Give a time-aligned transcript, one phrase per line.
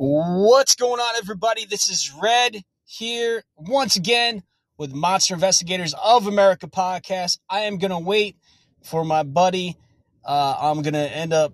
[0.00, 1.64] What's going on, everybody?
[1.64, 4.44] This is Red here once again
[4.76, 7.40] with Monster Investigators of America podcast.
[7.50, 8.36] I am going to wait
[8.84, 9.76] for my buddy.
[10.24, 11.52] Uh, I'm going to end up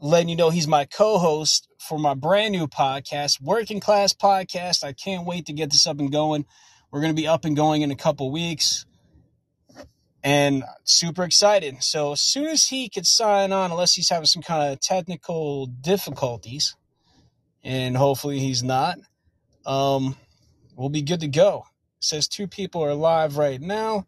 [0.00, 4.84] letting you know he's my co host for my brand new podcast, Working Class Podcast.
[4.84, 6.46] I can't wait to get this up and going.
[6.92, 8.86] We're going to be up and going in a couple weeks
[10.22, 11.82] and super excited.
[11.82, 15.66] So, as soon as he could sign on, unless he's having some kind of technical
[15.66, 16.76] difficulties,
[17.66, 18.96] and hopefully he's not.
[19.66, 20.16] Um,
[20.76, 21.64] we'll be good to go.
[21.98, 24.06] It says two people are alive right now,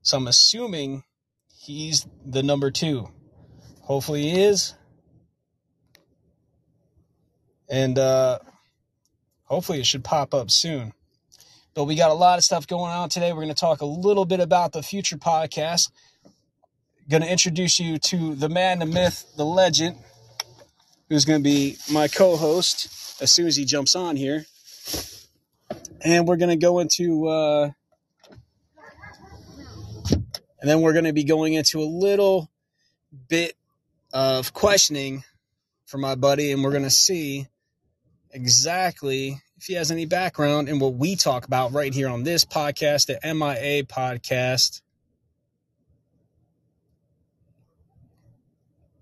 [0.00, 1.04] so I'm assuming
[1.54, 3.10] he's the number two.
[3.82, 4.74] Hopefully he is,
[7.68, 8.38] and uh,
[9.44, 10.94] hopefully it should pop up soon.
[11.74, 13.32] But we got a lot of stuff going on today.
[13.32, 15.90] We're going to talk a little bit about the future podcast.
[17.10, 19.98] Going to introduce you to the man, the myth, the legend,
[21.08, 24.44] who's going to be my co-host as soon as he jumps on here.
[26.00, 27.70] And we're going to go into, uh,
[30.10, 32.50] and then we're going to be going into a little
[33.28, 33.54] bit
[34.12, 35.24] of questioning
[35.86, 37.46] for my buddy, and we're going to see
[38.30, 42.44] exactly if he has any background in what we talk about right here on this
[42.44, 44.82] podcast, the MIA podcast.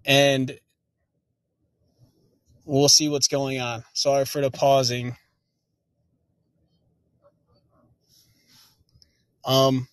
[0.04, 0.58] And
[2.64, 3.84] we'll see what's going on.
[3.92, 5.16] Sorry for the pausing.
[9.44, 9.88] Um,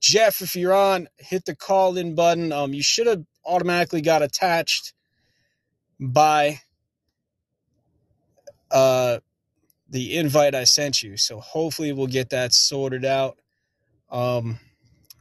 [0.00, 2.52] Jeff, if you're on, hit the call in button.
[2.52, 4.92] Um, you should have automatically got attached
[5.98, 6.60] by
[8.70, 9.18] uh,
[9.88, 11.16] the invite I sent you.
[11.16, 13.38] So hopefully we'll get that sorted out
[14.10, 14.58] um,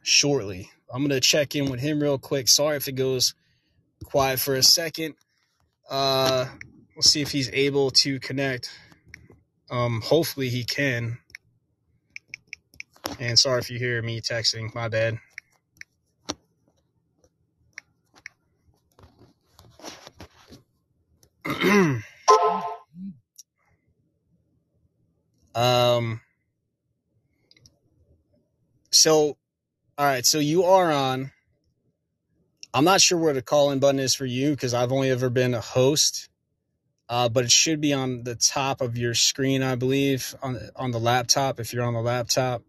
[0.01, 0.69] shortly.
[0.93, 2.47] I'm going to check in with him real quick.
[2.47, 3.33] Sorry if it goes
[4.03, 5.15] quiet for a second.
[5.89, 6.47] Uh,
[6.95, 8.69] We'll see if he's able to connect.
[9.69, 11.19] Um, hopefully he can.
[13.19, 15.19] And sorry if you hear me texting, my bad.
[25.55, 26.21] um
[28.91, 29.37] so
[29.97, 31.31] all right, so you are on
[32.73, 35.29] I'm not sure where the call in button is for you because I've only ever
[35.29, 36.29] been a host
[37.11, 40.91] uh, but it should be on the top of your screen, I believe, on on
[40.91, 41.59] the laptop.
[41.59, 42.63] If you're on the laptop,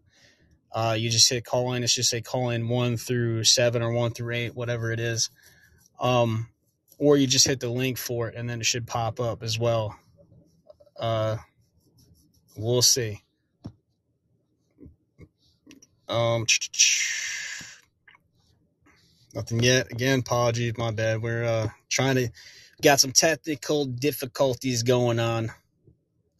[0.73, 1.81] uh, you just hit call in.
[1.81, 5.29] It's just say call in one through seven or one through eight, whatever it is.
[5.97, 6.49] Um,
[6.97, 9.57] or you just hit the link for it, and then it should pop up as
[9.57, 9.95] well.
[10.99, 11.37] Uh,
[12.57, 13.21] we'll see.
[16.09, 16.45] Um,
[19.33, 19.89] nothing yet.
[19.89, 21.21] Again, apologies, my bad.
[21.21, 22.29] We're uh, trying to
[22.83, 25.51] got some technical difficulties going on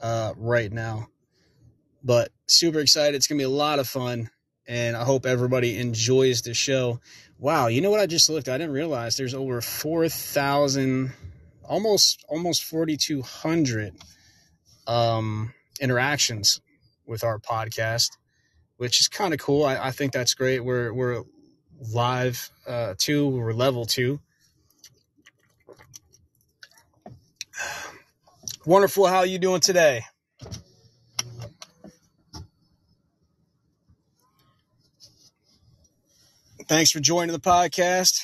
[0.01, 1.07] uh, right now.
[2.03, 3.15] But super excited.
[3.15, 4.29] It's going to be a lot of fun.
[4.67, 6.99] And I hope everybody enjoys the show.
[7.39, 8.47] Wow, you know what I just looked?
[8.47, 11.11] I didn't realize there's over 4,000,
[11.67, 13.93] almost almost 4,200
[14.87, 16.61] um, interactions
[17.05, 18.11] with our podcast,
[18.77, 19.65] which is kind of cool.
[19.65, 20.63] I, I, think that's great.
[20.63, 21.23] We're we're
[21.93, 24.21] live uh, two, we're level two
[28.65, 29.07] Wonderful.
[29.07, 30.03] How are you doing today?
[36.69, 38.21] Thanks for joining the podcast.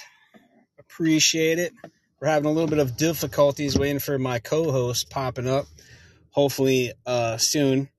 [0.79, 1.73] Appreciate it.
[2.21, 5.65] We're having a little bit of difficulties waiting for my co-host popping up.
[6.29, 7.89] Hopefully, uh, soon.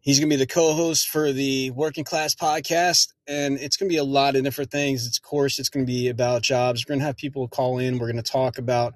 [0.00, 3.92] He's going to be the co-host for the Working Class podcast, and it's going to
[3.94, 5.06] be a lot of different things.
[5.06, 6.84] It's, of course, it's going to be about jobs.
[6.84, 7.98] We're going to have people call in.
[7.98, 8.94] We're going to talk about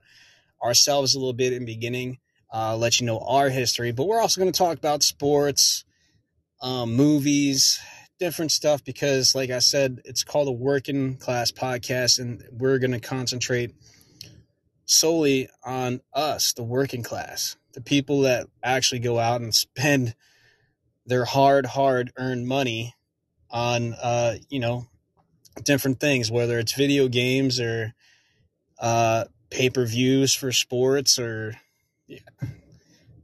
[0.63, 2.19] ourselves a little bit in the beginning,
[2.53, 5.85] uh, let you know our history, but we're also going to talk about sports,
[6.63, 7.81] um, movies,
[8.19, 12.93] different stuff because, like I said, it's called a working class podcast, and we're going
[12.93, 13.75] to concentrate
[14.87, 20.15] solely on us, the working class, the people that actually go out and spend
[21.05, 22.95] their hard, hard earned money
[23.51, 24.87] on, uh, you know,
[25.63, 27.95] different things, whether it's video games or
[28.79, 31.57] uh, pay per views for sports or
[32.07, 32.19] yeah.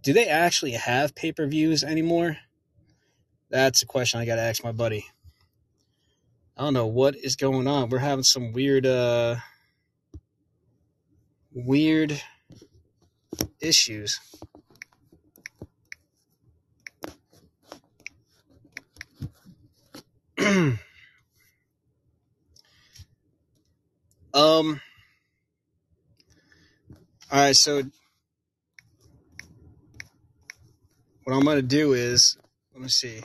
[0.02, 2.38] do they actually have pay per views anymore?
[3.50, 5.06] That's a question I got to ask my buddy.
[6.56, 7.88] I don't know what is going on.
[7.88, 9.36] We're having some weird, uh,
[11.52, 12.20] weird
[13.60, 14.20] issues.
[24.34, 24.80] um,
[27.32, 27.82] all right, so
[31.24, 32.36] what I'm gonna do is
[32.74, 33.22] let me see.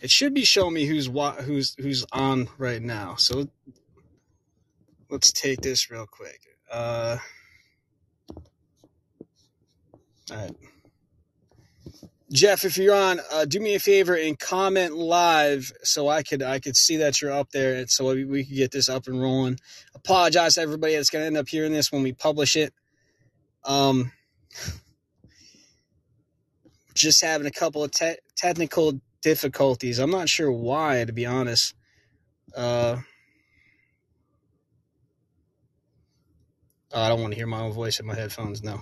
[0.00, 3.14] It should be showing me who's who's who's on right now.
[3.16, 3.48] So
[5.10, 6.40] let's take this real quick.
[6.70, 7.18] Uh,
[10.30, 10.56] all right.
[12.32, 16.42] Jeff, if you're on, uh, do me a favor and comment live so I could
[16.42, 19.06] I could see that you're up there, and so we, we could get this up
[19.06, 19.58] and rolling.
[19.94, 22.74] Apologize to everybody that's going to end up hearing this when we publish it.
[23.66, 24.12] Um,
[26.94, 29.98] just having a couple of te- technical difficulties.
[29.98, 31.74] I'm not sure why, to be honest.
[32.56, 32.98] Uh,
[36.92, 38.62] oh, I don't want to hear my own voice in my headphones.
[38.62, 38.80] No,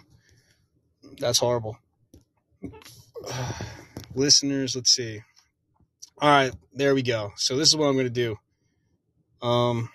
[1.19, 1.78] that's horrible.
[4.14, 5.20] Listeners, let's see.
[6.19, 7.32] All right, there we go.
[7.36, 8.36] So this is what I'm going to do.
[9.42, 9.90] Um,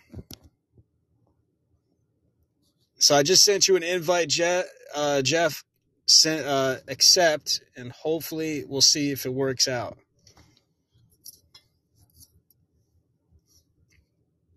[2.99, 4.65] so I just sent you an invite, Jeff.
[4.93, 5.63] Uh, Jeff,
[6.05, 9.97] sent, uh, accept, and hopefully we'll see if it works out.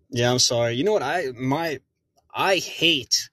[0.09, 0.73] Yeah, I'm sorry.
[0.73, 1.01] You know what?
[1.01, 1.79] I my
[2.33, 3.29] I hate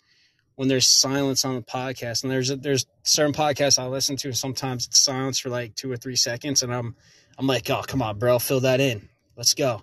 [0.55, 4.29] when there's silence on the podcast, and there's a, there's certain podcasts I listen to.
[4.29, 6.95] And sometimes it's silence for like two or three seconds, and I'm
[7.39, 9.09] I'm like, oh come on, bro, fill that in.
[9.37, 9.83] Let's go.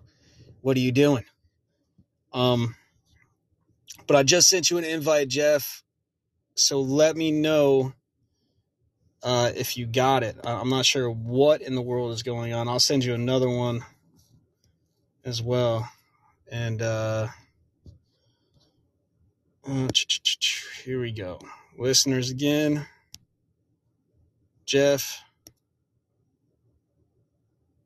[0.62, 1.26] What are you doing?
[2.34, 2.76] Um,
[4.06, 5.84] but I just sent you an invite, Jeff.
[6.56, 7.94] So let me know
[9.24, 10.38] uh, if you got it.
[10.44, 12.68] I'm not sure what in the world is going on.
[12.68, 13.84] I'll send you another one
[15.24, 15.89] as well.
[16.50, 17.28] And uh,
[19.68, 19.88] uh,
[20.83, 21.40] here we go.
[21.78, 22.88] Listeners again.
[24.66, 25.22] Jeff.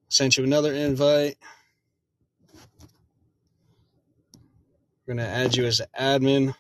[0.10, 1.38] Sent you another invite.
[5.12, 6.56] We're going to add you as an admin.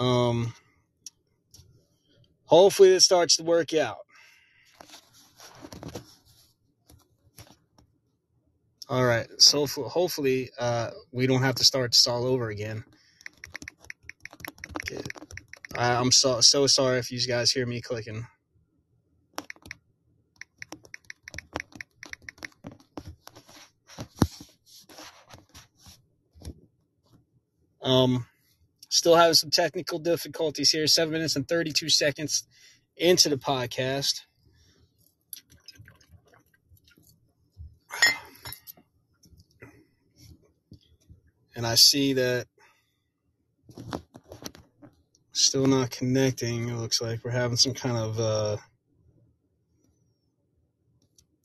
[0.00, 0.54] Um,
[2.46, 3.98] hopefully it starts to work out.
[8.88, 9.28] All right.
[9.38, 12.82] So hopefully uh, we don't have to start this all over again.
[15.76, 18.26] I'm so so sorry if you guys hear me clicking.
[27.88, 28.26] Um,
[28.88, 30.86] still having some technical difficulties here.
[30.86, 32.44] Seven minutes and 32 seconds
[32.96, 34.22] into the podcast.
[41.58, 42.46] and I see that
[45.32, 46.68] still not connecting.
[46.68, 48.56] It looks like we're having some kind of uh,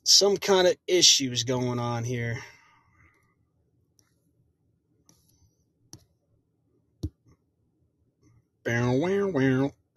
[0.04, 2.38] some kind of issues going on here.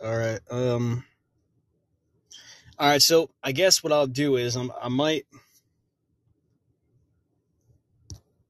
[0.03, 0.41] All right.
[0.51, 1.05] Um.
[2.79, 3.03] All right.
[3.03, 5.27] So I guess what I'll do is I'm, I might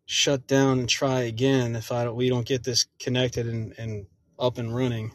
[0.05, 4.07] shut down and try again if I we don't get this connected and, and
[4.39, 5.11] up and running.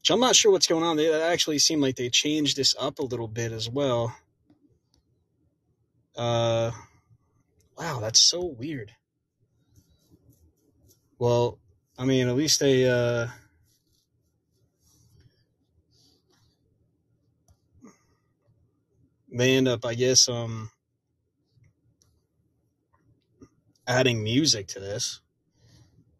[0.00, 0.96] Which I'm not sure what's going on.
[0.96, 4.16] They actually seem like they changed this up a little bit as well.
[6.16, 6.70] Uh,
[7.76, 8.92] wow, that's so weird.
[11.18, 11.58] Well,
[11.98, 13.28] I mean, at least they uh,
[19.34, 20.70] they end up, I guess, um,
[23.86, 25.20] adding music to this.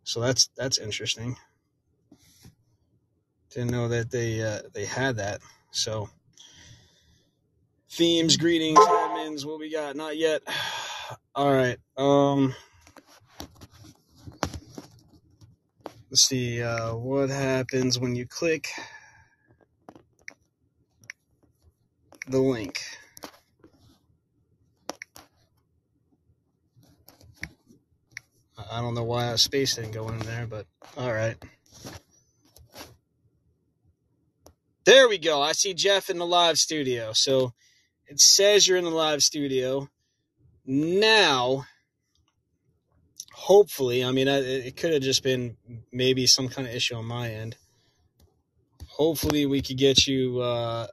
[0.05, 1.37] So that's that's interesting.
[3.51, 5.41] Didn't know that they uh, they had that.
[5.71, 6.09] So
[7.91, 9.97] themes, greetings, admins, what we got?
[9.97, 10.43] Not yet.
[11.35, 11.79] All right.
[11.97, 12.55] Um
[16.11, 18.69] let's see uh, what happens when you click
[22.29, 22.81] the link.
[28.71, 30.67] I don't know why space didn't go in there, but
[30.97, 31.37] all right.
[34.85, 35.41] There we go.
[35.41, 37.13] I see Jeff in the live studio.
[37.13, 37.55] So
[38.07, 39.89] it says you're in the live studio.
[40.67, 41.65] Now,
[43.33, 45.57] hopefully, I mean, it could have just been
[45.93, 47.57] maybe some kind of issue on my end.
[48.87, 50.87] Hopefully, we could get you uh,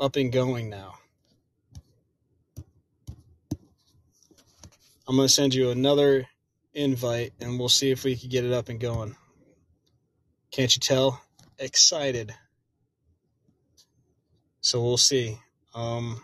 [0.00, 0.94] up and going now.
[5.06, 6.26] I'm going to send you another
[6.74, 9.16] invite and we'll see if we can get it up and going.
[10.52, 11.20] Can't you tell?
[11.58, 12.34] Excited.
[14.60, 15.38] So we'll see.
[15.74, 16.22] Um,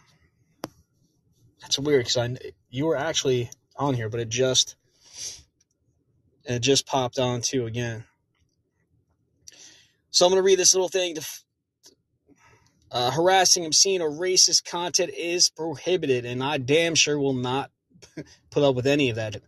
[1.60, 2.36] that's weird because I
[2.70, 4.76] you were actually on here, but it just
[6.44, 8.04] it just popped on too again.
[10.10, 11.16] So I'm gonna read this little thing
[12.90, 17.70] Uh, harassing, obscene, or racist content is prohibited, and I damn sure will not
[18.50, 19.42] put up with any of that.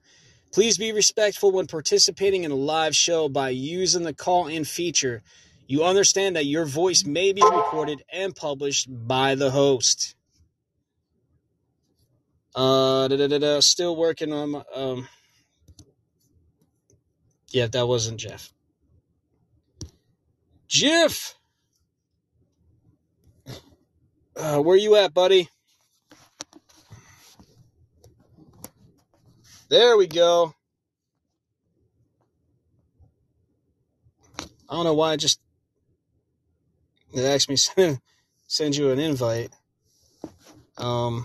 [0.53, 5.23] Please be respectful when participating in a live show by using the call in feature.
[5.67, 10.15] You understand that your voice may be recorded and published by the host.
[12.55, 15.09] Uh, still working on my, um,
[17.49, 18.53] yeah, that wasn't Jeff.
[20.69, 21.35] Jeff!
[24.37, 25.49] Uh, where you at, buddy?
[29.73, 30.55] There we go.
[34.69, 35.41] I don't know why I just
[37.15, 37.99] it asked me to
[38.47, 39.51] send you an invite.
[40.77, 41.25] Um,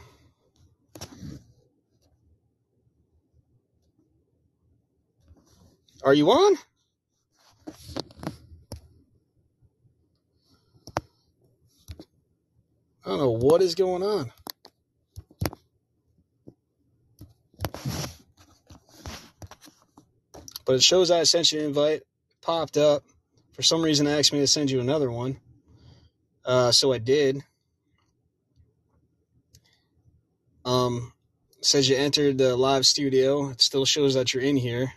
[6.05, 6.55] are you on?
[13.05, 14.31] I don't know what is going on.
[20.67, 22.01] But it shows I sent you an invite.
[22.41, 23.03] Popped up.
[23.53, 25.37] For some reason, it asked me to send you another one.
[26.45, 27.41] Uh, so I did.
[30.65, 31.13] Um,
[31.61, 33.49] says you entered the live studio.
[33.49, 34.91] It still shows that you're in here.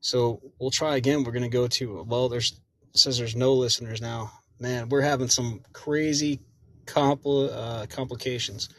[0.00, 1.22] So we'll try again.
[1.22, 2.30] We're gonna go to well.
[2.30, 2.58] There's
[2.94, 4.32] says there's no listeners now.
[4.58, 6.40] Man, we're having some crazy
[6.86, 8.70] compl- uh, complications.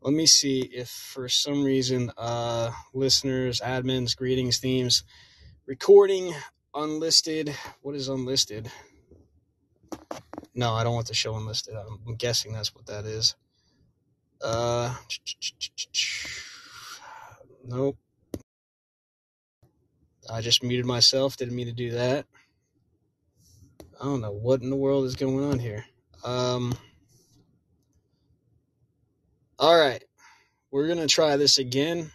[0.00, 5.02] Let me see if for some reason, uh, listeners, admins, greetings, themes,
[5.66, 6.34] recording
[6.72, 7.54] unlisted.
[7.82, 8.70] What is unlisted?
[10.54, 11.74] No, I don't want the show unlisted.
[11.74, 13.34] I'm guessing that's what that is.
[14.40, 14.94] Uh,
[17.64, 17.98] nope.
[20.30, 21.36] I just muted myself.
[21.36, 22.26] Didn't mean to do that.
[24.00, 25.84] I don't know what in the world is going on here.
[26.24, 26.72] Um,
[29.58, 30.02] all right.
[30.70, 32.10] We're going to try this again.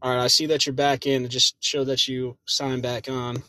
[0.00, 0.24] All right.
[0.24, 1.28] I see that you're back in.
[1.28, 3.42] Just show that you signed back on.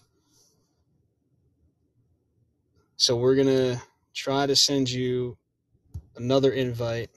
[2.97, 3.81] So we're going to
[4.13, 5.37] try to send you
[6.15, 7.11] another invite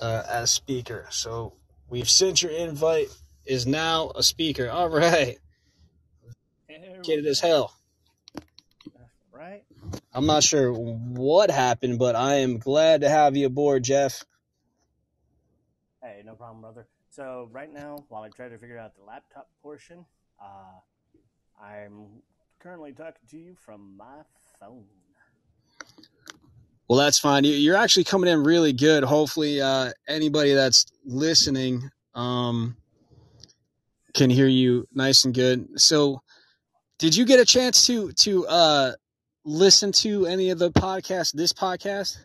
[0.00, 1.06] uh, as speaker.
[1.10, 1.54] So
[1.88, 3.08] we've sent your invite
[3.44, 4.70] is now a speaker.
[4.70, 5.38] All right.
[7.02, 7.72] Kid as hell.
[9.32, 9.64] Right?
[10.12, 14.24] I'm not sure what happened, but I am glad to have you aboard, Jeff.
[16.16, 16.86] Hey, no problem, brother.
[17.10, 20.06] So right now, while I try to figure out the laptop portion,
[20.40, 20.80] uh,
[21.62, 22.06] I'm
[22.58, 24.22] currently talking to you from my
[24.58, 24.86] phone.
[26.88, 27.44] Well, that's fine.
[27.44, 29.04] You're actually coming in really good.
[29.04, 32.78] Hopefully, uh, anybody that's listening um,
[34.14, 35.78] can hear you nice and good.
[35.78, 36.22] So,
[36.98, 38.92] did you get a chance to to uh,
[39.44, 41.34] listen to any of the podcasts?
[41.34, 42.16] This podcast?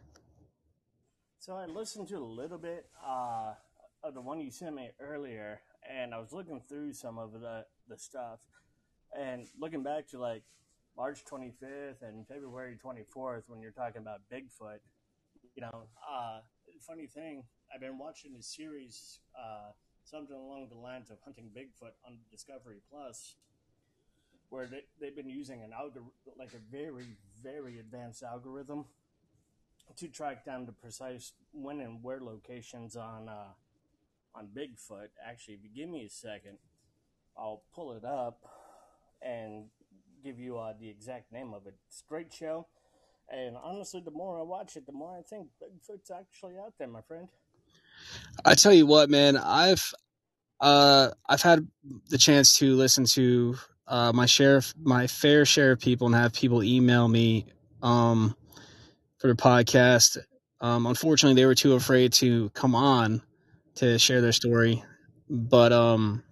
[1.39, 3.53] So I listened to a little bit uh,
[4.03, 7.65] of the one you sent me earlier, and I was looking through some of the
[7.87, 8.39] the stuff,
[9.17, 10.43] and looking back to like
[10.97, 14.79] March 25th and February 24th when you're talking about Bigfoot.
[15.55, 16.39] You know, uh,
[16.87, 17.43] funny thing,
[17.73, 19.71] I've been watching a series, uh,
[20.03, 23.35] something along the lines of Hunting Bigfoot on Discovery Plus,
[24.49, 28.85] where they, they've been using an algorithm, like a very, very advanced algorithm
[29.97, 33.53] to track down the precise when and where locations on uh,
[34.35, 35.09] on Bigfoot.
[35.25, 36.57] Actually, if you give me a second,
[37.37, 38.39] I'll pull it up
[39.21, 39.65] and
[40.23, 41.75] give you uh, the exact name of it.
[41.87, 42.67] It's great show.
[43.29, 46.87] And honestly, the more I watch it, the more I think Bigfoot's actually out there,
[46.87, 47.29] my friend.
[48.43, 49.93] I tell you what, man, I've
[50.59, 51.67] uh, I've had
[52.09, 53.57] the chance to listen to
[53.87, 57.45] uh, my share, of, my fair share of people, and have people email me
[57.81, 58.35] um,
[59.17, 60.17] for the podcast.
[60.59, 63.21] Um, unfortunately, they were too afraid to come on
[63.75, 64.83] to share their story,
[65.29, 66.23] but um,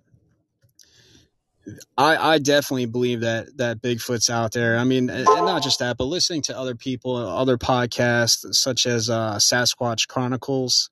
[1.98, 4.78] I, I definitely believe that that Bigfoot's out there.
[4.78, 9.10] I mean, and not just that, but listening to other people, other podcasts such as
[9.10, 10.90] uh, Sasquatch Chronicles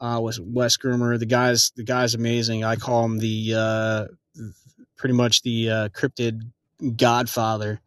[0.00, 1.18] uh, with Wes Germer.
[1.18, 2.64] The guy's the guy's amazing.
[2.64, 4.06] I call him the uh,
[4.96, 6.42] pretty much the uh, cryptid
[6.96, 7.80] godfather,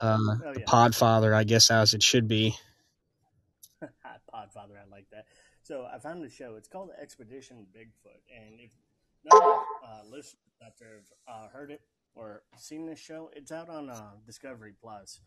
[0.00, 0.52] uh, oh, yeah.
[0.52, 2.56] the podfather, I guess, as it should be.
[3.82, 5.26] podfather, I like that.
[5.70, 6.56] So I found the show.
[6.56, 8.72] It's called Expedition Bigfoot, and if
[9.24, 10.34] none of uh, listeners
[10.66, 11.82] out there have uh, heard it
[12.16, 15.20] or seen this show, it's out on uh, Discovery Plus.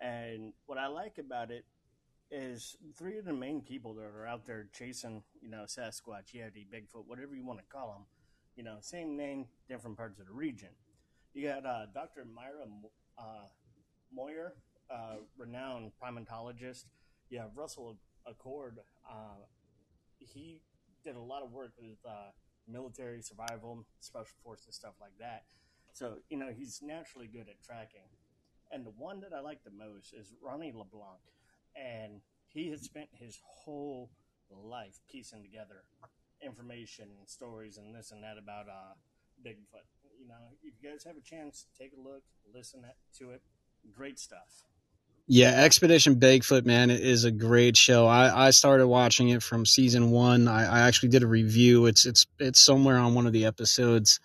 [0.00, 1.66] And what I like about it
[2.30, 6.66] is three of the main people that are out there chasing, you know, Sasquatch, Yeti,
[6.72, 8.06] Bigfoot, whatever you want to call them.
[8.56, 10.70] You know, same name, different parts of the region.
[11.34, 12.24] You got uh, Dr.
[12.24, 12.64] Myra
[13.18, 13.44] uh,
[14.10, 14.54] Moyer
[14.90, 16.86] uh, renowned primatologist.
[17.28, 18.76] You have Russell Acord.
[20.24, 20.60] He
[21.04, 22.30] did a lot of work with uh,
[22.68, 25.44] military survival, special forces, stuff like that.
[25.92, 28.08] So you know he's naturally good at tracking.
[28.72, 31.20] And the one that I like the most is Ronnie LeBlanc,
[31.76, 34.10] and he has spent his whole
[34.50, 35.84] life piecing together
[36.44, 38.94] information and stories and this and that about uh,
[39.44, 39.86] Bigfoot.
[40.18, 42.82] You know, if you guys have a chance, take a look, listen
[43.18, 43.42] to it.
[43.92, 44.64] Great stuff.
[45.28, 48.06] Yeah, Expedition Bigfoot, man, is a great show.
[48.06, 50.48] I, I started watching it from season one.
[50.48, 51.86] I, I actually did a review.
[51.86, 54.18] It's it's it's somewhere on one of the episodes.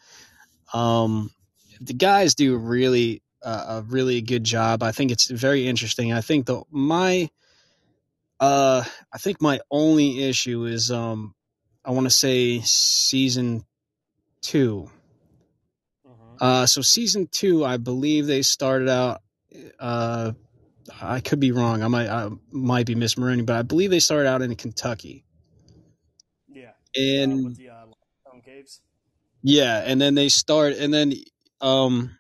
[0.74, 1.32] Um,
[1.80, 4.84] the guys do really uh, a really good job.
[4.84, 6.12] I think it's very interesting.
[6.14, 7.30] I think the my
[8.40, 11.34] uh I think my only issue is um
[11.86, 13.66] I want to say season
[14.42, 14.90] 2.
[16.08, 16.36] Mm-hmm.
[16.40, 19.22] Uh so season 2 I believe they started out
[19.80, 20.34] uh
[21.02, 21.84] I could be wrong.
[21.84, 25.26] I might I might be misremembering, but I believe they started out in Kentucky.
[26.48, 26.72] Yeah.
[26.96, 28.82] And uh, the uh, caves.
[29.44, 31.14] Yeah, and then they start and then
[31.62, 32.18] um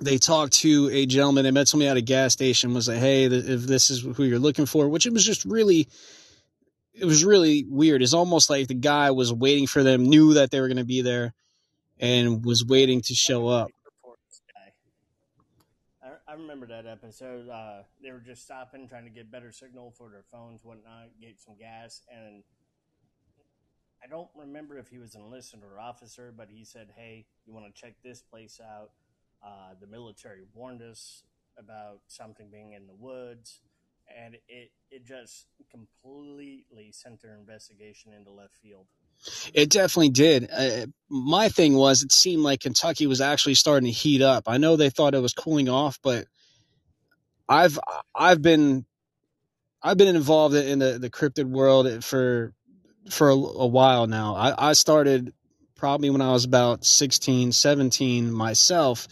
[0.00, 1.44] they talked to a gentleman.
[1.44, 2.74] They met somebody at a gas station.
[2.74, 5.88] Was like, hey, if this is who you're looking for, which it was just really,
[6.94, 8.02] it was really weird.
[8.02, 10.84] It's almost like the guy was waiting for them, knew that they were going to
[10.84, 11.34] be there,
[11.98, 13.70] and was waiting to show up.
[16.32, 17.50] I remember that episode.
[17.50, 21.38] Uh, they were just stopping, trying to get better signal for their phones, whatnot, get
[21.38, 22.42] some gas, and
[24.02, 27.52] I don't remember if he was an enlisted or officer, but he said, "Hey, you
[27.52, 28.92] want to check this place out?"
[29.44, 31.24] Uh, the military warned us
[31.58, 33.60] about something being in the woods,
[34.08, 38.86] and it it just completely sent their investigation into left field.
[39.54, 40.48] It definitely did.
[40.50, 44.44] Uh, my thing was, it seemed like Kentucky was actually starting to heat up.
[44.46, 46.26] I know they thought it was cooling off, but
[47.48, 47.78] I've
[48.14, 48.86] I've been
[49.82, 52.52] I've been involved in the the cryptid world for
[53.10, 54.34] for a, a while now.
[54.34, 55.32] I, I started
[55.74, 59.08] probably when I was about 16, 17 myself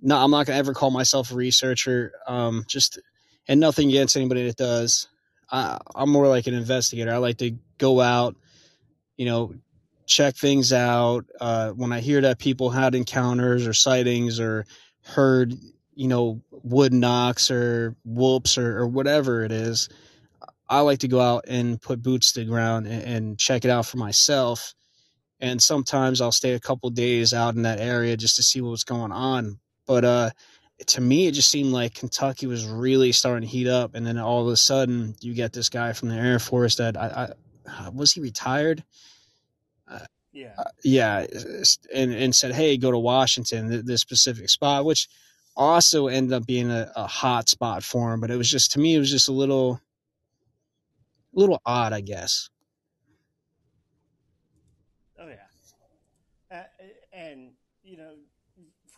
[0.00, 2.12] no, I'm not gonna ever call myself a researcher.
[2.26, 2.98] Um, just
[3.46, 5.08] and nothing against anybody that does.
[5.50, 7.12] I, I'm more like an investigator.
[7.12, 8.36] I like to go out,
[9.18, 9.52] you know,
[10.06, 11.26] check things out.
[11.38, 14.64] Uh, when I hear that people had encounters or sightings or
[15.04, 15.52] heard,
[15.94, 19.90] you know, wood knocks or whoops or, or whatever it is,
[20.68, 23.70] I like to go out and put boots to the ground and, and check it
[23.70, 24.74] out for myself.
[25.40, 28.84] And sometimes I'll stay a couple days out in that area just to see what's
[28.84, 29.58] going on.
[29.86, 30.30] But uh,
[30.86, 34.18] to me, it just seemed like Kentucky was really starting to heat up, and then
[34.18, 37.32] all of a sudden, you get this guy from the Air Force that I, I
[37.92, 38.84] was he retired?
[39.90, 40.00] Uh,
[40.32, 41.26] yeah, uh, yeah,
[41.94, 45.08] and and said, hey, go to Washington, this specific spot, which
[45.56, 48.20] also ended up being a, a hot spot for him.
[48.20, 49.80] But it was just to me, it was just a little,
[51.32, 52.50] little odd, I guess.
[55.18, 56.64] Oh yeah, uh,
[57.12, 57.52] and
[57.82, 58.14] you know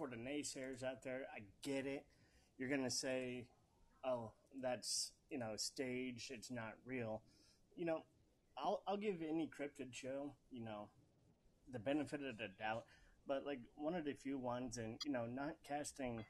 [0.01, 2.07] for the naysayers out there, I get it.
[2.57, 3.45] You're going to say,
[4.03, 7.21] oh, that's, you know, stage, it's not real.
[7.77, 8.05] You know,
[8.63, 10.89] I'll, I'll give any cryptid show, you know,
[11.73, 12.85] the benefit of the doubt.
[13.27, 16.25] But, like, one of the few ones, and, you know, not casting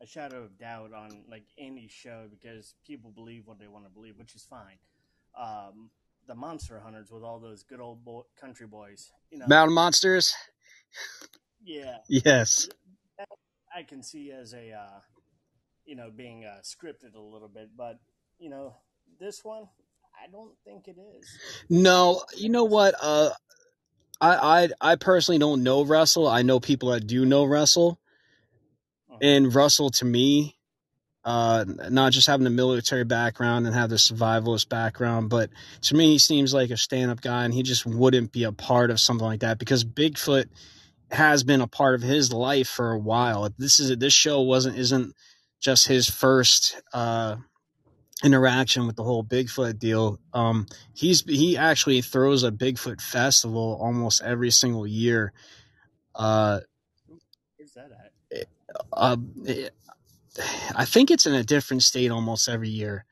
[0.00, 3.90] a shadow of doubt on, like, any show because people believe what they want to
[3.90, 4.78] believe, which is fine.
[5.38, 5.90] Um,
[6.28, 9.46] the Monster Hunters with all those good old boy, country boys, you know.
[9.48, 10.34] Mountain Monsters?
[11.64, 11.98] Yeah.
[12.08, 12.68] Yes.
[13.74, 15.00] I can see as a, uh,
[15.86, 17.98] you know, being uh, scripted a little bit, but
[18.38, 18.74] you know,
[19.18, 19.68] this one,
[20.22, 21.26] I don't think it is.
[21.68, 22.94] No, you know what?
[23.00, 23.30] Uh,
[24.20, 26.28] I, I, I personally don't know Russell.
[26.28, 27.98] I know people that do know Russell,
[29.10, 29.18] uh-huh.
[29.20, 30.56] and Russell to me,
[31.24, 35.50] uh, not just having the military background and have the survivalist background, but
[35.82, 38.90] to me, he seems like a stand-up guy, and he just wouldn't be a part
[38.90, 40.46] of something like that because Bigfoot
[41.10, 43.48] has been a part of his life for a while.
[43.58, 45.14] This is this show wasn't isn't
[45.60, 47.36] just his first uh,
[48.22, 50.18] interaction with the whole Bigfoot deal.
[50.32, 55.32] Um, he's he actually throws a Bigfoot festival almost every single year.
[56.14, 56.60] Uh,
[57.56, 58.46] Where's that at?
[58.92, 59.16] Uh,
[60.74, 63.04] I think it's in a different state almost every year.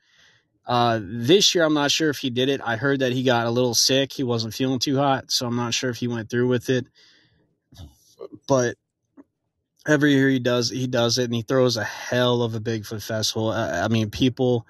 [0.65, 2.61] Uh, this year, I'm not sure if he did it.
[2.63, 4.13] I heard that he got a little sick.
[4.13, 6.87] He wasn't feeling too hot, so I'm not sure if he went through with it
[8.47, 8.75] but
[9.87, 13.03] every year he does he does it and he throws a hell of a Bigfoot
[13.03, 13.49] festival.
[13.49, 14.67] I, I, mean, people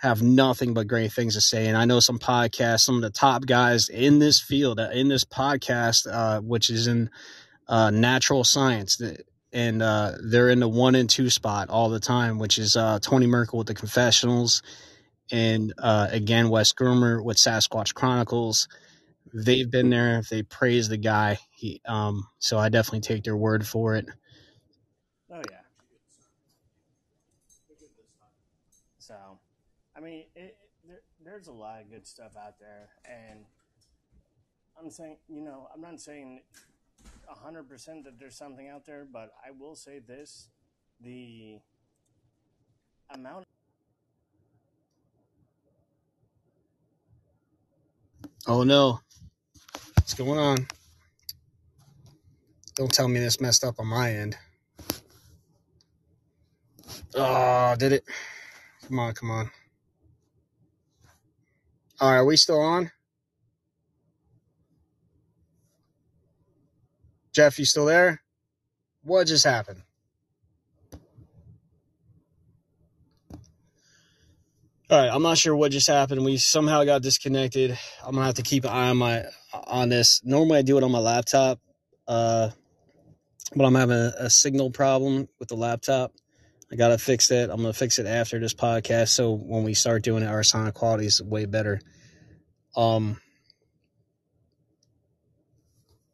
[0.00, 3.10] have nothing but great things to say, and I know some podcasts, some of the
[3.10, 7.10] top guys in this field, uh, in this podcast, uh, which is in
[7.68, 9.00] uh, natural science.
[9.52, 12.98] and uh, they're in the one and two spot all the time, which is uh,
[13.00, 14.62] Tony Merkel with the Confessionals,
[15.30, 18.68] and uh, again Wes Germer with Sasquatch Chronicles.
[19.34, 20.22] They've been there.
[20.28, 21.38] They praise the guy.
[21.50, 24.06] He, um, so I definitely take their word for it.
[25.30, 25.58] Oh yeah.
[28.98, 29.38] So,
[30.00, 30.56] I mean, it,
[30.88, 33.44] there, there's a lot of good stuff out there, and
[34.80, 36.40] I'm saying, you know, I'm not saying
[37.28, 40.48] 100% that there's something out there, but I will say this
[41.02, 41.58] the
[43.10, 43.44] amount.
[48.46, 49.00] Oh no.
[49.96, 50.66] What's going on?
[52.74, 54.36] Don't tell me this messed up on my end.
[57.14, 58.04] Oh, did it?
[58.88, 59.50] Come on, come on.
[62.00, 62.92] All right, are we still on?
[67.34, 68.22] Jeff, you still there?
[69.04, 69.82] What just happened?
[74.90, 76.24] All right, I'm not sure what just happened.
[76.24, 77.78] We somehow got disconnected.
[78.04, 79.24] I'm gonna have to keep an eye on my
[79.66, 80.20] on this.
[80.24, 81.60] Normally, I do it on my laptop,
[82.08, 82.50] uh,
[83.56, 86.12] but I'm having a, a signal problem with the laptop.
[86.72, 87.50] I gotta fix it.
[87.50, 90.72] I'm gonna fix it after this podcast, so when we start doing it, our sound
[90.74, 91.80] quality is way better.
[92.76, 93.20] Um,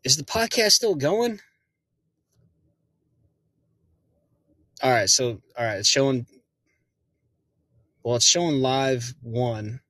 [0.02, 1.40] is the podcast still going?
[4.82, 6.26] All right, so all right, it's showing.
[8.02, 9.80] Well, it's showing live one.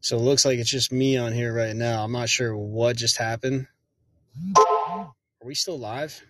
[0.00, 2.02] So it looks like it's just me on here right now.
[2.02, 3.68] I'm not sure what just happened.
[4.56, 5.12] Are
[5.44, 6.20] we still live?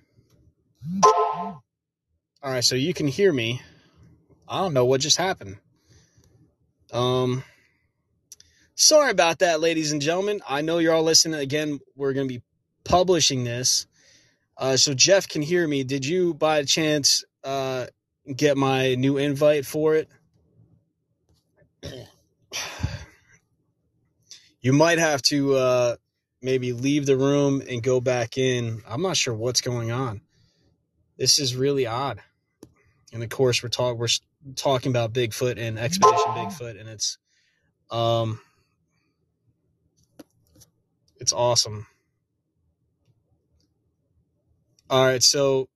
[2.45, 3.63] All right, so you can hear me.
[4.49, 5.59] I don't know what just happened.
[6.93, 7.45] Um
[8.75, 10.41] sorry about that, ladies and gentlemen.
[10.49, 11.39] I know you're all listening.
[11.39, 12.43] Again, we're going to be
[12.85, 13.87] publishing this.
[14.57, 15.85] Uh, so Jeff can hear me.
[15.85, 17.87] Did you by chance uh,
[18.35, 20.09] get my new invite for it?
[24.61, 25.97] you might have to uh,
[26.43, 28.83] maybe leave the room and go back in.
[28.89, 30.21] I'm not sure what's going on.
[31.17, 32.21] This is really odd.
[33.13, 34.09] And of course, we're talking we're
[34.57, 37.19] talking about Bigfoot and Expedition Bigfoot, and it's
[37.91, 38.41] um,
[41.19, 41.87] it's awesome.
[44.89, 45.69] All right, so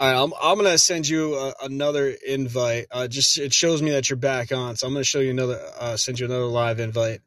[0.00, 2.86] all right, I'm I'm gonna send you a, another invite.
[2.90, 5.60] Uh, just it shows me that you're back on, so I'm gonna show you another,
[5.78, 7.20] uh, send you another live invite,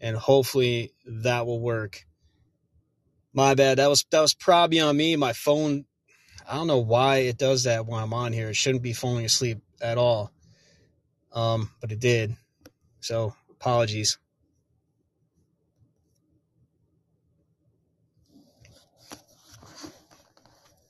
[0.00, 2.04] and hopefully that will work.
[3.34, 3.78] My bad.
[3.78, 5.16] That was that was probably on me.
[5.16, 5.84] My phone.
[6.48, 8.50] I don't know why it does that when I'm on here.
[8.50, 10.30] It shouldn't be falling asleep at all,
[11.32, 12.36] um, but it did.
[13.00, 14.18] So apologies.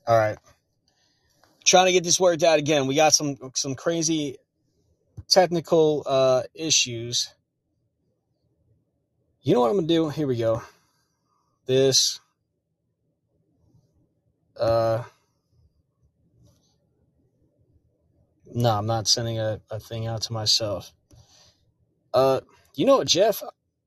[0.07, 0.37] All right.
[1.65, 2.87] Trying to get this worked out again.
[2.87, 4.37] We got some some crazy
[5.29, 7.33] technical uh, issues.
[9.43, 10.11] You know what I'm gonna do?
[10.11, 10.63] Here we go.
[11.67, 12.21] This.
[14.59, 15.05] Uh.
[18.55, 20.93] No, I'm not sending a, a thing out to myself.
[22.13, 22.41] Uh,
[22.77, 23.43] you know what, Jeff?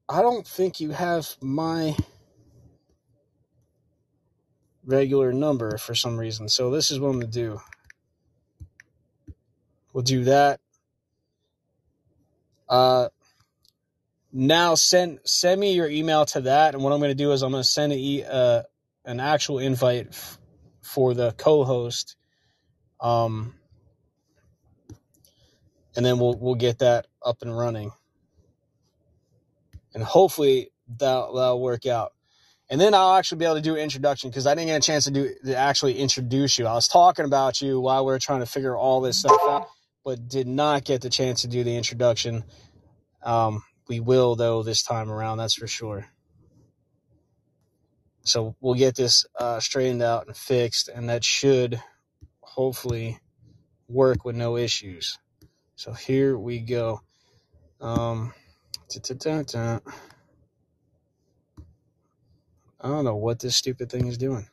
[0.09, 1.95] I don't think you have my
[4.85, 6.49] regular number for some reason.
[6.49, 7.61] So this is what I'm going to do.
[9.93, 10.59] We'll do that.
[12.67, 13.09] Uh,
[14.33, 17.41] now send send me your email to that, and what I'm going to do is
[17.41, 18.63] I'm going to send a, uh,
[19.05, 20.37] an actual invite f-
[20.87, 22.15] for the co-host.
[23.01, 23.55] Um,
[25.95, 27.91] and then we'll we'll get that up and running,
[29.93, 32.13] and hopefully that that'll work out.
[32.69, 34.85] And then I'll actually be able to do an introduction because I didn't get a
[34.85, 36.67] chance to do to actually introduce you.
[36.67, 39.67] I was talking about you while we were trying to figure all this stuff out,
[40.03, 42.43] but did not get the chance to do the introduction.
[43.23, 46.07] Um, we will though this time around, that's for sure.
[48.27, 51.81] So we'll get this uh, straightened out and fixed, and that should
[52.41, 53.19] hopefully
[53.87, 55.17] work with no issues.
[55.75, 57.01] So here we go.
[57.79, 58.33] Um,
[62.81, 64.47] I don't know what this stupid thing is doing.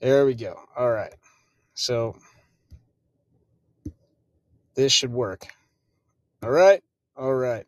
[0.00, 0.58] There we go.
[0.76, 1.14] All right.
[1.74, 2.16] So
[4.74, 5.46] this should work.
[6.42, 6.82] All right.
[7.16, 7.66] All right.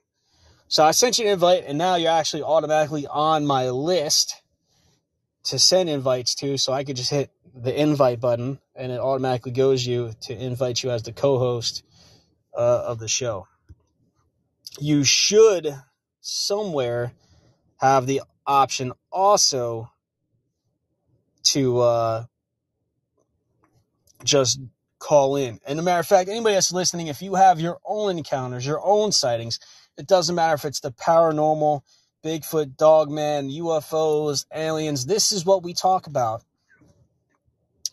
[0.70, 4.42] So I sent you an invite, and now you're actually automatically on my list
[5.44, 6.58] to send invites to.
[6.58, 10.82] So I could just hit the invite button, and it automatically goes you to invite
[10.82, 11.82] you as the co-host
[12.54, 13.48] uh, of the show.
[14.78, 15.74] You should
[16.20, 17.12] somewhere
[17.78, 19.90] have the option also
[21.44, 22.24] to uh,
[24.22, 24.60] just
[24.98, 25.60] call in.
[25.66, 28.84] And a matter of fact, anybody that's listening, if you have your own encounters, your
[28.84, 29.58] own sightings,
[29.98, 31.82] it doesn't matter if it's the paranormal,
[32.24, 35.06] Bigfoot, Dogman, UFOs, aliens.
[35.06, 36.44] This is what we talk about.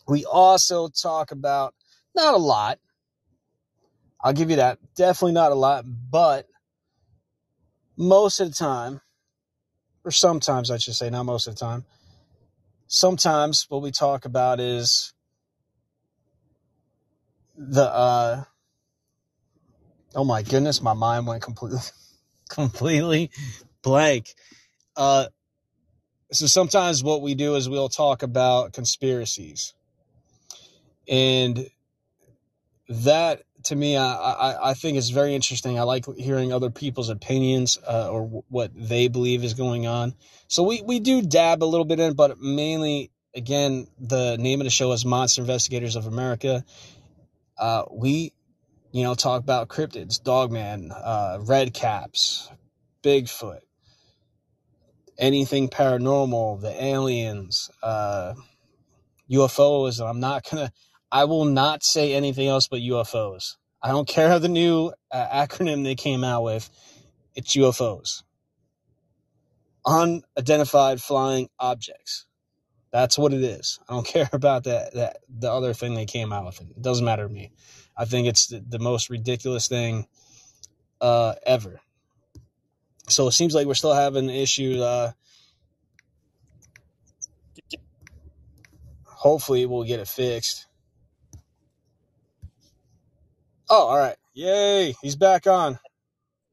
[0.08, 1.74] We also talk about
[2.14, 2.78] not a lot.
[4.22, 4.78] I'll give you that.
[4.96, 6.46] Definitely not a lot, but
[7.96, 9.00] most of the time,
[10.04, 11.84] or sometimes I should say, not most of the time,
[12.86, 15.12] sometimes what we talk about is
[17.56, 18.44] the uh
[20.16, 21.80] oh my goodness my mind went completely
[22.50, 23.30] completely
[23.82, 24.34] blank.
[24.96, 25.26] Uh
[26.32, 29.74] so sometimes what we do is we'll talk about conspiracies.
[31.08, 31.70] And
[32.88, 35.78] that to me i i, I think is very interesting.
[35.78, 40.14] I like hearing other people's opinions uh, or w- what they believe is going on.
[40.48, 44.64] So we we do dab a little bit in but mainly again the name of
[44.66, 46.64] the show is monster investigators of america.
[47.58, 48.32] Uh, we,
[48.92, 52.50] you know, talk about cryptids, dogman, uh, red caps,
[53.02, 53.60] Bigfoot,
[55.18, 58.34] anything paranormal, the aliens, uh,
[59.30, 60.00] UFOs.
[60.06, 60.72] I'm not gonna,
[61.10, 63.56] I will not say anything else but UFOs.
[63.82, 66.68] I don't care how the new uh, acronym they came out with.
[67.34, 68.22] It's UFOs.
[69.86, 72.26] Unidentified flying objects.
[72.92, 73.78] That's what it is.
[73.88, 76.60] I don't care about that that the other thing they came out with.
[76.60, 77.52] It doesn't matter to me.
[77.96, 80.06] I think it's the, the most ridiculous thing
[81.00, 81.80] uh, ever.
[83.08, 84.80] So it seems like we're still having issues.
[84.80, 85.12] Uh,
[89.04, 90.66] hopefully, we'll get it fixed.
[93.68, 94.16] Oh, all right.
[94.34, 94.94] Yay.
[95.02, 95.78] He's back on.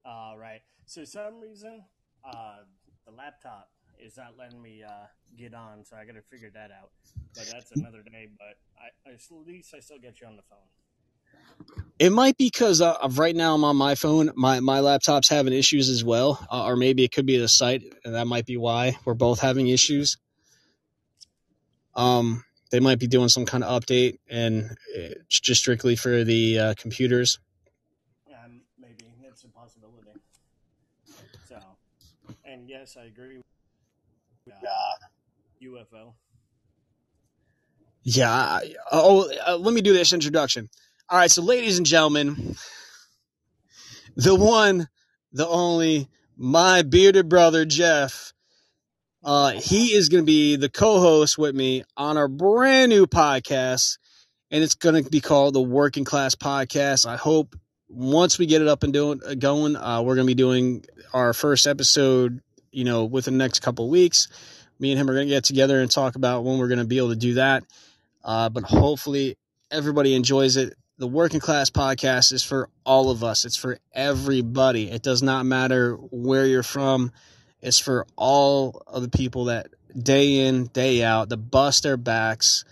[0.05, 0.61] All right.
[0.85, 1.83] So, some reason,
[2.23, 2.57] uh,
[3.05, 6.71] the laptop is not letting me uh, get on, so I got to figure that
[6.71, 6.91] out.
[7.35, 8.29] But that's another day.
[8.37, 10.59] But I, at least I still get you on the phone.
[11.99, 14.31] It might be because uh, right now I'm on my phone.
[14.35, 17.83] My my laptop's having issues as well, uh, or maybe it could be the site,
[18.03, 20.17] and that might be why we're both having issues.
[21.95, 26.59] Um, they might be doing some kind of update, and it's just strictly for the
[26.59, 27.39] uh, computers.
[28.27, 30.09] Um, maybe it's a possibility.
[31.47, 31.59] So,
[32.43, 33.37] and yes, I agree.
[33.37, 34.57] With, uh,
[35.63, 36.13] UFO.
[38.03, 38.31] Yeah.
[38.31, 40.69] I- Oh, uh, let me do this introduction.
[41.13, 42.55] All right, so ladies and gentlemen,
[44.15, 44.89] the one,
[45.31, 48.33] the only, my bearded brother Jeff.
[49.23, 53.99] Uh, he is going to be the co-host with me on our brand new podcast,
[54.49, 57.05] and it's going to be called the Working Class Podcast.
[57.05, 57.55] I hope
[57.87, 60.83] once we get it up and doing uh, going, uh, we're going to be doing
[61.13, 62.41] our first episode.
[62.71, 64.29] You know, within the next couple weeks,
[64.79, 66.85] me and him are going to get together and talk about when we're going to
[66.85, 67.65] be able to do that.
[68.23, 69.37] Uh, but hopefully,
[69.69, 70.75] everybody enjoys it.
[70.99, 73.45] The Working Class Podcast is for all of us.
[73.45, 74.91] It's for everybody.
[74.91, 77.11] It does not matter where you're from.
[77.61, 82.63] It's for all of the people that day in, day out, that bust their backs,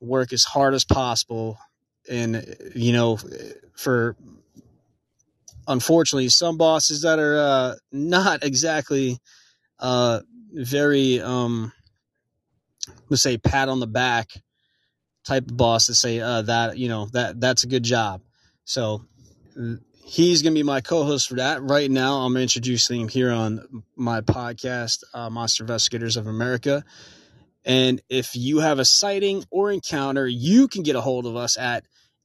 [0.00, 1.56] work as hard as possible,
[2.10, 2.44] and
[2.74, 3.20] you know,
[3.76, 4.16] for
[5.68, 9.18] unfortunately some bosses that are uh, not exactly
[9.78, 10.18] uh,
[10.52, 11.72] very um,
[13.08, 14.30] let's say pat on the back
[15.24, 18.22] type of boss to say uh, that you know that that's a good job.
[18.64, 19.04] So
[20.04, 21.62] he's going to be my co-host for that.
[21.62, 26.84] Right now, I'm introducing him here on my podcast, uh, Monster Investigators of America.
[27.64, 31.56] And if you have a sighting or encounter, you can get a hold of us
[31.56, 31.84] at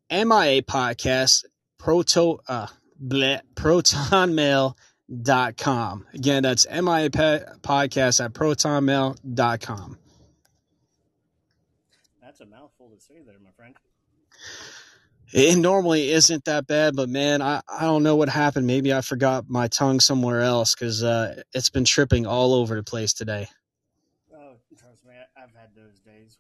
[0.10, 1.46] MIA Podcast
[1.78, 2.68] Proto uh,
[3.02, 6.06] bleh, protonmail.com.
[6.14, 9.98] Again, that's MIA Podcast at protonmail.com.
[12.22, 13.76] That's a mouthful to say there, my friend.
[15.34, 18.66] It normally isn't that bad, but man, I, I don't know what happened.
[18.66, 22.84] Maybe I forgot my tongue somewhere else because uh, it's been tripping all over the
[22.84, 23.48] place today.
[24.34, 26.38] Oh, trust me, I've had those days.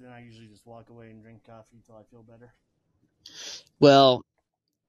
[0.00, 2.50] Then I usually just walk away and drink coffee until I feel better.
[3.78, 4.24] Well,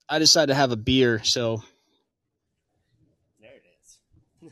[0.07, 1.61] I decided to have a beer, so
[3.41, 4.51] There it is.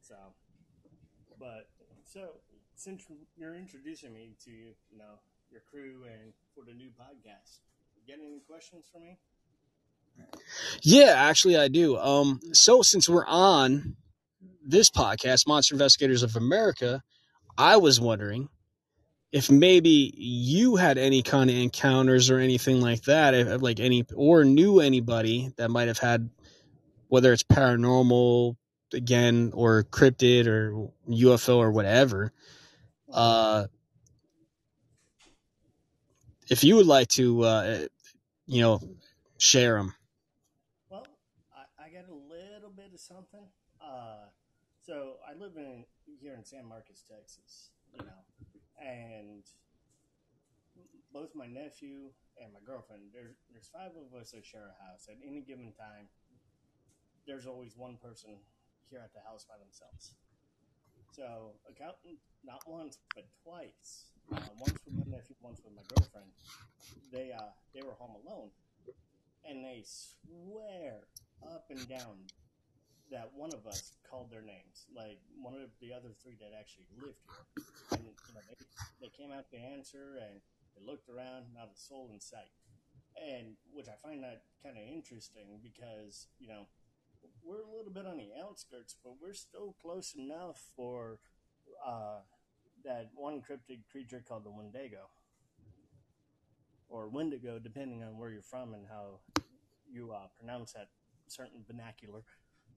[0.00, 0.14] so,
[1.38, 1.68] but
[2.04, 2.28] so
[2.74, 3.06] since
[3.44, 7.58] you're introducing me to you know your crew and for the new podcast,
[7.94, 9.18] you any questions for me?
[10.82, 11.98] yeah, actually I do.
[11.98, 13.96] Um, so since we're on
[14.64, 17.02] this podcast, Monster Investigators of America,
[17.58, 18.48] I was wondering
[19.30, 24.06] if maybe you had any kind of encounters or anything like that, if, like any
[24.14, 26.30] or knew anybody that might have had,
[27.08, 28.56] whether it's paranormal,
[28.94, 32.32] again or cryptid or UFO or whatever,
[33.14, 33.66] uh,
[36.50, 37.86] if you would like to, uh,
[38.46, 38.80] you know,
[39.38, 39.94] share them.
[40.90, 41.06] Well,
[41.54, 43.46] I, I got a little bit of something.
[43.80, 44.26] Uh,
[44.82, 45.84] so I live in
[46.20, 48.20] here in San Marcos, Texas, you know,
[48.82, 49.44] and
[51.12, 52.10] both my nephew
[52.42, 55.06] and my girlfriend, there, there's five of us that share a house.
[55.08, 56.10] At any given time,
[57.26, 58.36] there's always one person
[58.90, 60.14] here at the house by themselves.
[61.14, 66.26] So, accountant, not once, but twice, uh, once with my nephew, once with my girlfriend,
[67.12, 68.50] they, uh, they were home alone.
[69.46, 71.06] And they swear
[71.46, 72.18] up and down
[73.12, 76.90] that one of us called their names, like one of the other three that actually
[76.98, 77.46] lived here.
[77.92, 80.42] And you know, they, they came out to answer and
[80.74, 82.50] they looked around, not a soul in sight.
[83.14, 86.66] And which I find that kind of interesting because, you know,
[87.42, 91.18] we're a little bit on the outskirts, but we're still close enough for
[91.86, 92.20] uh,
[92.84, 95.08] that one cryptid creature called the Wendigo.
[96.88, 99.20] Or Wendigo, depending on where you're from and how
[99.90, 100.88] you uh, pronounce that
[101.26, 102.22] certain vernacular.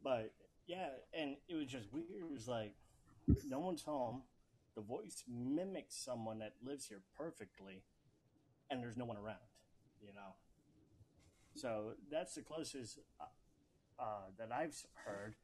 [0.04, 0.34] But
[0.68, 2.08] yeah, and it was just weird.
[2.10, 2.74] It was like
[3.48, 4.24] no one's home.
[4.76, 7.84] The voice mimics someone that lives here perfectly,
[8.70, 9.38] and there's no one around.
[10.02, 10.36] You know.
[11.56, 13.00] So that's the closest
[14.00, 15.36] uh, that I've heard.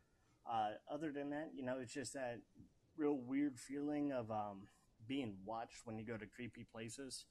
[0.49, 2.39] Uh, other than that, you know, it's just that
[2.97, 4.67] real weird feeling of um,
[5.07, 7.25] being watched when you go to creepy places,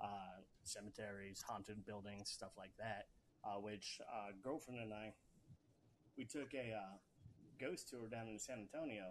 [0.00, 3.06] uh, cemeteries, haunted buildings, stuff like that.
[3.44, 5.12] Uh, which uh, girlfriend and I,
[6.16, 6.76] we took a
[7.60, 9.04] ghost tour down in San Antonio.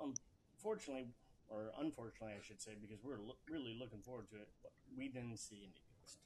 [0.00, 1.08] Unfortunately,
[1.48, 4.48] or unfortunately, I should say, because we are lo- really looking forward to it,
[4.96, 6.18] we didn't see any ghosts.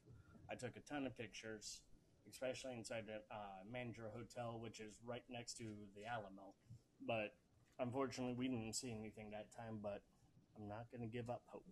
[0.50, 1.80] I took a ton of pictures,
[2.28, 5.64] especially inside the uh, Menger Hotel, which is right next to
[5.96, 6.54] the Alamo.
[7.06, 7.34] But
[7.78, 9.78] unfortunately, we didn't see anything that time.
[9.82, 10.02] But
[10.56, 11.64] I'm not going to give up hope.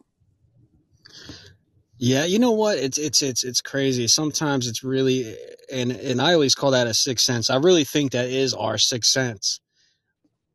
[1.98, 2.78] Yeah, you know what?
[2.78, 4.08] It's it's it's it's crazy.
[4.08, 5.36] Sometimes it's really
[5.70, 7.48] and and I always call that a sixth sense.
[7.48, 9.60] I really think that is our sixth sense.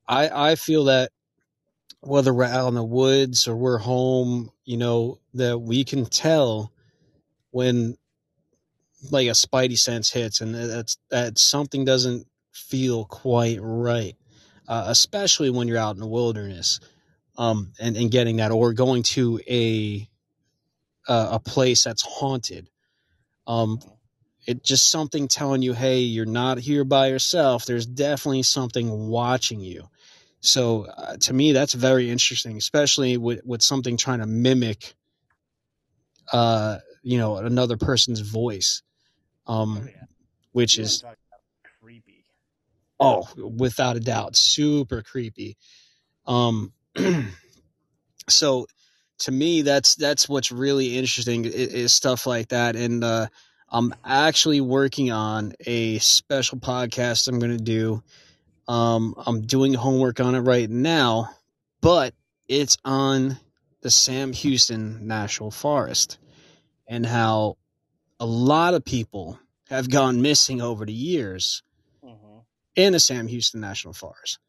[0.08, 1.12] I I feel that
[2.02, 6.72] whether we're out in the woods or we're home, you know, that we can tell
[7.52, 7.96] when
[9.12, 14.16] like a spidey sense hits and that's that something doesn't feel quite right.
[14.68, 16.80] Uh, especially when you're out in the wilderness.
[17.38, 20.10] Um and and getting that or going to a
[21.08, 22.70] uh, a place that's haunted.
[23.46, 23.80] Um,
[24.46, 27.66] it just something telling you, hey, you're not here by yourself.
[27.66, 29.90] There's definitely something watching you.
[30.40, 34.96] So uh, to me, that's very interesting, especially with, with something trying to mimic,
[36.32, 38.84] uh, you know, another person's voice,
[39.48, 40.04] um, oh, yeah.
[40.52, 41.04] which is
[41.82, 42.26] creepy.
[43.00, 45.58] Oh, without a doubt, super creepy.
[46.26, 46.74] Um,
[48.30, 48.68] so
[49.20, 53.28] to me that's that's what's really interesting is, is stuff like that and uh,
[53.70, 58.04] i'm actually working on a special podcast i'm going to do
[58.68, 61.30] um, i'm doing homework on it right now
[61.82, 62.14] but
[62.48, 63.38] it's on
[63.82, 66.18] the sam houston national forest
[66.88, 67.58] and how
[68.20, 71.64] a lot of people have gone missing over the years
[72.04, 72.40] mm-hmm.
[72.76, 74.40] in the sam houston national forest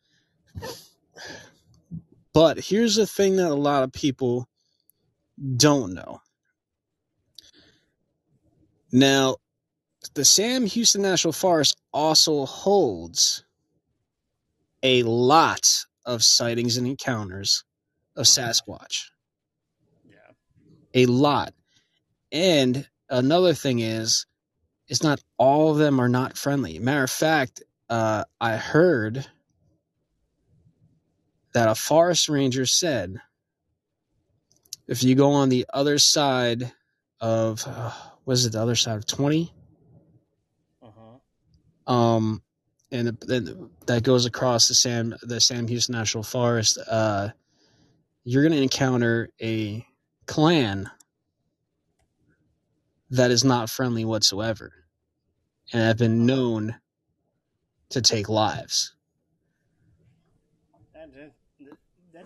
[2.33, 4.49] but here's the thing that a lot of people
[5.57, 6.21] don't know.
[8.93, 9.37] Now,
[10.15, 13.45] the Sam Houston National Forest also holds
[14.83, 17.65] a lot of sightings and encounters
[18.17, 19.11] of Sasquatch.
[20.09, 20.33] Yeah.
[20.95, 21.53] A lot.
[22.33, 24.27] And another thing is,
[24.89, 26.79] it's not all of them are not friendly.
[26.79, 29.27] Matter of fact, uh, I heard
[31.53, 33.21] that a forest ranger said
[34.87, 36.73] if you go on the other side
[37.21, 37.91] of uh,
[38.25, 39.53] what is it the other side of 20
[40.83, 41.93] uh-huh.
[41.93, 42.43] um
[42.91, 47.29] and then that goes across the sam the sam houston national forest uh
[48.25, 49.85] you're going to encounter a
[50.27, 50.91] clan
[53.11, 54.73] that is not friendly whatsoever
[55.73, 56.77] and have been known
[57.91, 58.95] to take lives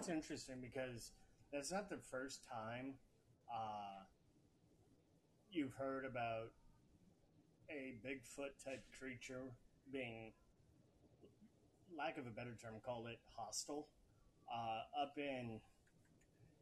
[0.03, 1.13] that's interesting because
[1.53, 2.95] that's not the first time
[3.53, 4.03] uh,
[5.51, 6.51] you've heard about
[7.71, 9.53] a Bigfoot type creature
[9.93, 10.33] being,
[11.97, 13.87] lack of a better term, call it hostile.
[14.53, 15.61] Uh, up in,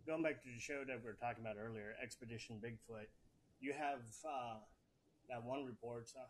[0.06, 3.06] going back to the show that we were talking about earlier, Expedition Bigfoot,
[3.60, 4.58] you have uh,
[5.28, 6.10] that one report.
[6.16, 6.26] Uh,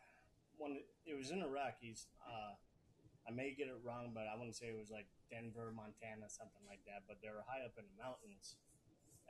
[0.59, 0.77] one,
[1.07, 2.07] it was in Rockies.
[2.21, 2.55] Uh,
[3.27, 6.63] I may get it wrong, but I to say it was like Denver, Montana, something
[6.67, 7.07] like that.
[7.07, 8.57] But they were high up in the mountains,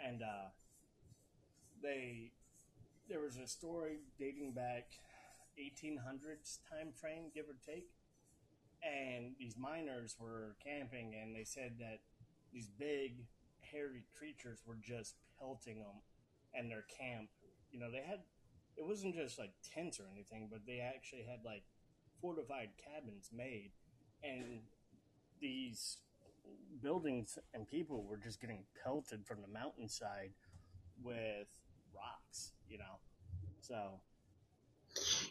[0.01, 0.51] and uh,
[1.83, 2.33] they
[3.09, 4.87] there was a story dating back
[5.59, 7.91] 1800s time frame, give or take,
[8.83, 12.01] and these miners were camping, and they said that
[12.53, 13.27] these big
[13.61, 16.03] hairy creatures were just pelting them
[16.55, 17.29] and their camp.
[17.73, 18.21] You know, they had
[18.77, 21.63] it wasn't just like tents or anything, but they actually had like
[22.21, 23.73] fortified cabins made,
[24.23, 24.61] and
[25.41, 25.99] these
[26.83, 30.33] buildings and people were just getting pelted from the mountainside
[31.03, 31.47] with
[31.95, 32.53] rocks.
[32.69, 32.99] You know,
[33.61, 34.01] so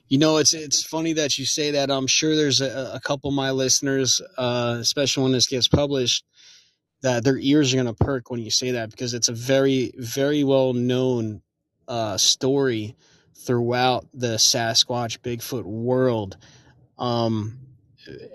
[0.07, 1.91] You know, it's it's funny that you say that.
[1.91, 6.25] I'm sure there's a, a couple of my listeners, uh, especially when this gets published,
[7.01, 9.91] that their ears are going to perk when you say that because it's a very,
[9.97, 11.41] very well known
[11.89, 12.95] uh, story
[13.35, 16.37] throughout the Sasquatch Bigfoot world.
[16.97, 17.59] Um,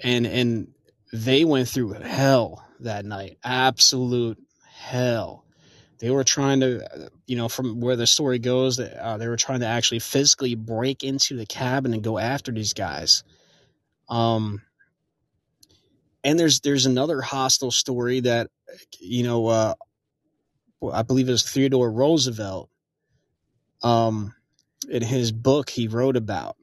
[0.02, 0.68] and and
[1.12, 4.38] they went through hell that night, absolute
[4.68, 5.44] hell.
[6.00, 9.36] They were trying to, you know, from where the story goes, that uh, they were
[9.36, 13.22] trying to actually physically break into the cabin and go after these guys.
[14.09, 14.61] Um,
[16.24, 18.50] and there's there's another hostile story that,
[18.98, 19.74] you know, uh,
[20.92, 22.68] I believe it was Theodore Roosevelt.
[23.82, 24.34] Um,
[24.88, 26.56] in his book he wrote about,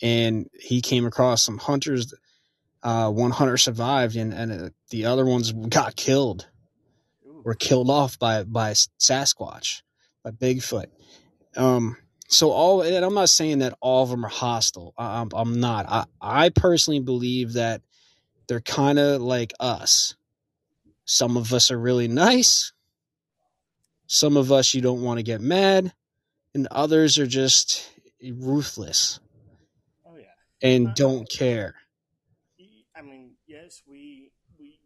[0.00, 2.14] and he came across some hunters.
[2.82, 6.48] Uh, one hunter survived, and and uh, the other ones got killed
[7.24, 9.82] were killed off by by Sasquatch,
[10.22, 10.86] by Bigfoot.
[11.56, 11.96] Um,
[12.28, 14.94] so all, and I'm not saying that all of them are hostile.
[14.96, 15.86] I, I'm, I'm not.
[15.88, 17.82] I, I personally believe that
[18.48, 20.14] they're kind of like us.
[21.04, 22.72] Some of us are really nice.
[24.12, 25.94] Some of us you don't want to get mad,
[26.54, 27.88] and others are just
[28.20, 29.18] ruthless
[30.04, 30.36] oh yeah.
[30.60, 31.74] and Uh, don't care.
[32.94, 34.78] I mean, yes, we we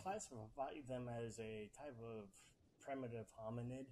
[0.00, 2.30] classify them as a type of
[2.78, 3.86] primitive hominid.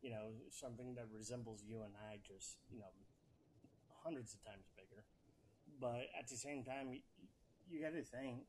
[0.00, 2.94] You know, something that resembles you and I, just you know,
[4.04, 5.02] hundreds of times bigger.
[5.80, 7.00] But at the same time, you,
[7.68, 8.46] you got to think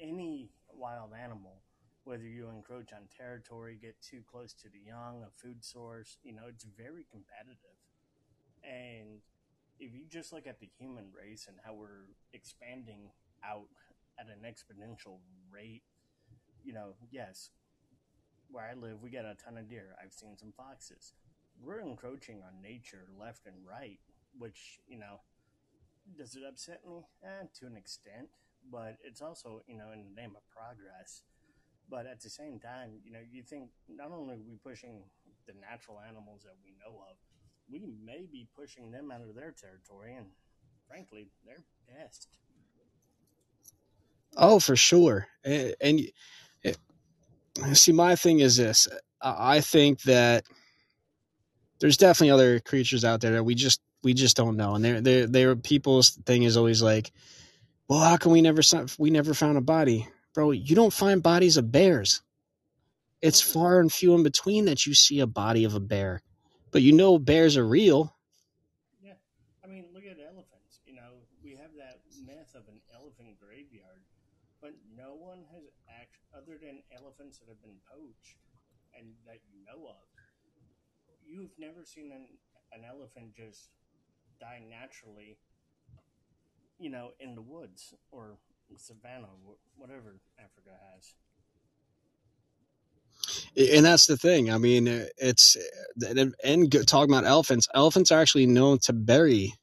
[0.00, 1.62] any wild animal,
[2.04, 6.32] whether you encroach on territory, get too close to the young, a food source, you
[6.32, 7.78] know, it's very competitive.
[8.64, 9.20] And
[9.78, 13.10] if you just look at the human race and how we're expanding
[13.44, 13.68] out
[14.18, 15.18] at an exponential
[15.52, 15.82] rate,
[16.64, 17.50] you know, yes,
[18.50, 19.96] where I live, we got a ton of deer.
[20.02, 21.14] I've seen some foxes.
[21.60, 23.98] We're encroaching on nature left and right,
[24.38, 25.20] which, you know,
[26.16, 27.06] does it upset me?
[27.24, 28.28] Eh, to an extent,
[28.70, 31.22] but it's also, you know, in the name of progress.
[31.92, 35.02] But at the same time, you know, you think not only are we pushing
[35.46, 37.16] the natural animals that we know of,
[37.70, 40.28] we may be pushing them out of their territory, and
[40.88, 42.28] frankly, they're best.
[44.38, 45.26] Oh, for sure.
[45.44, 46.00] And, and
[46.62, 46.78] it,
[47.62, 48.88] eh, see, my thing is this:
[49.20, 50.44] I I think that
[51.78, 55.02] there's definitely other creatures out there that we just we just don't know, and they're
[55.02, 57.12] they're, they're people's thing is always like,
[57.86, 58.62] well, how can we never
[58.98, 60.50] we never found a body, bro?
[60.50, 62.22] You don't find bodies of bears.
[63.20, 66.22] It's far and few in between that you see a body of a bear,
[66.72, 68.16] but you know bears are real.
[69.00, 69.14] Yeah,
[69.62, 70.82] I mean, look at elephants.
[70.84, 74.02] You know, we have that myth of an elephant graveyard,
[74.60, 78.42] but no one has act other than elephants that have been poached
[78.98, 80.02] and that you know of.
[81.24, 82.26] You've never seen an,
[82.72, 83.70] an elephant just
[84.40, 85.38] die naturally,
[86.78, 88.38] you know, in the woods or
[88.78, 89.28] savannah,
[89.76, 91.14] whatever Africa has.
[93.56, 94.50] and that's the thing.
[94.50, 95.56] I mean, it's
[96.44, 97.68] and, talking about elephants.
[97.74, 99.54] Elephants are actually known to bury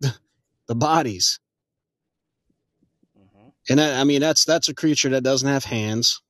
[0.00, 1.38] the bodies,
[3.16, 6.20] hmm and I, I mean that's that's a creature that doesn't have hands,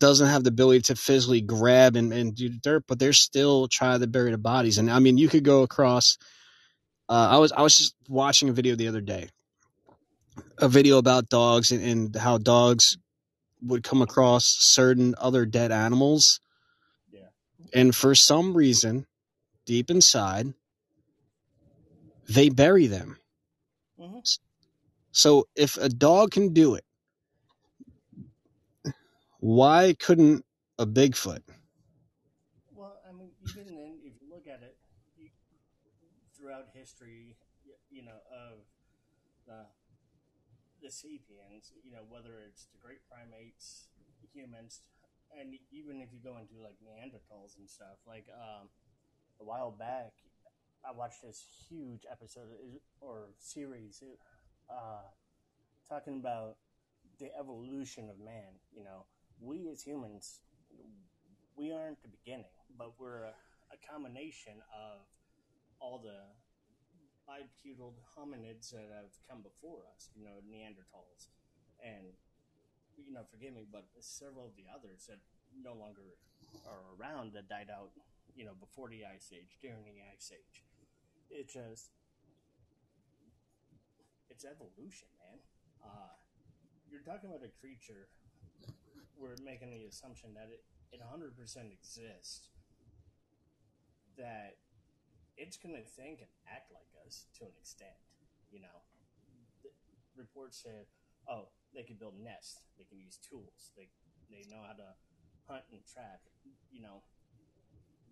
[0.00, 4.00] doesn't have the ability to physically grab and, and do dirt, but they're still trying
[4.00, 4.78] to bury the bodies.
[4.78, 6.18] And I mean, you could go across.
[7.08, 9.28] Uh, I was I was just watching a video the other day,
[10.58, 12.98] a video about dogs and, and how dogs
[13.62, 16.40] would come across certain other dead animals.
[17.12, 17.28] Yeah.
[17.74, 19.06] and for some reason
[19.66, 20.54] deep inside
[22.28, 23.18] they bury them.
[23.98, 24.20] Hmm
[25.12, 26.84] so if a dog can do it
[29.40, 30.44] why couldn't
[30.78, 31.42] a bigfoot?
[32.74, 34.76] Well, I mean, even then, if you look at it,
[35.16, 35.28] you,
[36.36, 38.58] throughout history, y- you know, of
[39.46, 39.66] the
[40.82, 43.88] the sapiens, you know, whether it's the great primates,
[44.34, 44.82] humans,
[45.38, 48.68] and even if you go into like Neanderthals and stuff, like um,
[49.40, 50.12] a while back,
[50.84, 52.48] I watched this huge episode
[53.00, 54.02] or series
[54.70, 55.06] uh,
[55.88, 56.56] talking about
[57.20, 58.58] the evolution of man.
[58.76, 59.06] You know,
[59.40, 60.40] we as humans,
[61.56, 63.34] we aren't the beginning, but we're a,
[63.72, 65.00] a combination of
[65.80, 66.20] all the
[67.26, 70.10] bipedal hominids that have come before us.
[70.14, 71.30] You know, Neanderthals,
[71.82, 72.14] and
[72.96, 75.18] you know, forgive me, but several of the others that
[75.52, 76.18] no longer
[76.68, 77.90] are around that died out.
[78.34, 80.64] You know, before the ice age, during the ice age.
[81.28, 81.92] It just
[84.32, 85.38] it's evolution, man.
[85.84, 86.16] Uh,
[86.88, 88.08] you're talking about a creature.
[89.20, 91.36] We're making the assumption that it, it 100%
[91.68, 92.48] exists.
[94.16, 94.56] That
[95.36, 97.96] it's going to think and act like us to an extent.
[98.50, 98.78] You know,
[99.62, 99.70] the
[100.16, 100.86] reports said,
[101.28, 103.88] oh, they can build nests, they can use tools, they
[104.30, 104.96] they know how to
[105.48, 106.20] hunt and track.
[106.72, 107.02] You know,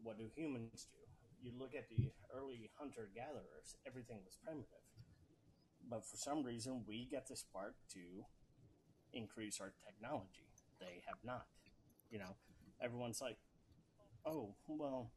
[0.03, 0.99] what do humans do?
[1.43, 4.85] You look at the early hunter gatherers; everything was primitive,
[5.89, 8.25] but for some reason, we get the spark to
[9.13, 10.49] increase our technology.
[10.81, 11.47] They have not.
[12.11, 12.37] You know,
[12.83, 13.39] everyone's like,
[14.27, 15.13] oh, well,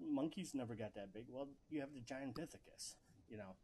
[0.00, 1.24] monkeys never got that big.
[1.28, 2.94] Well, you have the Gigantopithecus,
[3.28, 3.56] you know,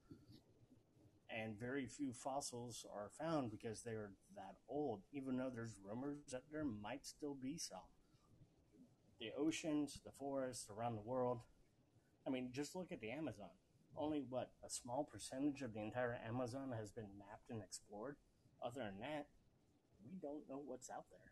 [1.31, 6.43] and very few fossils are found because they're that old, even though there's rumors that
[6.51, 7.79] there might still be some.
[9.19, 11.41] The oceans, the forests around the world.
[12.27, 13.51] I mean, just look at the Amazon.
[13.97, 18.17] Only what a small percentage of the entire Amazon has been mapped and explored.
[18.65, 19.27] Other than that,
[20.05, 21.32] we don't know what's out there.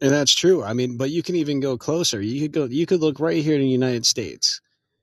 [0.00, 0.62] And that's true.
[0.62, 2.20] I mean, but you can even go closer.
[2.20, 2.64] You could go.
[2.64, 4.60] You could look right here in the United States.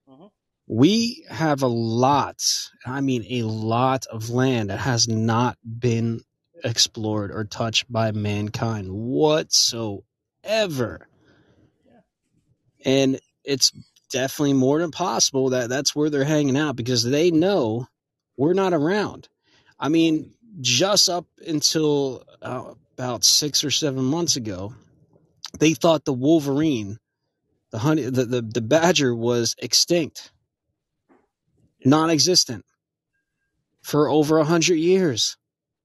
[0.09, 0.25] Mm-hmm.
[0.67, 2.43] We have a lot.
[2.85, 6.21] I mean, a lot of land that has not been
[6.63, 10.03] explored or touched by mankind whatsoever.
[11.85, 12.01] Yeah.
[12.85, 13.71] And it's
[14.11, 17.87] definitely more than possible that that's where they're hanging out because they know
[18.37, 19.29] we're not around.
[19.79, 24.75] I mean, just up until uh, about six or seven months ago,
[25.57, 26.99] they thought the wolverine,
[27.71, 30.31] the honey, the, the, the badger was extinct,
[31.83, 32.63] non-existent
[33.81, 35.35] for over a hundred years.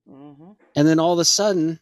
[0.07, 0.51] Mm-hmm.
[0.77, 1.81] And then all of a sudden,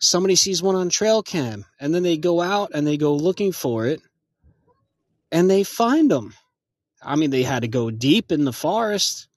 [0.00, 3.52] somebody sees one on trail cam and then they go out and they go looking
[3.52, 4.02] for it
[5.30, 6.34] and they find them.
[7.00, 9.28] I mean, they had to go deep in the forest,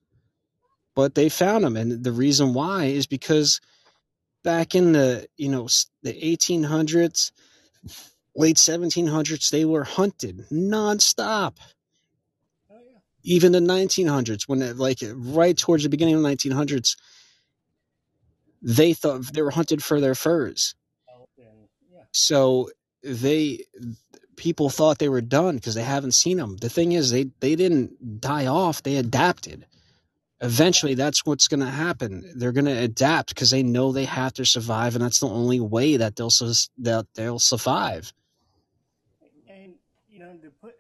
[0.95, 1.77] but they found them.
[1.77, 3.61] And the reason why is because
[4.44, 5.68] back in the, you know,
[6.04, 7.32] the 1800s,
[8.36, 11.58] late 1700s, they were hunted nonstop.
[13.24, 16.98] Even the 1900s, when it, like right towards the beginning of the 1900s,
[18.62, 20.76] they thought they were hunted for their furs.
[22.14, 22.70] So
[23.04, 23.66] they
[24.36, 26.58] people thought they were done because they haven't seen them.
[26.58, 29.66] The thing is, they they didn't die off; they adapted.
[30.42, 32.26] Eventually, that's what's going to happen.
[32.34, 35.60] They're going to adapt because they know they have to survive, and that's the only
[35.60, 36.34] way that they'll
[36.80, 38.12] that they'll survive.
[39.48, 39.76] And
[40.10, 40.74] you know, to put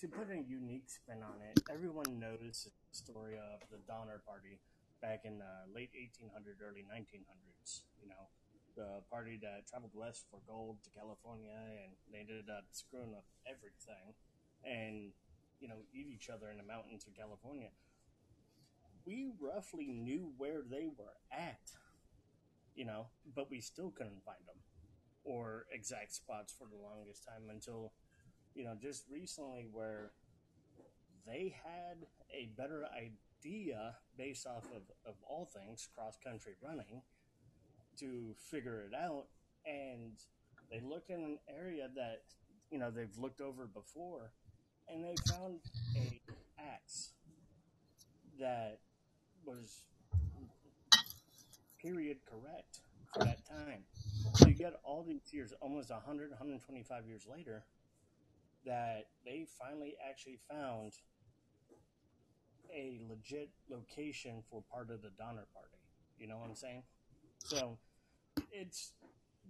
[0.00, 4.58] to put a unique spin on it, everyone knows the story of the Donner Party
[5.02, 7.82] back in the late 1800s, early 1900s.
[8.00, 8.32] You know,
[8.76, 11.52] the party that traveled west for gold to California,
[11.84, 14.16] and they ended up screwing up everything,
[14.64, 15.12] and
[15.60, 17.68] you know, eat each other in the mountains of California.
[19.04, 21.60] We roughly knew where they were at,
[22.74, 24.56] you know, but we still couldn't find them
[25.24, 27.92] or exact spots for the longest time until,
[28.54, 30.12] you know, just recently where
[31.26, 37.02] they had a better idea based off of, of all things cross country running
[37.98, 39.26] to figure it out.
[39.66, 40.12] And
[40.70, 42.22] they looked in an area that
[42.70, 44.32] you know they've looked over before
[44.88, 45.60] and they found
[45.96, 46.20] a
[46.58, 47.10] axe
[48.40, 48.80] that
[49.44, 49.82] was
[51.80, 52.80] period correct
[53.12, 53.82] for that time
[54.34, 57.64] so you get all these years almost 100 125 years later
[58.64, 60.92] that they finally actually found
[62.74, 65.78] a legit location for part of the Donner Party.
[66.18, 66.82] You know what I'm saying?
[67.38, 67.78] So
[68.50, 68.92] it's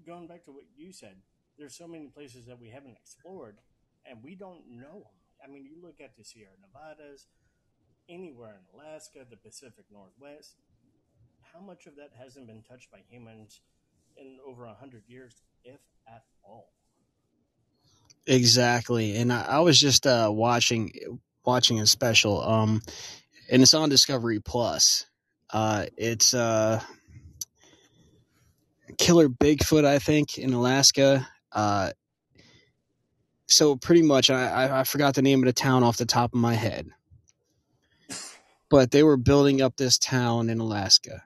[0.06, 1.16] going back to what you said.
[1.58, 3.58] There's so many places that we haven't explored,
[4.06, 5.06] and we don't know.
[5.44, 7.26] I mean, you look at the Sierra Nevadas,
[8.08, 10.56] anywhere in Alaska, the Pacific Northwest.
[11.52, 13.60] How much of that hasn't been touched by humans
[14.16, 16.72] in over a hundred years, if at all?
[18.26, 19.16] Exactly.
[19.16, 20.92] And I, I was just uh, watching
[21.44, 22.82] watching a special, um,
[23.50, 25.06] and it's on Discovery Plus.
[25.50, 26.80] Uh, it's uh,
[28.98, 31.26] Killer Bigfoot, I think, in Alaska.
[31.50, 31.90] Uh,
[33.46, 36.40] so pretty much, I I forgot the name of the town off the top of
[36.40, 36.88] my head,
[38.72, 41.22] but they were building up this town in Alaska,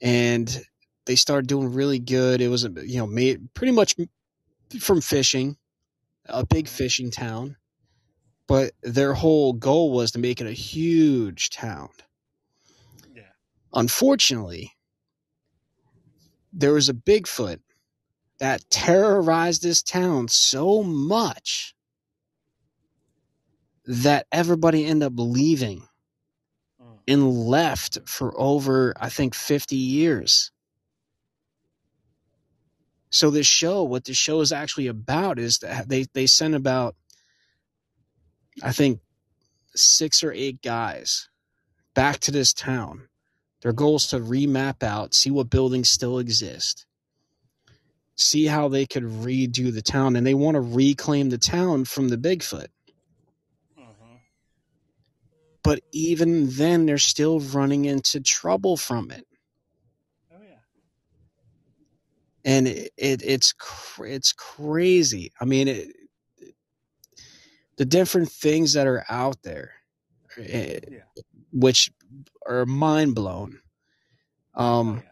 [0.00, 0.64] and
[1.04, 2.40] they started doing really good.
[2.40, 3.96] It was you know made pretty much
[4.78, 5.56] from fishing,
[6.26, 6.76] a big mm-hmm.
[6.76, 7.56] fishing town,
[8.46, 11.88] but their whole goal was to make it a huge town.
[13.12, 13.22] Yeah.
[13.74, 14.74] Unfortunately,
[16.52, 17.58] there was a Bigfoot
[18.38, 21.74] that terrorized this town so much
[23.86, 25.88] that everybody ended up leaving.
[27.08, 30.50] And left for over, I think, 50 years.
[33.10, 36.94] So this show, what the show is actually about is that they, they send about,
[38.62, 39.00] I think,
[39.74, 41.28] six or eight guys
[41.94, 43.08] back to this town.
[43.62, 46.86] Their goal is to remap out, see what buildings still exist,
[48.16, 52.08] see how they could redo the town, and they want to reclaim the town from
[52.08, 52.68] the Bigfoot.
[55.64, 59.26] But even then, they're still running into trouble from it.
[60.32, 60.58] Oh yeah.
[62.44, 65.32] and it, it it's cr- it's crazy.
[65.40, 65.88] I mean, it,
[67.78, 69.72] the different things that are out there,
[70.38, 71.00] eh, Yeah.
[71.52, 71.92] which
[72.46, 73.60] are mind blown.
[74.54, 75.10] Oh Um, yeah.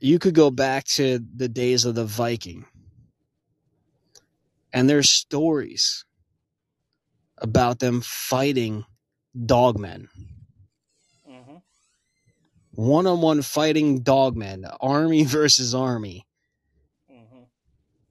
[0.00, 2.66] you could go back to the days of the Viking,
[4.72, 6.04] and there's stories
[7.38, 8.84] about them fighting
[9.36, 10.08] dogmen,
[11.24, 11.56] hmm
[12.72, 16.26] one on one fighting dogmen, army versus army.
[17.08, 17.44] hmm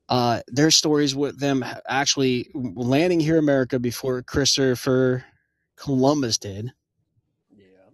[0.09, 5.26] uh, there's stories with them actually landing here in America before Christopher
[5.78, 6.74] Columbus did
[7.49, 7.91] Yeah.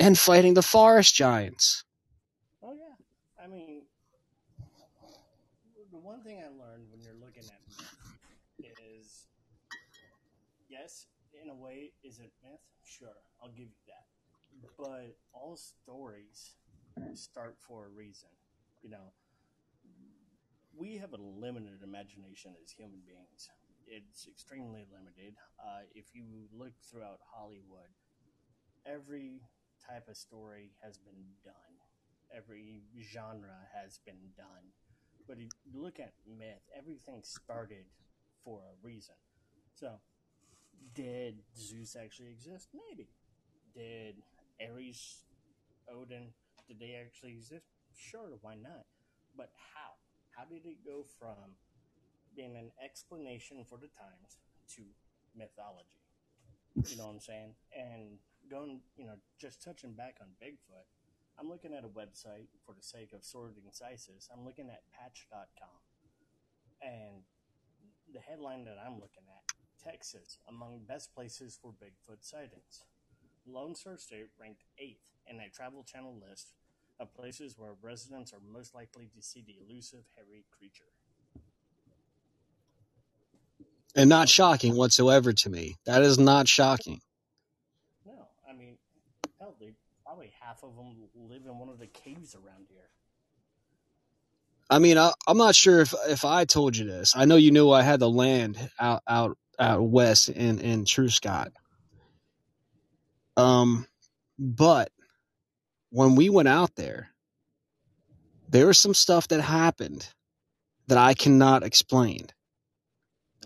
[0.00, 1.84] and fighting the forest giants.
[2.62, 2.96] Oh yeah.
[3.42, 3.82] I mean,
[5.90, 7.60] the one thing I learned when you're looking at
[8.62, 9.26] myth is,
[10.68, 11.06] yes,
[11.42, 12.60] in a way, is it myth?
[12.84, 13.16] Sure,
[13.46, 14.10] I'll give you that.
[14.76, 16.56] But all stories
[17.14, 18.30] start for a reason.
[18.82, 19.12] You know,
[20.76, 23.48] we have a limited imagination as human beings.
[23.86, 25.36] It's extremely limited.
[25.62, 27.94] Uh, if you look throughout Hollywood,
[28.84, 29.42] every
[29.86, 31.78] type of story has been done
[32.34, 34.74] every genre has been done.
[35.28, 37.86] But if you look at myth, everything started
[38.44, 39.14] for a reason.
[39.74, 40.00] So,
[40.94, 42.68] did Zeus actually exist?
[42.90, 43.08] Maybe.
[43.76, 44.16] Did
[44.56, 45.20] Ares,
[45.92, 46.32] Odin,
[46.66, 47.66] did they actually exist?
[47.94, 48.88] Sure, why not?
[49.36, 50.00] But how?
[50.32, 51.60] How did it go from
[52.34, 54.40] being an explanation for the times
[54.76, 54.82] to
[55.36, 56.00] mythology?
[56.88, 57.54] You know what I'm saying?
[57.76, 58.18] And
[58.50, 60.88] going, you know, just touching back on Bigfoot,
[61.38, 64.28] I'm looking at a website for the sake of sorting incises.
[64.32, 65.68] I'm looking at patch.com.
[66.80, 67.24] And
[68.12, 69.52] the headline that I'm looking at
[69.84, 72.84] Texas, among best places for Bigfoot sightings.
[73.46, 76.54] Lone Star State ranked eighth in a travel channel list
[76.98, 80.84] of places where residents are most likely to see the elusive hairy creature.
[83.94, 85.76] And not shocking whatsoever to me.
[85.86, 87.00] That is not shocking.
[88.04, 88.76] No, I mean,
[89.40, 89.54] hell,
[90.04, 92.90] probably half of them live in one of the caves around here.
[94.68, 97.14] I mean, I, I'm not sure if, if I told you this.
[97.16, 101.52] I know you knew I had the land out out out west in in Truscott.
[103.36, 103.86] Um,
[104.38, 104.90] but
[105.90, 107.10] when we went out there,
[108.48, 110.08] there was some stuff that happened
[110.88, 112.28] that I cannot explain.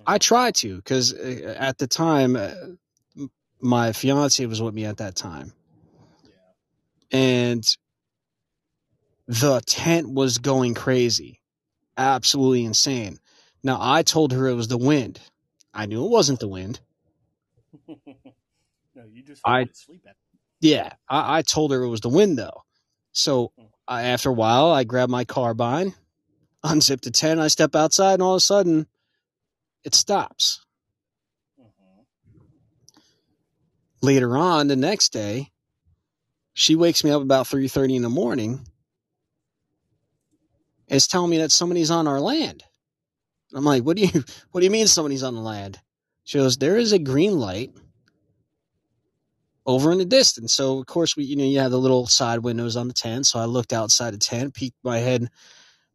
[0.06, 2.50] I tried to because at the time, uh,
[3.60, 5.52] my fiance was with me at that time,
[7.12, 7.64] and
[9.26, 11.40] the tent was going crazy,
[11.96, 13.18] absolutely insane.
[13.62, 15.20] Now I told her it was the wind.
[15.72, 16.80] I knew it wasn't the wind.
[18.94, 20.16] no, you just I- sleep at.
[20.60, 22.62] Yeah, I, I told her it was the wind though.
[23.12, 23.52] So
[23.88, 25.94] I, after a while, I grabbed my carbine,
[26.64, 28.86] unzip the tent, I step outside, and all of a sudden,
[29.84, 30.64] it stops.
[31.58, 32.02] hmm
[34.02, 35.50] Later on, the next day,
[36.54, 38.60] she wakes me up about three thirty in the morning.
[40.88, 42.64] Is telling me that somebody's on our land.
[43.54, 45.78] I'm like, what do you what do you mean somebody's on the land?
[46.24, 47.72] She goes, there is a green light
[49.70, 50.52] over in the distance.
[50.54, 53.26] So of course we you know you have the little side windows on the tent.
[53.26, 55.28] So I looked outside the tent, peeked my head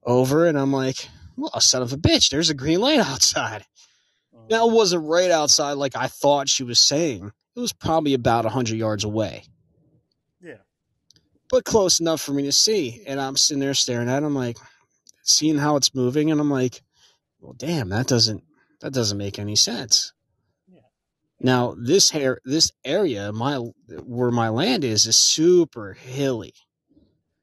[0.03, 3.65] over, and I'm like, well, son of a bitch, there's a green light outside.
[4.35, 4.45] Oh.
[4.49, 7.31] Now it wasn't right outside like I thought she was saying.
[7.55, 9.43] It was probably about hundred yards away,
[10.41, 10.57] Yeah.
[11.49, 13.01] but close enough for me to see.
[13.07, 14.25] And I'm sitting there staring at it.
[14.25, 14.57] I'm like,
[15.23, 16.81] seeing how it's moving, and I'm like,
[17.39, 18.43] well, damn, that doesn't
[18.81, 20.11] that doesn't make any sense.
[21.41, 23.57] Now this hair this area my
[24.05, 26.53] where my land is is super hilly.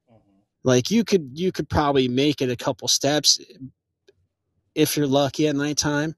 [0.08, 3.40] hmm Like you could you could probably make it a couple steps
[4.74, 6.16] if you're lucky at nighttime.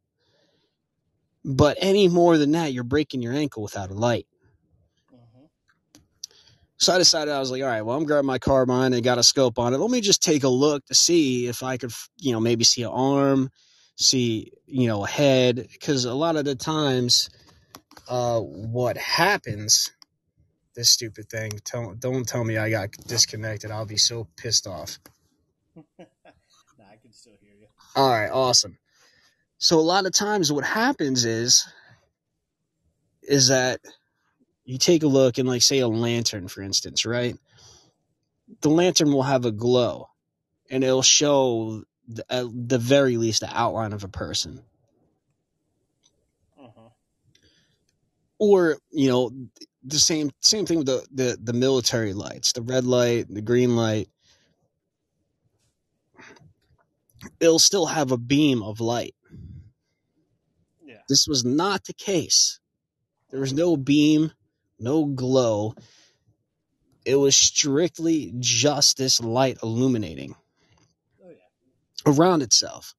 [1.45, 4.27] But any more than that, you're breaking your ankle without a light.
[5.11, 5.47] hmm
[6.79, 9.19] So I decided I was like, all right, well, I'm grabbing my carbine and got
[9.19, 9.79] a scope on it.
[9.79, 12.83] Let me just take a look to see if I could, you know, maybe see
[12.83, 13.51] an arm,
[13.97, 15.69] see, you know, a head.
[15.73, 17.31] Because a lot of the times,
[18.09, 19.93] uh, what happens,
[20.77, 23.71] this stupid thing, tell, don't tell me I got disconnected.
[23.71, 24.99] I'll be so pissed off.
[25.99, 26.05] nah,
[26.93, 27.67] I can still hear you.
[27.97, 28.79] All right, awesome.
[29.59, 31.67] So a lot of times what happens is
[33.23, 33.81] is that
[34.65, 37.37] you take a look and like say a lantern for instance, right?
[38.63, 40.09] The lantern will have a glow
[40.71, 44.63] and it'll show the, at the very least the outline of a person.
[46.59, 46.87] hmm
[48.45, 49.31] Or, you know,
[49.83, 53.75] the same same thing with the, the the military lights, the red light, the green
[53.75, 54.09] light.
[57.41, 59.15] It'll still have a beam of light.
[60.85, 60.97] Yeah.
[61.09, 62.61] This was not the case.
[63.31, 64.33] There was no beam,
[64.79, 65.75] no glow.
[67.07, 70.35] It was strictly just this light illuminating
[71.25, 72.13] Oh yeah.
[72.13, 72.95] around itself.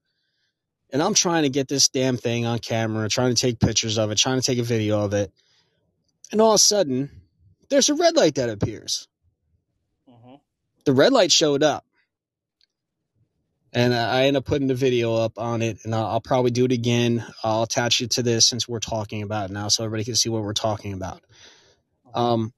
[0.95, 4.11] And I'm trying to get this damn thing on camera, trying to take pictures of
[4.11, 5.29] it, trying to take a video of it.
[6.31, 7.11] And all of a sudden,
[7.69, 9.05] there's a red light that appears.
[10.07, 10.35] hmm
[10.85, 11.83] The red light showed up.
[13.73, 16.63] And I end up putting the video up on it, and I'll, I'll probably do
[16.63, 17.25] it again.
[17.43, 20.29] I'll attach it to this since we're talking about it now, so everybody can see
[20.29, 21.21] what we're talking about.
[22.13, 22.53] Um,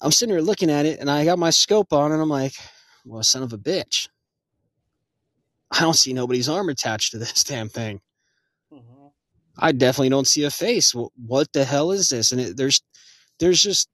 [0.00, 2.54] I'm sitting here looking at it, and I got my scope on, and I'm like,
[3.04, 4.06] "Well, son of a bitch!
[5.72, 8.00] I don't see nobody's arm attached to this damn thing.
[8.72, 9.08] hmm
[9.58, 10.92] I definitely don't see a face.
[11.16, 12.82] What the hell is this?" And it, there's,
[13.40, 13.88] there's just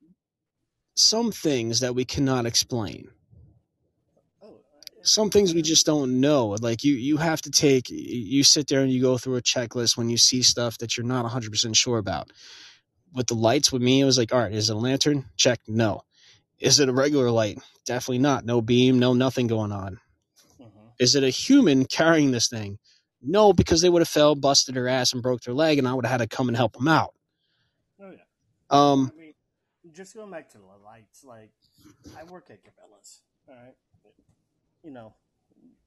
[0.97, 3.09] some things that we cannot explain.
[4.43, 4.61] Oh.
[5.03, 6.49] Some things we just don't know.
[6.61, 7.91] Like you, you have to take.
[7.91, 11.07] You sit there and you go through a checklist when you see stuff that you're
[11.07, 12.31] not 100 percent sure about.
[13.15, 15.27] With the lights, with me, it was like, all right, is it a lantern?
[15.37, 16.03] Check, no.
[16.61, 17.59] Is it a regular light?
[17.87, 18.47] Definitely not.
[18.47, 20.01] No beam, no nothing going on.
[20.99, 22.79] Is it a human carrying this thing?
[23.23, 25.95] No, because they would have fell, busted their ass, and broke their leg, and I
[25.95, 27.15] would have had to come and help them out.
[28.01, 28.19] Oh yeah.
[28.71, 29.35] Um, I mean,
[29.93, 31.51] just going back to the lights, like
[32.19, 33.75] I work at Cabela's, all right.
[34.83, 35.15] You know,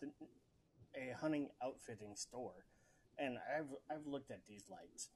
[0.01, 0.07] the,
[0.95, 2.66] a hunting outfitting store,
[3.18, 5.10] and I've I've looked at these lights.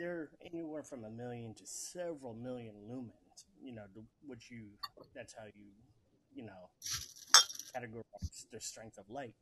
[0.00, 3.44] They're anywhere from a million to several million lumens.
[3.62, 3.84] You know,
[4.26, 4.70] which you
[5.14, 5.66] that's how you
[6.34, 6.70] you know
[7.74, 9.34] categorize the strength of light.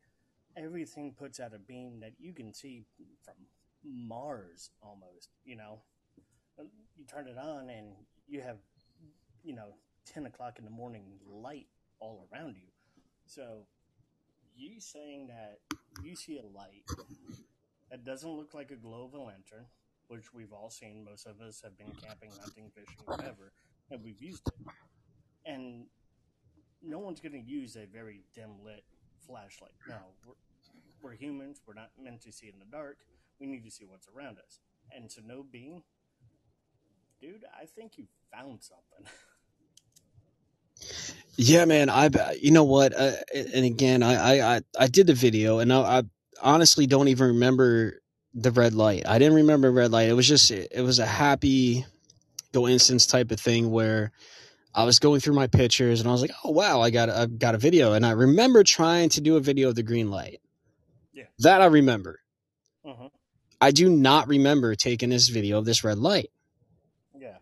[0.57, 2.85] Everything puts out a beam that you can see
[3.25, 3.35] from
[3.85, 5.31] Mars almost.
[5.45, 5.81] You know,
[6.59, 6.65] uh,
[6.97, 7.95] you turn it on and
[8.29, 8.59] you have
[9.43, 9.75] you know
[10.13, 11.67] 10 o'clock in the morning light
[11.99, 12.69] all around you
[13.27, 13.67] so
[14.57, 15.59] you saying that
[16.03, 16.85] you see a light
[17.91, 19.67] that doesn't look like a glow of a lantern
[20.09, 23.53] which we've all seen most of us have been camping hunting fishing whatever
[23.91, 24.73] and we've used it
[25.47, 25.87] and
[26.83, 28.85] no one's going to use a very dim lit
[29.27, 30.35] flashlight no we're,
[31.03, 32.99] we're humans we're not meant to see in the dark
[33.39, 34.59] we need to see what's around us
[34.95, 35.83] and to no beam
[37.21, 39.13] dude, I think you found something.
[41.37, 41.91] yeah, man.
[41.91, 42.09] I,
[42.41, 42.99] you know what?
[42.99, 46.03] Uh, and again, I, I, I, I did the video, and I, I
[46.43, 48.01] honestly don't even remember
[48.33, 49.07] the red light.
[49.07, 50.09] I didn't remember red light.
[50.09, 51.85] It was just, it was a happy
[52.53, 54.13] coincidence type of thing where
[54.75, 57.27] I was going through my pictures, and I was like, oh wow, I got, I
[57.27, 60.41] got a video, and I remember trying to do a video of the green light.
[61.13, 61.25] Yeah.
[61.41, 62.21] That I remember.
[62.87, 63.07] Mm-hmm.
[63.61, 66.31] I do not remember taking this video of this red light.
[67.19, 67.37] Yeah.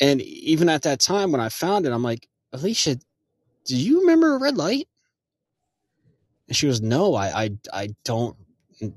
[0.00, 2.96] And even at that time when I found it, I'm like, Alicia,
[3.64, 4.88] do you remember a red light?
[6.46, 8.36] And she goes, No, I I, I don't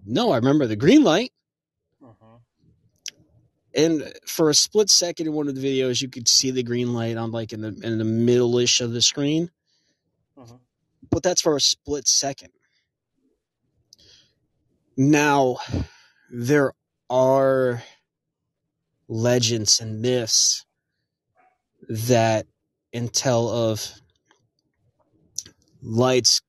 [0.06, 1.32] no, I remember the green light.
[3.74, 6.94] And for a split second in one of the videos, you could see the green
[6.94, 9.50] light on like in the in the middle ish of the screen.
[10.38, 10.56] Mm-hmm.
[11.10, 12.52] But that's for a split second.
[14.98, 15.58] Now,
[16.30, 16.74] there
[17.10, 17.82] are
[19.08, 20.66] legends and myths
[21.90, 22.46] that
[22.94, 23.94] entail of
[25.82, 26.42] lights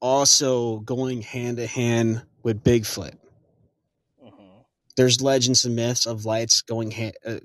[0.00, 3.16] also going hand to hand with Bigfoot.
[4.96, 6.92] There's legends and myths of lights going
[7.26, 7.38] uh,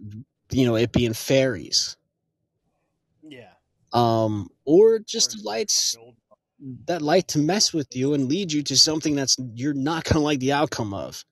[0.51, 1.97] you know, it being fairies,
[3.23, 3.51] Yeah.
[3.93, 5.97] um, or just Or lights.
[6.87, 10.15] that light to mess with you and lead you to something that's you're not going
[10.15, 11.23] to like the outcome of.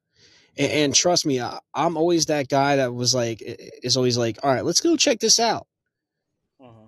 [0.57, 3.41] And, and trust me, I, I'm always that guy that was like,
[3.83, 5.67] is always like, all right, let's go check this out.
[6.59, 6.87] Uh-huh.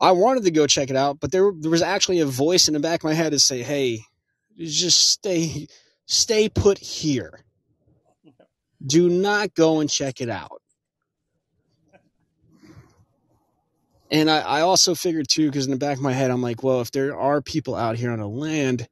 [0.00, 2.74] I wanted to go check it out, but there there was actually a voice in
[2.74, 4.00] the back of my head to say, "Hey,
[4.58, 5.68] just stay
[6.06, 7.40] stay put here.
[8.84, 10.62] Do not go and check it out."
[14.12, 16.62] And I, I also figured too, because in the back of my head, I'm like,
[16.62, 18.86] well, if there are people out here on the land,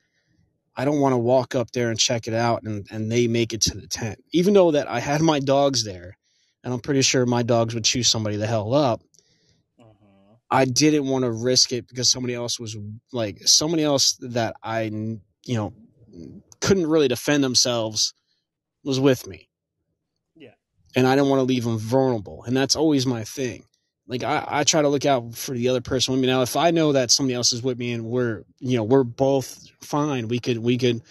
[0.74, 3.52] I don't want to walk up there and check it out and, and they make
[3.52, 4.24] it to the tent.
[4.32, 6.16] Even though that I had my dogs there,
[6.64, 9.02] and I'm pretty sure my dogs would chew somebody the hell up.
[9.78, 10.36] Uh-huh.
[10.50, 12.78] I didn't want to risk it because somebody else was
[13.12, 15.74] like somebody else that I, you know,
[16.60, 18.14] couldn't really defend themselves
[18.84, 19.49] was with me.
[20.96, 22.44] And I don't want to leave them vulnerable.
[22.44, 23.64] And that's always my thing.
[24.06, 26.26] Like I, I try to look out for the other person with me.
[26.26, 29.04] Now, if I know that somebody else is with me and we're, you know, we're
[29.04, 31.02] both fine, we could, we could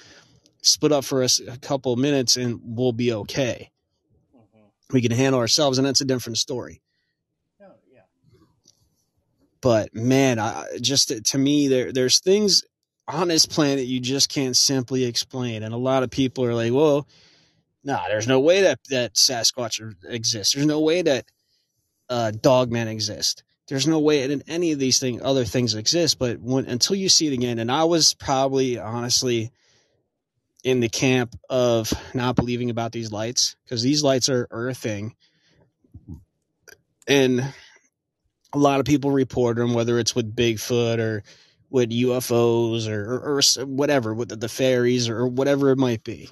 [0.62, 3.72] split up for us a couple of minutes and we'll be okay.
[4.36, 4.64] Uh-huh.
[4.92, 5.78] We can handle ourselves.
[5.78, 6.82] And that's a different story.
[7.62, 8.02] Oh, yeah.
[9.62, 12.64] but man, I, just to me, there there's things
[13.08, 16.72] on this planet you just can't simply explain, and a lot of people are like,
[16.72, 17.08] "Well,
[17.84, 20.54] nah, there's no way that that Sasquatch exists.
[20.54, 21.26] There's no way that
[22.10, 23.44] uh, Dogman exists.
[23.68, 27.10] There's no way that any of these thing other things exist." But when until you
[27.10, 29.52] see it again, and I was probably honestly
[30.64, 34.74] in the camp of not believing about these lights because these lights are, are a
[34.74, 35.16] thing,
[37.08, 37.54] and
[38.54, 41.24] a lot of people report them, whether it's with Bigfoot or
[41.70, 46.30] with UFOs or, or, or whatever, with the, the fairies or whatever it might be.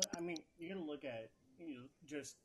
[0.00, 1.28] Well, I mean, you're gonna look at
[1.60, 2.36] you know, just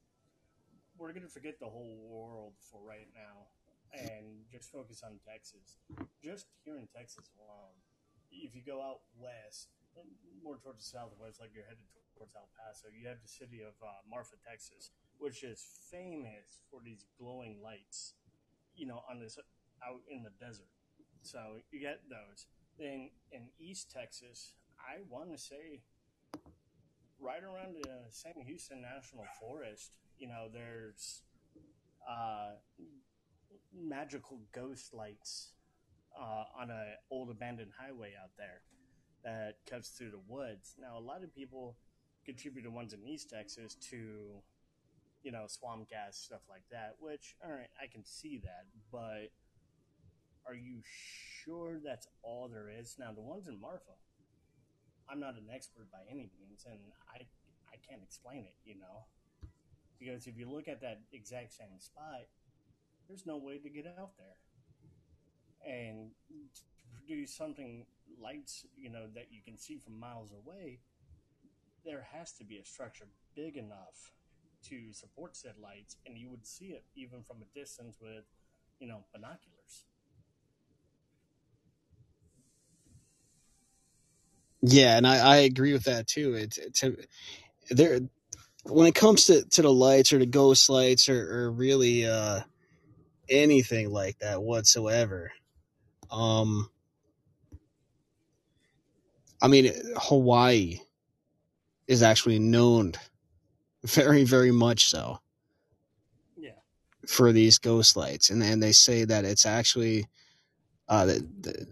[0.99, 3.47] we're gonna forget the whole world for right now
[3.95, 5.79] and just focus on Texas.
[6.19, 7.79] Just here in Texas alone,
[8.27, 9.71] if you go out west,
[10.43, 11.87] more towards the southwest, like you're headed
[12.17, 16.83] towards El Paso, you have the city of uh, Marfa, Texas, which is famous for
[16.83, 18.15] these glowing lights.
[18.75, 19.39] You know, on this
[19.79, 20.75] out in the desert.
[21.21, 22.47] So you get those.
[22.77, 25.79] Then in East Texas, I want to say
[27.25, 31.23] right around the Sam Houston National Forest, you know, there's
[32.07, 32.51] uh,
[33.73, 35.53] magical ghost lights
[36.19, 38.61] uh, on an old abandoned highway out there
[39.23, 40.75] that cuts through the woods.
[40.79, 41.75] Now, a lot of people
[42.25, 44.41] contribute the ones in East Texas to,
[45.23, 46.95] you know, swamp gas stuff like that.
[46.99, 49.31] Which, all right, I can see that, but
[50.47, 50.81] are you
[51.43, 52.97] sure that's all there is?
[52.99, 53.97] Now, the ones in Marfa,
[55.09, 56.79] I'm not an expert by any means, and
[57.13, 57.25] I
[57.71, 59.05] I can't explain it, you know,
[59.99, 62.27] because if you look at that exact same spot,
[63.07, 64.37] there's no way to get out there,
[65.65, 66.11] and
[66.55, 66.61] to
[66.93, 67.85] produce something
[68.21, 70.79] lights, you know, that you can see from miles away,
[71.83, 74.13] there has to be a structure big enough
[74.69, 78.23] to support said lights, and you would see it even from a distance with,
[78.79, 79.54] you know, binoculars.
[84.65, 86.35] Yeah, and I, I agree with that too.
[86.35, 86.97] It's to
[87.71, 88.01] there
[88.65, 92.41] when it comes to, to the lights or the ghost lights or, or really uh,
[93.29, 95.31] anything like that whatsoever.
[96.11, 96.69] Um,
[99.41, 100.79] I mean, Hawaii
[101.87, 102.93] is actually known
[103.85, 105.19] very, very much so
[106.37, 106.51] Yeah.
[107.07, 110.07] for these ghost lights, and and they say that it's actually
[110.89, 111.67] uh, the, the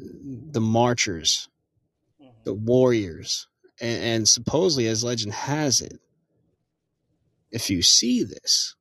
[0.54, 1.50] the marchers,
[2.44, 3.48] the warriors,
[3.82, 6.00] and, and supposedly, as legend has it,
[7.52, 8.76] if you see this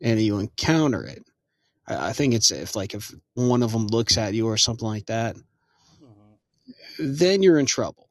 [0.00, 1.24] and you encounter it,
[1.86, 4.86] I, I think it's if like if one of them looks at you or something
[4.86, 5.36] like that,
[6.98, 8.08] then you're in trouble.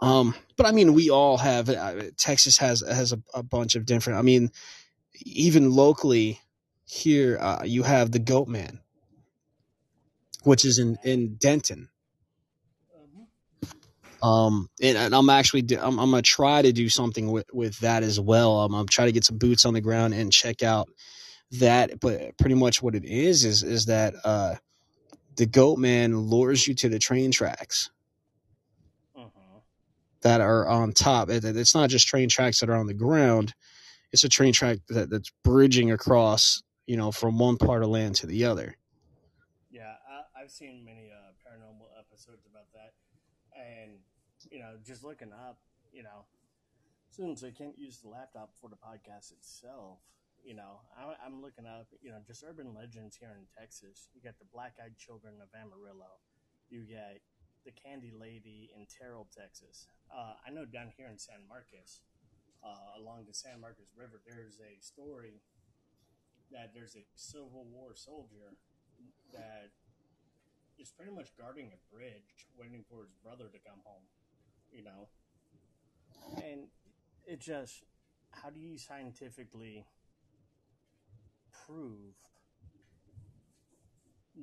[0.00, 1.70] Um, but I mean, we all have.
[1.70, 4.18] Uh, Texas has has a, a bunch of different.
[4.18, 4.50] I mean,
[5.22, 6.40] even locally
[6.84, 8.80] here, uh, you have the Goat Man,
[10.46, 11.90] which is in in Denton.
[14.22, 18.02] Um, and, and I'm actually I'm, I'm gonna try to do something with with that
[18.04, 18.62] as well.
[18.62, 20.88] I'm, I'm trying to get some boots on the ground and check out
[21.52, 22.00] that.
[22.00, 24.56] But pretty much what it is is is that uh,
[25.36, 27.90] the Goat Man lures you to the train tracks
[29.16, 29.58] hmm
[30.22, 31.30] that are on top.
[31.30, 33.54] It, it's not just train tracks that are on the ground.
[34.12, 38.16] It's a train track that, that's bridging across, you know, from one part of land
[38.16, 38.76] to the other.
[40.46, 42.94] I've seen many uh, paranormal episodes about that,
[43.58, 43.98] and
[44.48, 45.58] you know, just looking up,
[45.92, 46.22] you know,
[47.10, 49.98] since I can't use the laptop for the podcast itself,
[50.46, 54.06] You know, I, I'm looking up, you know, just urban legends here in Texas.
[54.14, 56.22] You got the Black Eyed Children of Amarillo.
[56.70, 57.18] You got
[57.66, 59.88] the Candy Lady in Terrell, Texas.
[60.06, 61.98] Uh, I know down here in San Marcos,
[62.62, 65.42] uh, along the San Marcos River, there's a story
[66.52, 68.54] that there's a Civil War soldier
[69.34, 69.74] that
[70.78, 74.04] is pretty much guarding a bridge, waiting for his brother to come home.
[74.72, 75.08] You know,
[76.44, 76.68] and
[77.26, 77.84] it just
[78.30, 79.86] how do you scientifically
[81.66, 82.14] prove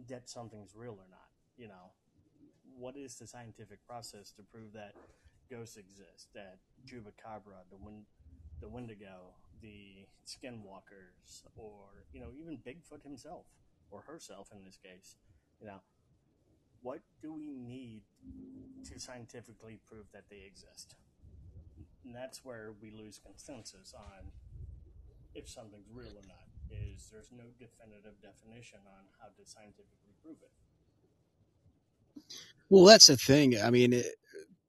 [0.09, 1.29] that something's real or not?
[1.57, 1.91] You know,
[2.77, 4.93] what is the scientific process to prove that
[5.49, 6.57] ghosts exist, that
[6.87, 8.05] Chupacabra, the wind,
[8.61, 13.45] the Wendigo, the Skinwalkers, or you know, even Bigfoot himself
[13.91, 15.17] or herself in this case,
[15.59, 15.81] you know,
[16.83, 18.01] what do we need
[18.91, 20.95] to scientifically prove that they exist?
[22.05, 24.31] And that's where we lose consensus on
[25.33, 26.45] if something's real or not.
[26.69, 30.51] Is there's no definitive definition on how to scientifically prove it.
[32.69, 33.55] Well, that's the thing.
[33.61, 34.07] I mean, it,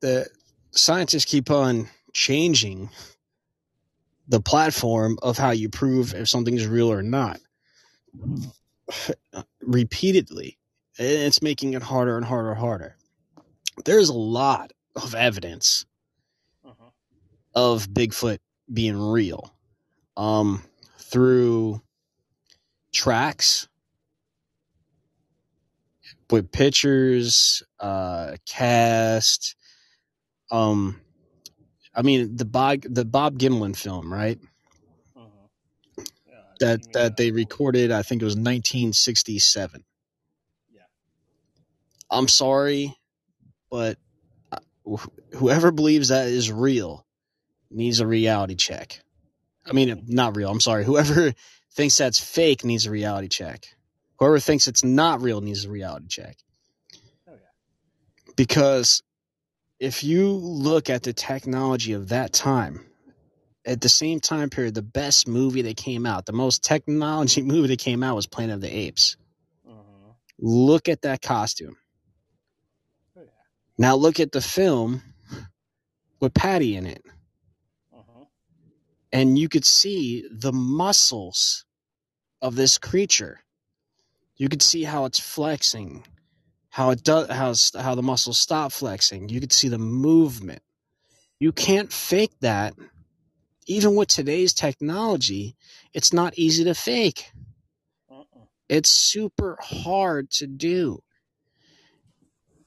[0.01, 0.29] the
[0.71, 2.91] scientists keep on changing
[4.29, 7.41] the platform of how you prove if something's real or not
[8.17, 9.41] mm-hmm.
[9.63, 10.59] repeatedly.
[10.99, 12.97] And it's making it harder and harder and harder.
[13.85, 15.85] There's a lot of evidence
[16.65, 16.91] Uh-huh.
[17.55, 18.39] of Bigfoot
[18.73, 19.55] being real
[20.17, 20.63] um,
[20.99, 21.83] through
[22.93, 23.69] tracks
[26.31, 29.57] with pictures, uh, cast.
[30.51, 31.01] Um,
[31.95, 34.39] I mean the Bob the Bob Gimlin film, right?
[35.17, 35.49] Uh-huh.
[36.27, 37.91] Yeah, That that they recorded.
[37.93, 39.85] I think it was 1967.
[42.15, 42.97] I'm sorry,
[43.71, 43.99] but
[44.53, 44.59] uh,
[44.89, 45.07] wh-
[45.37, 47.07] whoever believes that is real
[47.71, 49.01] needs a reality check.
[49.67, 50.51] I mean, not real.
[50.51, 50.85] I'm sorry.
[50.85, 51.35] Whoever
[51.75, 53.67] thinks that's fake needs a reality check.
[54.19, 56.37] Whoever thinks it's not real needs a reality check.
[57.29, 58.33] Oh yeah.
[58.37, 59.03] Because
[59.81, 62.87] if you look at the technology of that time,
[63.67, 67.69] at the same time period, the best movie that came out, the most technology movie
[67.69, 69.17] that came out was Planet of the Apes.
[69.69, 70.13] Uh-huh.
[70.39, 71.77] Look at that costume.
[73.79, 75.03] Now look at the film
[76.21, 77.03] with Patty in it.
[77.93, 78.25] Uh-huh.
[79.13, 81.65] and you could see the muscles
[82.43, 83.41] of this creature.
[84.37, 86.05] You could see how it's flexing,
[86.71, 89.29] how it does, how how the muscles stop flexing.
[89.29, 90.63] You could see the movement.
[91.41, 92.75] You can't fake that.
[93.67, 95.57] Even with today's technology,
[95.95, 97.33] it's not easy to fake.
[98.11, 98.47] Uh-uh.
[98.69, 101.03] It's super hard to do.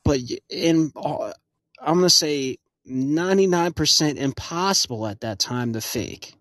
[0.07, 1.33] But in, uh,
[1.81, 6.35] I'm gonna say 99% impossible at that time to fake.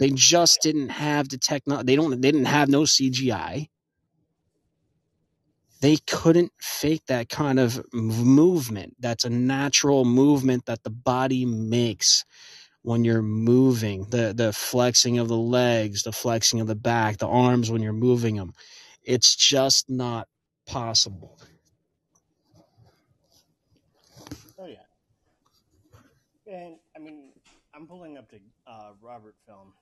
[0.00, 1.82] They just didn't have the techno.
[1.84, 2.20] They don't.
[2.22, 3.68] They didn't have no CGI.
[5.82, 8.96] They couldn't fake that kind of movement.
[9.00, 12.24] That's a natural movement that the body makes
[12.82, 14.06] when you're moving.
[14.10, 17.92] The the flexing of the legs, the flexing of the back, the arms when you're
[17.94, 18.54] moving them.
[19.04, 20.28] It's just not
[20.66, 21.38] possible.
[24.58, 24.76] Oh yeah.
[26.50, 27.32] And I mean,
[27.74, 29.74] I'm pulling up the uh, Robert film,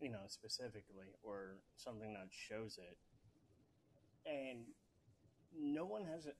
[0.00, 2.96] you know, specifically, or something that shows it,
[4.24, 4.60] and
[5.58, 6.36] no one has it.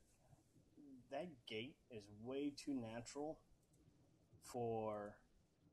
[1.10, 3.38] That gait is way too natural
[4.44, 5.16] for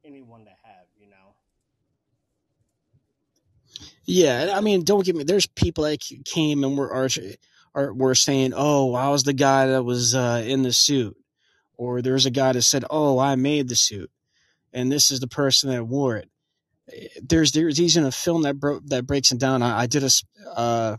[0.04, 1.36] anyone to have, you know.
[4.06, 5.24] Yeah, I mean, don't get me.
[5.24, 7.10] There's people that came and were are,
[7.76, 11.16] are were saying, "Oh, I was the guy that was uh, in the suit,"
[11.78, 14.12] or there's a guy that said, "Oh, I made the suit,"
[14.74, 16.30] and this is the person that wore it.
[17.22, 19.62] There's there's even a film that broke that breaks it down.
[19.62, 20.10] I, I did a
[20.56, 20.96] uh,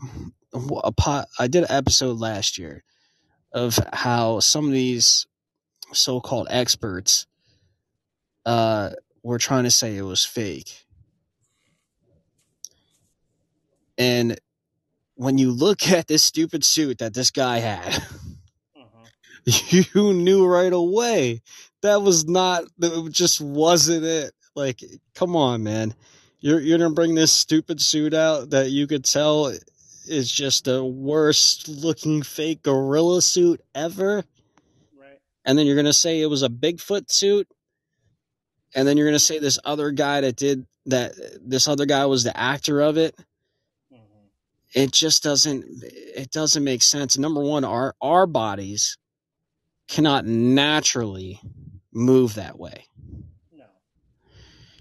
[0.53, 1.27] a pot.
[1.39, 2.83] I did an episode last year
[3.51, 5.25] of how some of these
[5.93, 7.25] so-called experts
[8.45, 8.91] uh,
[9.23, 10.85] were trying to say it was fake.
[13.97, 14.39] And
[15.15, 18.03] when you look at this stupid suit that this guy had.
[19.69, 21.41] you knew right away
[21.81, 24.33] that was not, that just wasn't it.
[24.55, 24.83] Like,
[25.15, 25.93] come on, man.
[26.39, 29.53] You're, you're to bring this stupid suit out that you could tell
[30.07, 34.23] is just the worst looking fake gorilla suit ever.
[34.99, 35.19] Right.
[35.45, 37.47] And then you're to say it was a Bigfoot suit.
[38.75, 42.23] And then you're to say this other guy that did that, this other guy was
[42.23, 43.15] the actor of it.
[43.93, 44.81] Mm-hmm.
[44.81, 48.97] it just doesn't it doesn't make sense number one our our bodies
[49.87, 51.39] cannot naturally
[51.93, 52.85] move that way
[53.55, 53.65] No.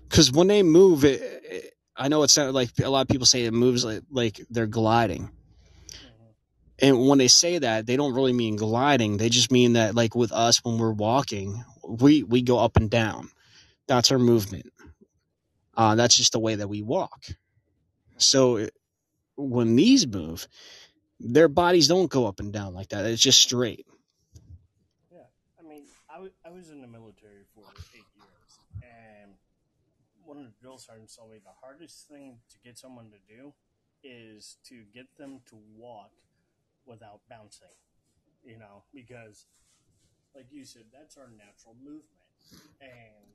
[0.09, 3.27] because when they move it, it I know it sounds like a lot of people
[3.27, 5.31] say it moves like like they're gliding.
[5.95, 6.35] Mhm.
[6.81, 9.17] And when they say that, they don't really mean gliding.
[9.17, 12.91] They just mean that like with us when we're walking, we we go up and
[12.91, 13.31] down.
[13.87, 14.67] That's our movement.
[15.75, 17.25] Uh, that's just the way that we walk.
[18.19, 18.69] So
[19.37, 20.49] when these move,
[21.21, 23.05] their bodies don't go up and down like that.
[23.07, 23.87] It's just straight.
[26.45, 27.65] I was in the military for
[27.95, 29.33] eight years, and
[30.25, 33.53] one of the drill sergeants told me the hardest thing to get someone to do
[34.03, 36.11] is to get them to walk
[36.87, 37.75] without bouncing.
[38.45, 39.47] You know, because,
[40.35, 42.05] like you said, that's our natural movement,
[42.81, 43.35] and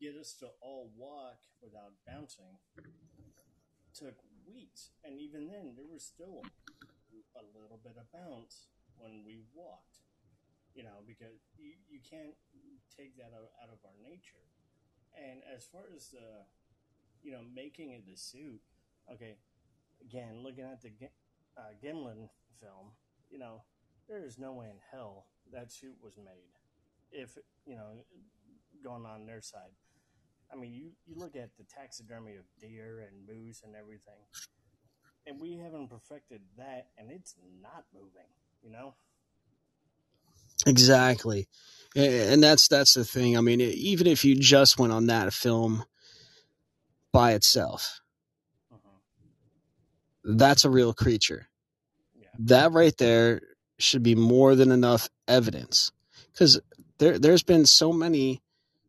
[0.00, 2.58] get us to all walk without bouncing
[3.94, 4.14] took
[4.46, 6.42] weeks, and even then, there was still
[7.34, 8.68] a little bit of bounce
[8.98, 10.05] when we walked.
[10.76, 12.36] You know, because you, you can't
[12.92, 14.44] take that out, out of our nature.
[15.16, 16.44] And as far as the,
[17.24, 18.60] you know, making of the suit,
[19.10, 19.36] okay,
[20.04, 20.92] again, looking at the
[21.56, 22.28] uh, Gimlin
[22.60, 22.92] film,
[23.30, 23.62] you know,
[24.06, 26.52] there is no way in hell that suit was made.
[27.10, 28.04] If, you know,
[28.84, 29.72] going on their side.
[30.52, 34.20] I mean, you, you look at the taxidermy of deer and moose and everything,
[35.26, 38.30] and we haven't perfected that, and it's not moving,
[38.62, 38.94] you know?
[40.66, 41.48] Exactly.
[41.96, 43.36] And that's that's the thing.
[43.38, 45.84] I mean, even if you just went on that film
[47.12, 48.00] by itself,
[48.70, 48.78] hmm
[50.24, 51.48] that's a real creature.
[52.14, 52.28] Yeah.
[52.38, 53.42] That right there
[53.78, 55.92] should be more than enough evidence.
[56.38, 56.60] Cuz
[56.98, 58.42] there there's been so many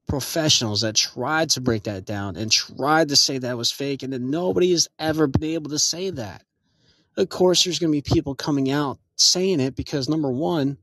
[0.07, 4.13] professionals that tried to break that down and tried to say that was fake and
[4.13, 6.43] then nobody has ever been able to say that.
[7.17, 10.77] Of course there's going to be people coming out saying it because number 1,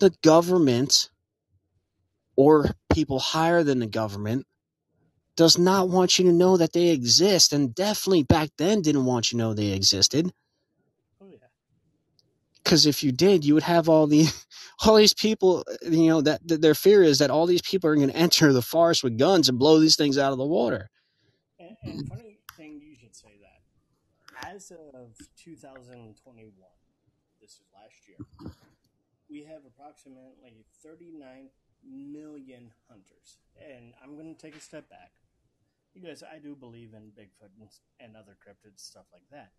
[0.00, 1.10] the government
[2.36, 4.46] or people higher than the government
[5.36, 9.32] does not want you to know that they exist and definitely back then didn't want
[9.32, 10.32] you to know they existed
[11.22, 11.38] Oh, yeah.
[12.64, 14.26] because if you did you would have all the
[14.86, 17.96] all these people you know that, that their fear is that all these people are
[17.96, 20.90] going to enter the forest with guns and blow these things out of the water
[21.58, 24.48] And, and funny thing, you should say that.
[24.54, 26.52] As of 2021,
[27.40, 28.18] this is last year,
[29.30, 31.50] we have approximately 39
[31.86, 33.38] million hunters.
[33.56, 35.12] And I'm going to take a step back
[35.94, 37.70] because I do believe in Bigfoot and,
[38.00, 39.52] and other cryptids, stuff like that.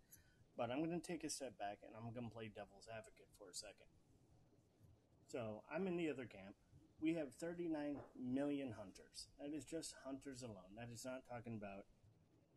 [0.56, 3.32] But I'm going to take a step back and I'm going to play devil's advocate
[3.38, 3.88] for a second.
[5.26, 6.54] So I'm in the other camp.
[7.00, 9.26] We have 39 million hunters.
[9.40, 10.76] That is just hunters alone.
[10.76, 11.88] That is not talking about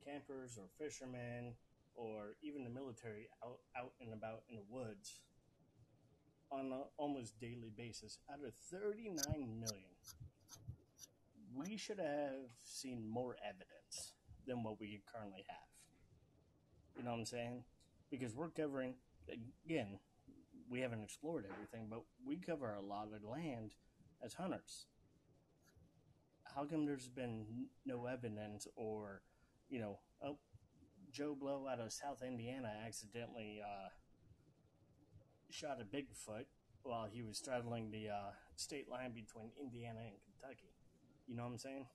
[0.06, 1.56] campers or fishermen
[1.96, 5.22] or even the military out, out and about in the woods
[6.56, 8.18] on an almost daily basis.
[8.32, 9.16] Out of 39
[9.60, 9.92] million,
[11.54, 14.14] we should have seen more evidence
[14.48, 15.58] than what we currently have.
[16.98, 17.64] You know what I'm saying?
[18.10, 18.96] Because we're covering,
[19.66, 20.00] again,
[20.70, 23.72] we haven't explored everything, but we cover a lot of land
[24.24, 24.86] as hunters.
[26.56, 27.46] How come there's been
[27.86, 29.22] no evidence or,
[29.70, 30.38] you know, oh,
[31.12, 33.90] Joe Blow out of South Indiana accidentally uh,
[35.56, 36.46] shot a Bigfoot
[36.84, 40.74] while he was straddling the uh, state line between Indiana and Kentucky.
[41.28, 41.86] You know what I'm saying?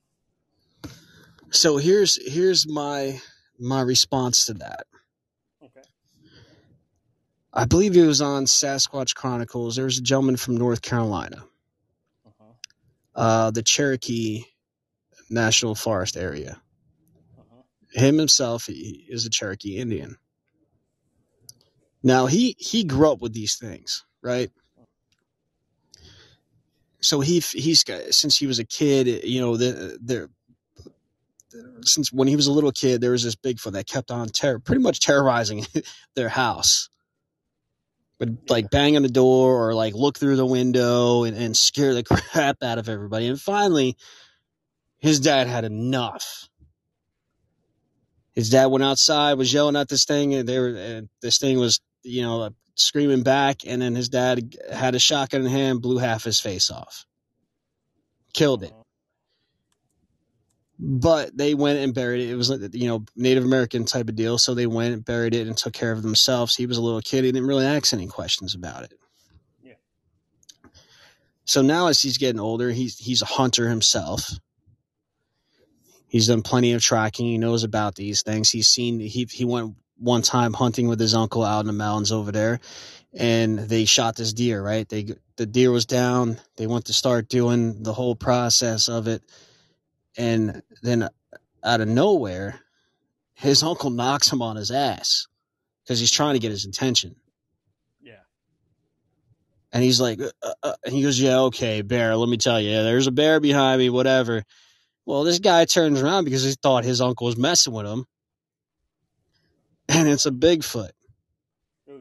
[1.50, 3.20] so here's here's my
[3.58, 4.86] my response to that
[5.62, 5.82] Okay.
[7.52, 11.44] i believe it was on sasquatch chronicles there was a gentleman from north carolina
[12.26, 12.52] Uh-huh.
[13.16, 14.44] uh, the cherokee
[15.28, 16.60] national forest area
[17.38, 17.62] Uh-huh.
[17.92, 20.16] him himself he is a cherokee indian
[22.02, 24.50] now he he grew up with these things right?
[27.00, 30.28] So he he's got since he was a kid you know the
[31.82, 34.58] since when he was a little kid there was this bigfoot that kept on terror
[34.58, 35.66] pretty much terrorizing
[36.14, 36.88] their house.
[38.18, 41.94] Would like bang on the door or like look through the window and, and scare
[41.94, 42.02] the
[42.32, 43.26] crap out of everybody.
[43.28, 43.96] And finally
[44.98, 46.48] his dad had enough.
[48.34, 51.58] His dad went outside was yelling at this thing and they were and this thing
[51.58, 55.82] was you know uh, screaming back and then his dad had a shotgun in hand
[55.82, 57.04] blew half his face off
[58.32, 58.72] killed it
[60.82, 62.30] but they went and buried it.
[62.30, 65.34] It was like, you know Native American type of deal, so they went and buried
[65.34, 66.56] it and took care of themselves.
[66.56, 68.94] He was a little kid; he didn't really ask any questions about it.
[69.62, 69.74] Yeah.
[71.44, 74.30] So now, as he's getting older, he's he's a hunter himself.
[76.08, 77.26] He's done plenty of tracking.
[77.26, 78.48] He knows about these things.
[78.50, 79.00] He's seen.
[79.00, 82.60] He he went one time hunting with his uncle out in the mountains over there,
[83.14, 84.62] and they shot this deer.
[84.62, 86.38] Right, they the deer was down.
[86.56, 89.22] They went to start doing the whole process of it
[90.16, 91.08] and then
[91.64, 92.60] out of nowhere,
[93.34, 95.26] his uncle knocks him on his ass
[95.82, 97.16] because he's trying to get his attention.
[98.02, 98.20] Yeah.
[99.72, 102.16] And he's like, uh, uh, and he goes, "Yeah, okay, bear.
[102.16, 103.90] Let me tell you, there's a bear behind me.
[103.90, 104.44] Whatever."
[105.06, 108.04] Well, this guy turns around because he thought his uncle was messing with him,
[109.98, 110.90] and it's a Bigfoot.
[111.90, 112.00] Oh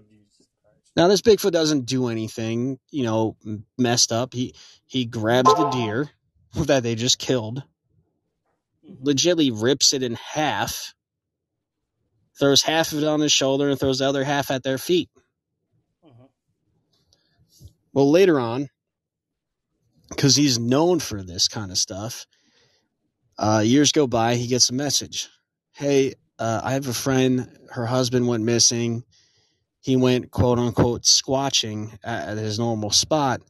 [0.96, 3.38] Now, this Bigfoot doesn't do anything, you know,
[3.78, 4.34] messed up.
[4.34, 4.56] He
[4.88, 6.10] he grabs the deer
[6.56, 7.64] that they just killed,
[8.88, 9.04] Mhm.
[9.04, 10.94] legitly rips it in half,
[12.40, 15.10] throws half of it on his shoulder, and throws the other half at their feet.
[16.06, 16.30] Mhm.
[17.94, 18.70] Well, later on,
[20.10, 22.28] because he's known for this kind of stuff,
[23.38, 25.30] uh, years go by, he gets a message.
[25.74, 29.04] Hey, uh, I have a friend, her husband went missing.
[29.82, 33.42] He went, quote unquote, squatching at, his normal spot.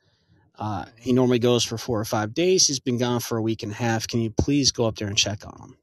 [0.57, 2.67] Uh, he normally goes for four or five days.
[2.67, 4.07] He's been gone for a week and a half.
[4.07, 5.77] Can you please go up there and check on him?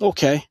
[0.00, 0.44] Okay.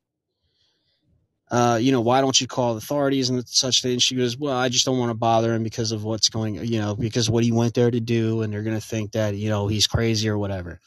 [1.50, 3.98] Uh, you know, why don't you call the authorities and such thing?
[3.98, 6.80] She goes, well, I just don't want to bother him because of what's going, you
[6.80, 9.50] know, because what he went there to do, and they're going to think that, you
[9.50, 10.80] know, he's crazy or whatever.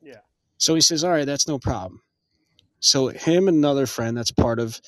[0.00, 0.20] Yeah.
[0.58, 2.02] So he says, all right, that's no problem.
[2.82, 4.80] So him and another friend that's part of,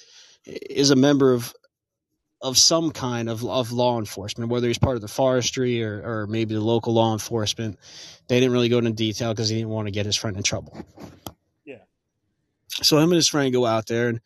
[0.44, 1.54] is a member of,
[2.42, 6.26] of some kind of, of law enforcement, whether he's part of the forestry or, or
[6.26, 7.78] maybe the local law enforcement.
[8.28, 10.42] They didn't really go into detail because he didn't want to get his friend in
[10.42, 10.84] trouble.
[11.64, 11.78] Yeah.
[12.68, 14.20] So him and his friend go out there and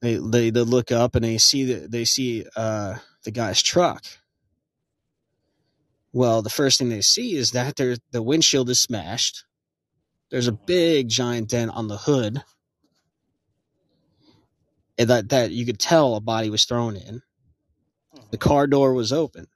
[0.00, 4.04] they they, they look up and they see that they see uh, the guy's truck.
[6.12, 9.44] Well, the first thing they see is that there the windshield is smashed.
[10.30, 12.42] There's a big giant dent on the hood.
[14.98, 17.22] That that you could tell a body was thrown in.
[18.30, 19.46] The car door was open.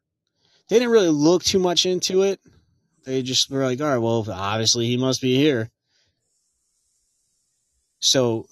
[0.69, 2.40] They didn't really look too much into it.
[3.05, 5.70] They just were like, all right, well, obviously he must be here.
[7.98, 8.47] So,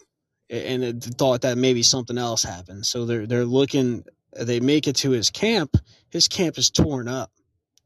[0.48, 2.86] and it thought that maybe something else happened.
[2.86, 4.04] So they're they're looking.
[4.38, 5.76] They make it to his camp.
[6.10, 7.30] His camp is torn up,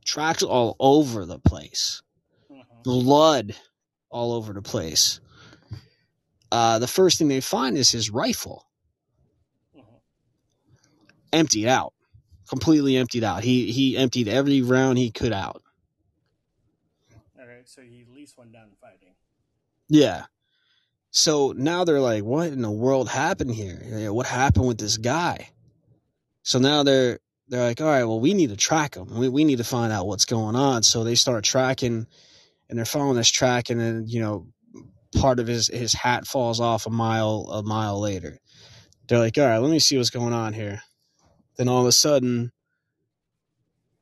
[0.04, 2.02] tracks all over the place,
[2.50, 2.82] Mhm.
[2.84, 3.56] blood
[4.10, 5.20] all over the place.
[6.52, 8.63] Uh, the first thing they find is his rifle.
[11.34, 11.92] Emptied out,
[12.48, 13.44] completely emptied out.
[13.44, 15.62] He he emptied every round he could out.
[17.38, 17.68] All right.
[17.68, 19.14] So he at least went down fighting.
[19.88, 20.24] Yeah.
[21.10, 24.12] So now they're like, what in the world happened here?
[24.12, 25.50] What happened with this guy?
[26.42, 29.14] So now they're they're like, all right, well, we need to track him.
[29.16, 30.82] We we need to find out what's going on.
[30.82, 32.06] So they start tracking,
[32.68, 34.48] and they're following this track, and then you know,
[35.16, 38.38] part of his his hat falls off a mile a mile later.
[39.06, 40.82] They're like, all right, let me see what's going on here.
[41.56, 42.52] Then all of a sudden,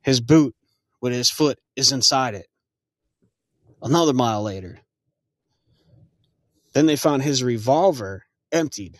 [0.01, 0.55] his boot
[1.01, 2.47] with his foot is inside it.
[3.81, 4.79] Another mile later.
[6.73, 8.99] Then they found his revolver emptied.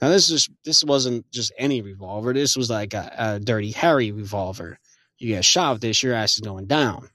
[0.00, 2.32] Now this is this wasn't just any revolver.
[2.32, 4.78] This was like a, a dirty Harry revolver.
[5.18, 7.10] You get shot with this, your ass is going down.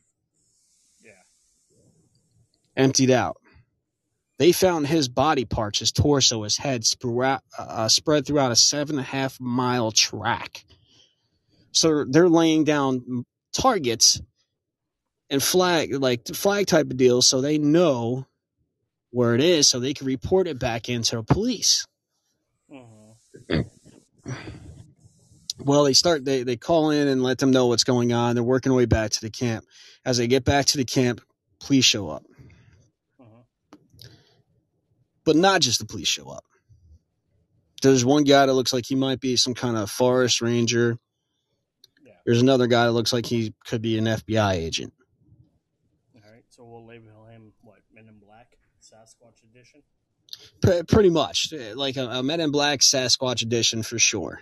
[1.03, 1.11] Yeah.
[2.77, 3.37] Emptied out.
[4.39, 8.97] They found his body parts, his torso, his head, spread, uh, spread throughout a seven
[8.97, 10.65] and a half mile track.
[11.73, 14.21] So they're laying down targets
[15.31, 18.27] and flag like flag type of deals so they know
[19.11, 21.85] where it is so they can report it back into the police
[22.71, 23.15] Mhm.
[25.59, 28.43] well they start they, they call in and let them know what's going on they're
[28.43, 29.65] working their way back to the camp
[30.05, 31.21] as they get back to the camp
[31.61, 32.23] police show up.
[35.25, 36.43] But not just the police show up
[37.81, 40.97] there's one guy that looks like he might be some kind of forest ranger
[42.05, 42.13] Yeah.
[42.25, 44.93] there's another guy that looks like he could be an fbi agent
[46.15, 46.43] All right.
[46.49, 48.47] So we'll label him what Men in Black,
[48.81, 49.83] Sasquatch Edition.
[50.61, 54.41] Pre- pretty much like a, a men in black sasquatch edition for sure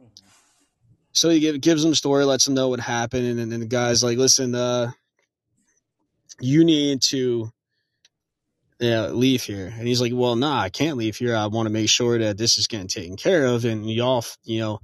[0.00, 0.10] Mhm.
[1.12, 3.60] So he give, gives them a story, lets them know what happened, and, and then
[3.60, 4.90] the guy's like, "Listen, uh,
[6.40, 7.50] you need to
[8.80, 11.36] yeah, leave here." And he's like, "Well, nah, I can't leave here.
[11.36, 14.60] I want to make sure that this is getting taken care of, and y'all, you
[14.60, 14.80] know,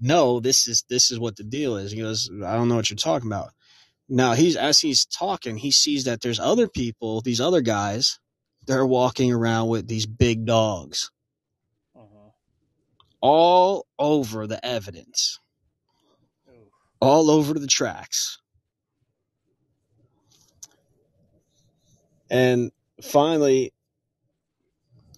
[0.00, 2.90] no, this is this is what the deal is." He goes, "I don't know what
[2.90, 3.52] you're talking about."
[4.08, 8.18] Now he's as he's talking, he sees that there's other people, these other guys,
[8.66, 11.10] they're walking around with these big dogs
[11.96, 12.32] Mhm.
[13.20, 15.38] all over the evidence.
[16.48, 16.70] Ooh.
[17.00, 18.38] all over the tracks.
[22.30, 22.72] And
[23.02, 23.72] finally,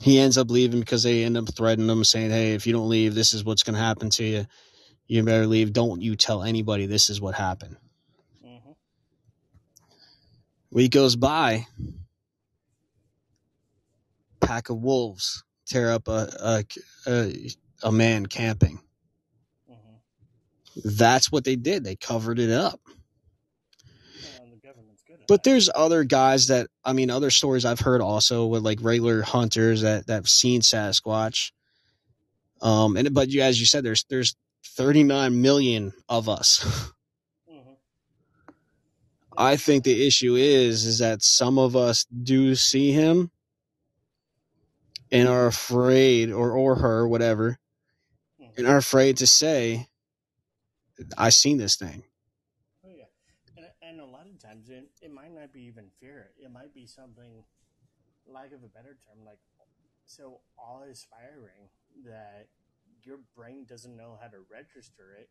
[0.01, 2.89] he ends up leaving because they end up threatening him, saying, Hey, if you don't
[2.91, 4.47] leave, this is what's going to happen to you.
[5.09, 5.73] You better leave.
[5.73, 7.77] Don't you tell anybody this is what happened.
[8.45, 8.77] Mhm.
[10.71, 11.59] Week goes by.
[14.41, 16.65] pack of wolves tear up a a,
[17.11, 17.51] a,
[17.85, 18.81] a man camping.
[19.71, 19.97] Mm-hmm.
[20.99, 21.85] That's what they did.
[21.85, 22.81] They covered it up.
[24.43, 27.81] And the government's good at But there's other guys that I mean, other stories I've
[27.81, 31.53] heard also with like regular hunters that that've seen Sasquatch.
[32.61, 36.65] Um, and but you, as you said, there's there's 39 million of us.
[37.51, 37.77] Mhm.
[39.37, 43.31] I think the issue is is that some of us do see him
[45.11, 47.59] and are afraid or or her whatever
[48.41, 48.59] Mhm.
[48.59, 49.89] and are afraid to say
[51.19, 52.05] I seen this thing.
[52.85, 53.05] Oh yeah,
[53.57, 56.31] and and a lot of times it, it might not be even fear.
[56.39, 57.45] It might be something,
[58.27, 59.39] lack of a better term, like
[60.07, 61.71] so awe-inspiring
[62.05, 62.49] that
[63.03, 65.31] your brain doesn't know how to register it,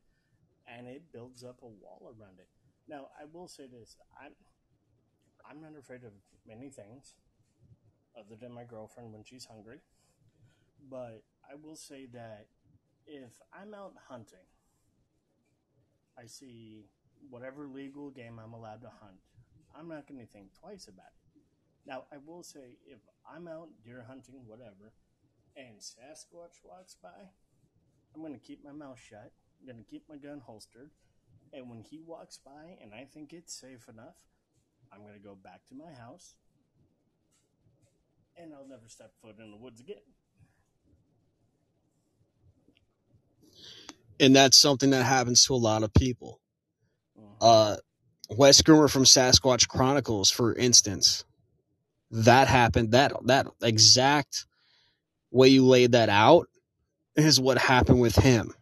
[0.67, 2.47] and it builds up a wall around it.
[2.87, 4.33] Now, I will say this: I'm
[5.49, 6.13] I'm not afraid of
[6.47, 7.15] many things,
[8.17, 9.79] other than my girlfriend when she's hungry.
[10.89, 12.47] But I will say that
[13.07, 14.47] if I'm out hunting
[16.17, 16.85] I see
[17.29, 19.19] whatever legal game I'm allowed to hunt,
[19.77, 21.41] I'm not going to think twice about it.
[21.85, 24.93] Now, I will say, if I'm out deer hunting, whatever,
[25.55, 27.29] and Sasquatch walks by,
[28.15, 29.31] I'm going to keep my mouth shut.
[29.59, 30.91] I'm going to keep my gun holstered.
[31.51, 34.15] And when he walks by and I think it's safe enough,
[34.91, 36.35] I'm going to go back to my house
[38.37, 39.97] and I'll never step foot in the woods again.
[44.19, 46.39] And that's something that happens to a lot of people.
[47.19, 47.35] Mhm.
[47.41, 47.77] Uh
[48.29, 51.25] Wes Germer from Sasquatch Chronicles, for instance,
[52.11, 52.91] that happened.
[52.91, 54.45] That that exact
[55.31, 56.47] way you laid that out
[57.15, 58.53] is what happened with him.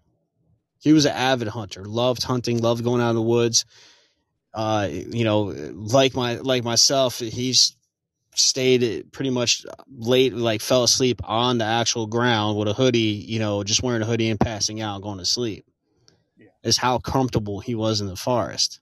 [0.79, 3.65] He was an avid hunter, loved hunting, loved going out in the woods.
[4.53, 7.75] Uh, you know, like my like myself, he's
[8.33, 13.23] stayed pretty much late, like fell asleep on the actual ground with a hoodie.
[13.27, 15.65] You know, just wearing a hoodie and passing out, and going to sleep.
[16.37, 16.47] Yeah.
[16.63, 18.79] Is how comfortable he was in the forest.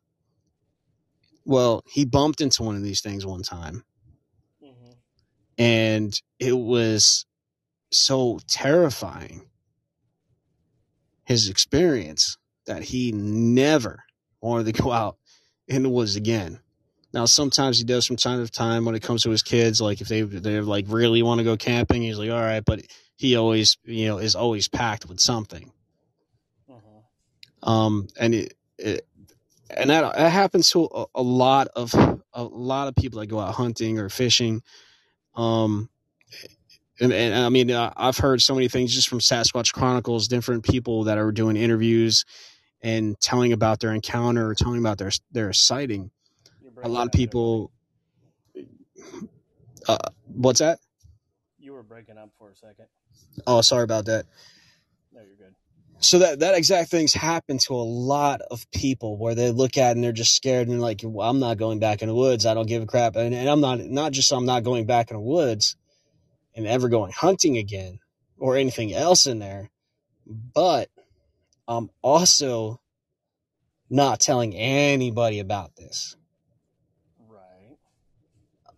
[1.50, 3.84] Well, he bumped into one of these things one time,
[4.64, 4.98] Mhm.
[5.58, 7.26] and it was
[7.90, 9.50] so terrifying
[11.24, 14.04] his experience that he never
[14.42, 15.18] wanted to go out
[15.68, 16.60] in the woods again.
[17.16, 20.02] Now, sometimes he does from time to time when it comes to his kids, like
[20.02, 22.86] if they they like really want to go camping, he's like, all right, but
[23.16, 25.72] he always you know is always packed with something.
[26.70, 27.68] Mhm.
[27.68, 29.08] Um, and it, it
[29.76, 31.94] and that, that happens to a, a lot of
[32.34, 34.62] a lot of people that go out hunting or fishing.
[35.36, 35.90] Um,
[37.00, 40.64] and, and I mean, uh, I've heard so many things just from Sasquatch Chronicles, different
[40.64, 42.26] people that are doing interviews
[42.82, 46.12] and telling about their encounter or telling about their their sighting.
[46.82, 47.18] A lot of up there, buddy.
[47.18, 47.72] people.
[49.88, 50.80] Uh, what's that?
[51.58, 52.86] You were breaking up for a second.
[53.48, 54.26] Oh, sorry about that.
[56.02, 56.20] No, you're good.
[56.20, 59.92] So that that exact thing's happened to a lot of people where they look at
[59.92, 62.16] it and they're just scared and they're like, well, I'm not going back in the
[62.16, 62.46] woods.
[62.46, 63.16] I don't give a crap.
[63.16, 65.76] And, and I'm not not just I'm not going back in the woods
[66.56, 68.00] and ever going hunting again
[68.38, 69.70] or anything else in there,
[70.54, 70.90] but
[71.68, 72.82] I'm also
[73.90, 76.16] not telling anybody about this.
[77.20, 77.78] Right.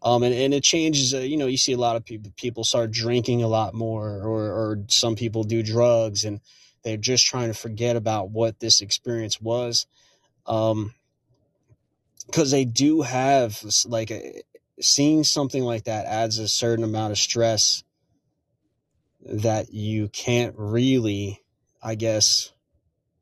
[0.01, 1.13] Um, and, and it changes.
[1.13, 4.21] Uh, you know, you see a lot of people people start drinking a lot more,
[4.23, 6.41] or or some people do drugs, and
[6.83, 9.85] they're just trying to forget about what this experience was.
[10.45, 10.93] Um,
[12.25, 14.41] because they do have like a,
[14.79, 17.83] seeing something like that adds a certain amount of stress
[19.25, 21.41] that you can't really,
[21.83, 22.51] I guess,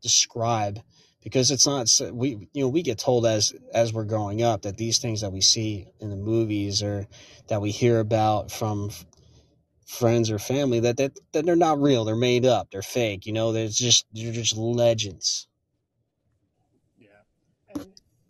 [0.02, 0.80] describe
[1.24, 4.78] because it's not we you know we get told as as we're growing up that
[4.78, 7.08] these things that we see in the movies or
[7.50, 8.90] that we hear about from
[9.90, 13.34] friends or family that that, that they're not real they're made up they're fake you
[13.34, 15.48] know there's just they're just legends
[16.98, 17.24] Yeah.
[17.70, 17.86] And,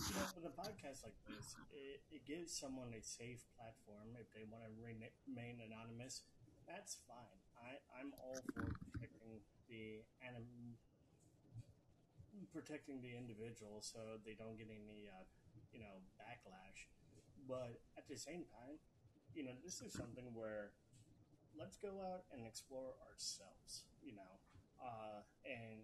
[0.08, 4.30] you know, with a podcast like this, it, it gives someone a safe platform if
[4.34, 6.24] they want to remain anonymous.
[6.68, 7.40] That's fine.
[7.58, 10.78] I, I'm all for protecting the anim-
[12.54, 15.24] protecting the individual so they don't get any, uh,
[15.74, 16.90] you know, backlash.
[17.48, 18.78] But at the same time,
[19.34, 20.72] you know, this is something where
[21.60, 24.34] let's go out and explore ourselves, you know,
[24.82, 25.84] uh, and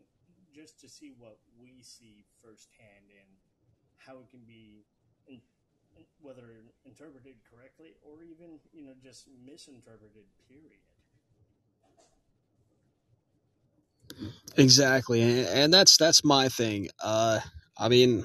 [0.55, 3.29] just to see what we see firsthand and
[3.97, 4.85] how it can be,
[5.27, 5.41] in,
[6.21, 6.43] whether
[6.85, 10.79] interpreted correctly or even, you know, just misinterpreted, period.
[14.57, 17.39] exactly and, and that's that's my thing uh
[17.77, 18.23] i mean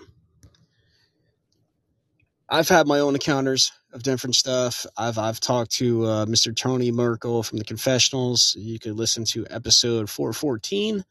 [2.48, 4.86] i've had my own encounters of different stuff.
[4.96, 6.54] I've I've talked to uh, Mr.
[6.54, 8.56] Tony Merkel from the Confessionals.
[8.58, 11.04] You could listen to episode 414,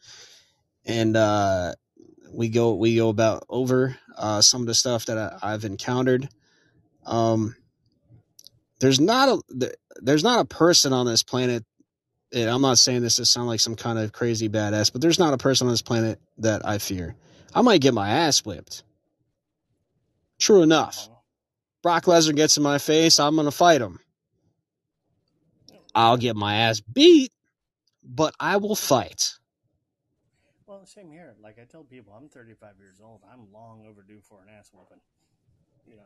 [0.86, 1.74] and uh,
[2.32, 6.30] we go we go about over uh, some of the stuff that I, have encountered.
[7.06, 7.56] Um,
[8.80, 11.66] there's not a there's not a person on this planet.
[12.32, 15.18] And I'm not saying this to sound like some kind of crazy badass, but there's
[15.18, 17.16] not a person on this planet that I fear.
[17.56, 18.84] I might get my ass whipped.
[20.38, 21.10] True enough.
[21.82, 24.00] Brock Lesnar gets in my face, I'm going to fight him.
[25.96, 27.32] I'll get my ass beat,
[28.04, 29.34] but I will fight.
[30.68, 31.36] Well, same here.
[31.42, 33.22] Like I tell people, I'm 35 years old.
[33.32, 35.02] I'm long overdue for an ass whooping.
[35.88, 36.04] You know,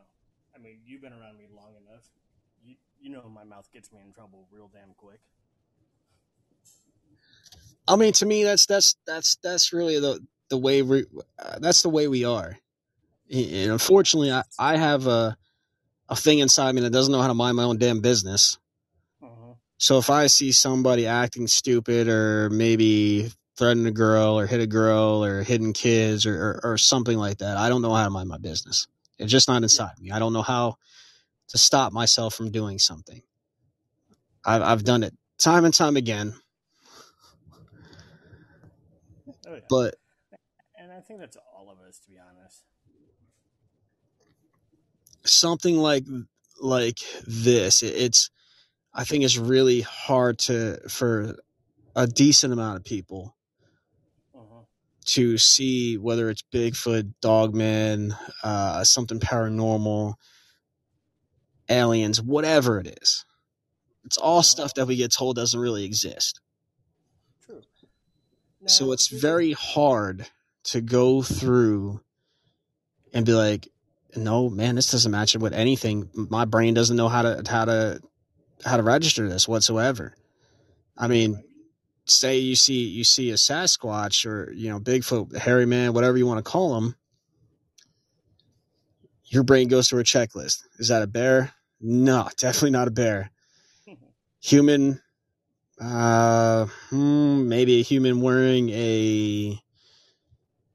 [0.54, 2.04] I mean, you've been around me long enough.
[2.64, 5.20] You, you know, my mouth gets me in trouble real damn quick.
[7.86, 11.04] I mean, to me, that's that's that's that's really the the way we
[11.38, 12.56] uh, that's the way we are.
[13.30, 15.36] And unfortunately, I, I have a
[16.08, 18.58] a thing inside me that doesn't know how to mind my own damn business.
[19.22, 19.54] Uh-huh.
[19.78, 24.66] So if I see somebody acting stupid or maybe threaten a girl or hit a
[24.66, 28.10] girl or hitting kids or, or, or, something like that, I don't know how to
[28.10, 28.86] mind my business.
[29.18, 30.10] It's just not inside me.
[30.10, 30.76] I don't know how
[31.48, 33.22] to stop myself from doing something.
[34.44, 36.34] I've, I've done it time and time again.
[39.46, 39.60] Oh, yeah.
[39.70, 39.94] But
[40.78, 42.63] and I think that's all of us, to be honest
[45.24, 46.04] something like
[46.60, 48.30] like this it's
[48.92, 51.36] i think it's really hard to for
[51.96, 53.36] a decent amount of people
[54.34, 54.62] uh-huh.
[55.04, 60.14] to see whether it's bigfoot dogman uh, something paranormal
[61.68, 63.24] aliens whatever it is
[64.04, 64.42] it's all uh-huh.
[64.42, 66.40] stuff that we get told doesn't really exist
[67.44, 67.62] True.
[68.66, 70.26] So it's very hard
[70.64, 72.00] to go through
[73.12, 73.68] and be like
[74.16, 76.08] no, man, this doesn't match up with anything.
[76.14, 78.00] My brain doesn't know how to how to
[78.64, 80.14] how to register this whatsoever.
[80.96, 81.42] I mean,
[82.06, 86.26] say you see you see a Sasquatch or you know Bigfoot, hairy man, whatever you
[86.26, 86.94] want to call him.
[89.26, 90.62] Your brain goes through a checklist.
[90.78, 91.52] Is that a bear?
[91.80, 93.30] No, definitely not a bear.
[94.40, 95.00] Human,
[95.80, 99.58] uh, hmm, maybe a human wearing a,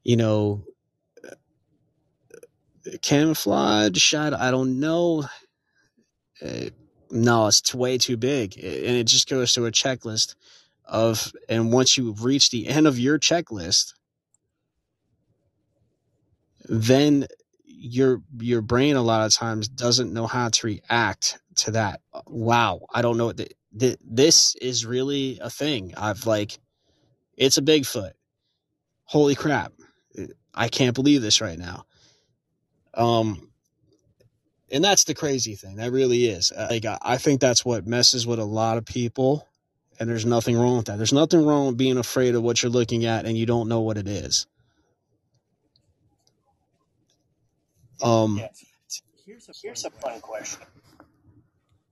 [0.04, 0.64] you know,
[3.02, 3.98] camouflage.
[3.98, 4.34] shot.
[4.34, 5.26] I don't know.
[7.12, 10.36] No, it's way too big, and it just goes to a checklist
[10.86, 11.32] of.
[11.48, 13.94] And once you reach the end of your checklist,
[16.66, 17.28] then
[17.66, 22.02] your your brain a lot of times doesn't know how to react to that.
[22.28, 23.34] Wow, I don't know.
[23.72, 25.94] This is really a thing.
[25.98, 26.60] I've like,
[27.38, 28.12] it's a Bigfoot.
[29.06, 29.74] Holy crap!
[30.54, 31.86] I can't believe this right now.
[32.94, 33.50] Um,
[34.72, 35.78] and that's the crazy thing.
[35.78, 36.52] That really is.
[36.52, 39.48] Uh, like I think that's what messes with a lot of people,
[40.00, 40.98] and there's nothing wrong with that.
[40.98, 43.82] There's nothing wrong with being afraid of what you're looking at and you don't know
[43.82, 44.48] what it is.
[48.02, 48.64] Um, yes.
[49.26, 50.62] Here's a here's a fun question.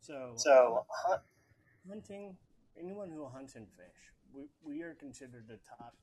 [0.02, 0.86] So so
[1.88, 2.38] hunting
[2.80, 5.96] anyone who hunts and fish, we we are considered the top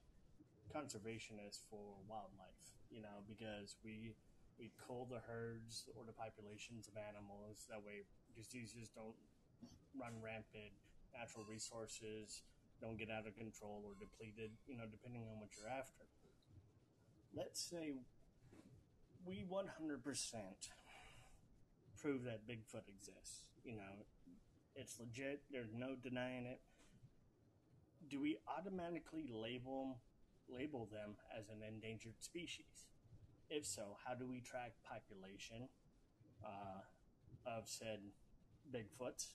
[0.74, 2.54] conservationists for wildlife.
[2.90, 4.14] You know because we
[4.58, 7.66] we cull the herds or the populations of animals.
[7.70, 8.06] That way,
[8.36, 9.16] diseases don't
[9.98, 10.74] run rampant.
[11.14, 12.42] Natural resources
[12.82, 14.54] don't get out of control or depleted.
[14.66, 16.06] You know, depending on what you're after.
[17.34, 17.94] Let's say
[19.26, 19.66] we 100%
[22.00, 23.44] prove that Bigfoot exists.
[23.64, 24.06] You know,
[24.76, 25.42] it's legit.
[25.50, 26.60] There's no denying it.
[28.10, 29.98] Do we automatically label
[30.46, 32.84] label them as an endangered species?
[33.50, 35.68] If so, how do we track population
[36.44, 36.80] uh,
[37.46, 38.00] of said
[38.72, 39.32] Bigfoots?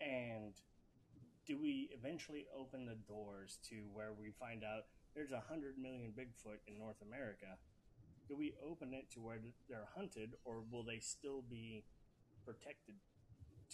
[0.00, 0.54] And
[1.46, 4.84] do we eventually open the doors to where we find out
[5.14, 7.58] there's a hundred million Bigfoot in North America?
[8.28, 9.38] Do we open it to where
[9.68, 11.84] they're hunted, or will they still be
[12.44, 12.94] protected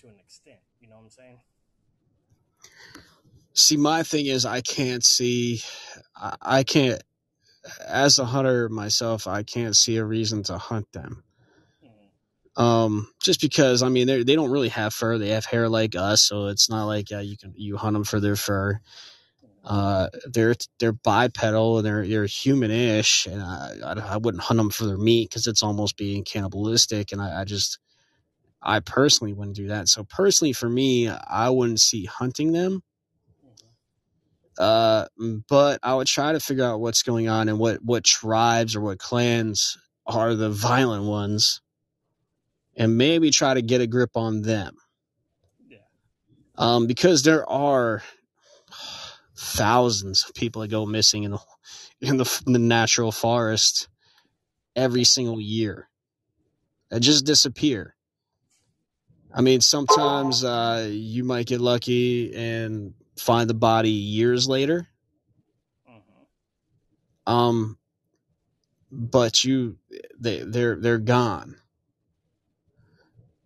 [0.01, 0.60] to an extent?
[0.81, 1.40] You know what I'm saying?
[3.52, 5.62] See, my thing is, I can't see,
[6.43, 7.02] I can't
[7.86, 11.24] as a hunter myself, I can't see a reason to hunt them.
[12.56, 15.94] Um, just because I mean they they don't really have fur; they have hair like
[15.94, 18.80] us, so it's not like uh, you can you hunt them for their fur.
[19.64, 24.70] Uh, they're they're bipedal and they're they're humanish, and I I, I wouldn't hunt them
[24.70, 27.78] for their meat because it's almost being cannibalistic, and I, I just
[28.62, 29.88] I personally wouldn't do that.
[29.88, 32.82] So personally, for me, I wouldn't see hunting them
[34.58, 35.06] uh,
[35.48, 38.80] but I would try to figure out what's going on and what what tribes or
[38.80, 39.76] what clans
[40.06, 41.60] are the violent ones,
[42.76, 44.76] and maybe try to get a grip on them.
[45.68, 45.78] Yeah.
[46.56, 48.02] Um, because there are
[49.36, 51.38] thousands of people that go missing in the
[52.00, 53.88] in the, in the natural forest
[54.74, 55.88] every single year
[56.90, 57.94] that just disappear.
[59.34, 64.88] I mean, sometimes uh, you might get lucky and find the body years later.
[65.86, 66.24] hmm
[67.26, 67.78] Um,
[68.90, 69.78] but you,
[70.18, 71.56] they, they're they're gone.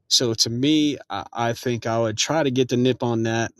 [0.08, 3.52] So to me, I, I think I would try to get the nip on that.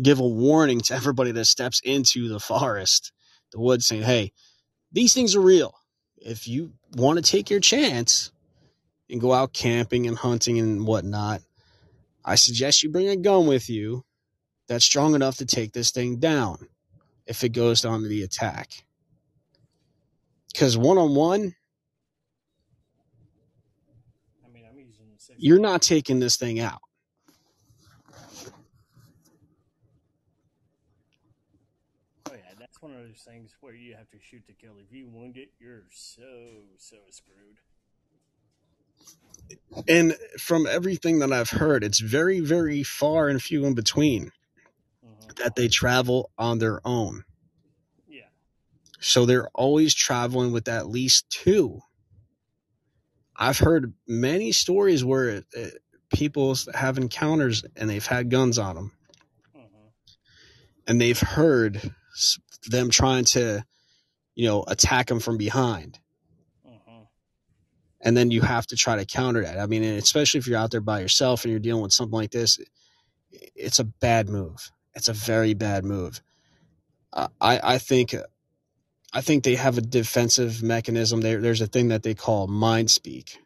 [0.00, 3.12] Give a warning to everybody that steps into the forest,
[3.52, 4.32] the woods, saying, "Hey,
[4.92, 5.74] these things are real.
[6.16, 8.32] If you want to take your chance
[9.10, 11.42] and go out camping and hunting and whatnot,
[12.24, 14.04] I suggest you bring a gun with you
[14.70, 16.68] that's strong enough to take this thing down
[17.26, 18.84] if it goes down to the attack.
[20.52, 21.56] Because one on one,
[24.46, 25.36] I mean, I'm using six.
[25.40, 26.78] you're not taking this thing out.
[32.28, 34.74] Oh yeah, that's one of those things where you have to shoot to kill.
[34.78, 36.22] If you wound it, you're so
[36.78, 37.58] so screwed.
[39.88, 44.30] And from everything that I've heard, it's very, very far and few in between
[45.36, 47.24] that they travel on their own.
[48.08, 48.28] Yeah.
[49.00, 51.80] So they're always traveling with at least two.
[53.36, 55.66] I've heard many stories where uh,
[56.12, 58.92] people have encounters and they've had guns on them
[59.54, 59.88] hmm
[60.86, 61.92] and they've heard
[62.66, 63.64] them trying to,
[64.34, 65.98] you know, attack them from behind.
[66.64, 67.02] hmm
[68.00, 69.58] And then you have to try to counter that.
[69.58, 72.32] I mean, especially if you're out there by yourself and you're dealing with something like
[72.32, 72.58] this,
[73.30, 74.70] it's a bad move.
[74.94, 76.22] It's a very bad move.
[77.12, 78.14] Uh, I I think
[79.12, 81.20] I think they have a defensive mechanism.
[81.20, 83.38] There there's a thing that they call mind speak.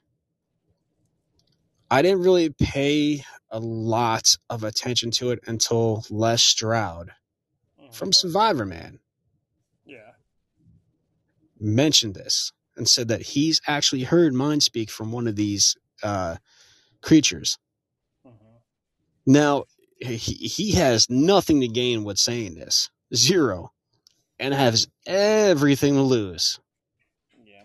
[1.90, 7.12] I didn't really pay a lot of attention to it until Les Stroud
[7.78, 8.98] hmm from Survivorman
[9.86, 10.12] Yeah.
[11.58, 16.36] mentioned this and said that he's actually heard mind speak from one of these uh,
[17.02, 17.58] creatures.
[18.24, 18.56] hmm
[19.26, 19.64] Now,
[20.04, 23.72] he, he has nothing to gain with saying this, zero,
[24.38, 26.60] and has everything to lose
[27.44, 27.64] Yeah.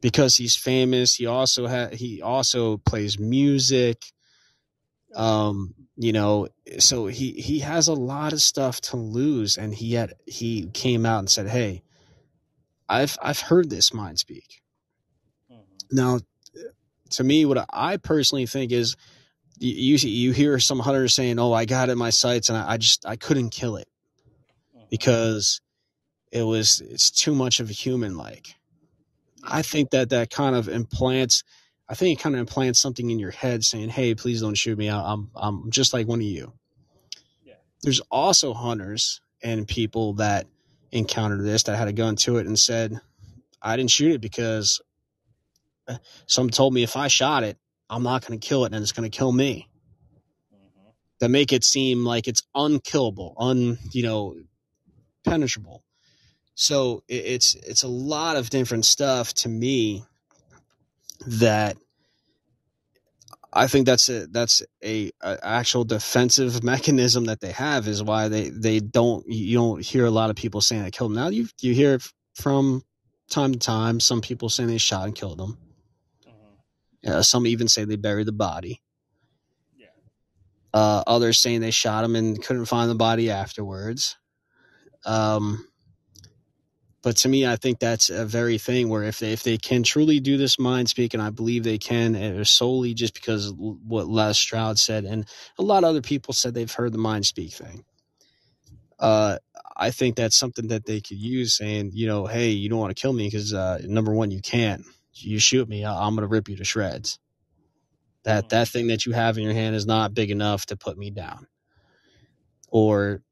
[0.00, 1.14] because he's famous.
[1.16, 4.02] He also ha- he also plays music.
[5.14, 9.94] Um, you know, so he he has a lot of stuff to lose, and he
[9.94, 11.82] had he came out and said, "Hey,
[12.88, 14.62] I've I've heard this mind speak."
[15.48, 15.60] hmm
[15.90, 16.20] Now,
[17.10, 18.96] to me, what I personally think is,
[19.60, 22.72] you you, hear some hunters saying, "Oh, I got it in my sights, and I,
[22.72, 23.88] I just I couldn't kill it
[24.90, 25.60] because
[26.32, 28.54] it was it's too much of a human like."
[29.44, 31.44] I think that that kind of implants.
[31.88, 34.78] I think it kind of implants something in your head saying, "Hey, please don't shoot
[34.78, 34.88] me.
[34.88, 36.54] I'm I'm just like one of you."
[37.44, 37.54] Yeah.
[37.82, 40.46] There's also hunters and people that
[40.90, 42.98] encountered this that had a gun to it and said,
[43.60, 44.80] "I didn't shoot it because
[45.86, 47.58] uh, some told me if I shot it,
[47.90, 49.68] I'm not going to kill it and it's going to kill me."
[50.52, 50.90] hmm
[51.20, 54.36] That make it seem like it's unkillable, un you know,
[55.24, 55.84] penetrable.
[56.54, 60.04] So it, it's it's a lot of different stuff to me
[61.26, 61.76] that
[63.52, 68.28] I think that's a that's a, a actual defensive mechanism that they have is why
[68.28, 71.16] they they don't you don't hear a lot of people saying they killed them.
[71.16, 72.02] Now you you hear it
[72.34, 72.82] from
[73.30, 75.58] time to time some people saying they shot and killed them.
[77.06, 78.82] Uh, some even say they buried the body.
[79.76, 79.86] Yeah.
[80.74, 84.16] Uh, others saying they shot him and couldn't find the body afterwards.
[85.04, 85.66] Um,
[87.02, 89.82] but to me, I think that's a very thing where if they if they can
[89.82, 94.06] truly do this mind speak, and I believe they can, solely just because of what
[94.06, 95.26] Les Stroud said, and
[95.58, 97.84] a lot of other people said they've heard the mind speak thing.
[98.98, 99.38] Uh,
[99.74, 102.94] I think that's something that they could use, saying, you know, hey, you don't want
[102.94, 104.84] to kill me because uh, number one, you can't.
[105.12, 107.18] You shoot me, I'm gonna rip you to shreds.
[108.24, 110.98] That that thing that you have in your hand is not big enough to put
[110.98, 111.46] me down.
[112.68, 113.22] Or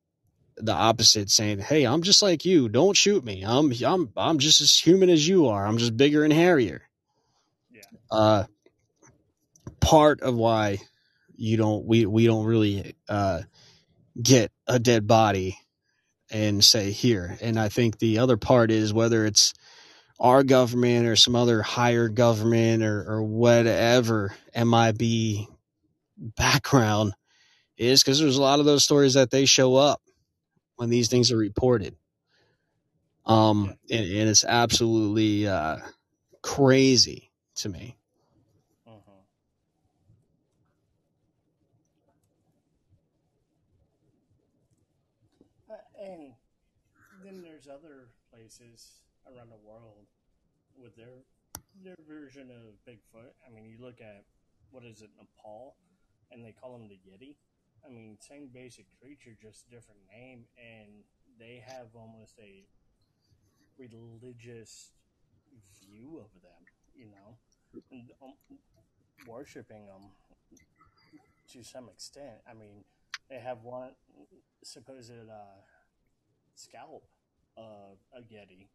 [0.57, 2.69] the opposite saying, "Hey, I'm just like you.
[2.69, 3.45] Don't shoot me.
[3.45, 5.67] I'm I'm I'm just as human as you are.
[5.67, 6.83] I'm just bigger and hairier."
[7.71, 7.83] Yeah.
[8.11, 8.45] Uh
[9.81, 10.79] part of why
[11.37, 13.43] you don't we we don't really uh
[14.21, 15.59] get a dead body
[16.31, 17.37] and say here.
[17.41, 19.55] And I think the other part is whether it's
[20.21, 25.47] our government or some other higher government or, or whatever MIB
[26.17, 27.13] background
[27.77, 30.03] is because there's a lot of those stories that they show up
[30.77, 31.95] when these things are reported.
[33.27, 35.77] Um, and, and it's absolutely uh,
[36.43, 37.97] crazy to me.
[38.87, 39.13] Uh-huh.
[45.71, 46.33] Uh, and
[47.23, 48.98] then there's other places
[50.99, 51.23] their
[51.83, 53.31] their version of Bigfoot.
[53.47, 54.25] I mean, you look at
[54.71, 55.77] what is it, Nepal,
[56.33, 57.37] and they call them the Yeti.
[57.87, 61.05] I mean, same basic creature, just different name, and
[61.39, 62.67] they have almost a
[63.79, 64.91] religious
[65.81, 66.67] view of them,
[66.97, 67.39] you know,
[67.93, 68.35] and, um,
[69.27, 70.11] worshiping them
[71.53, 72.43] to some extent.
[72.51, 72.85] I mean,
[73.31, 73.91] they have one
[74.65, 75.63] supposed uh,
[76.57, 77.05] scalp
[77.57, 78.67] of a Yeti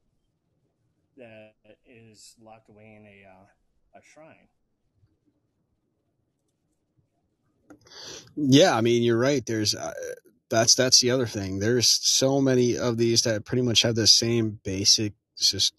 [1.17, 1.53] that
[1.85, 4.47] is locked away in a uh, a shrine.
[8.35, 9.45] Yeah, I mean, you're right.
[9.45, 9.93] There's uh,
[10.49, 11.59] that's that's the other thing.
[11.59, 15.13] There's so many of these that pretty much have the same basic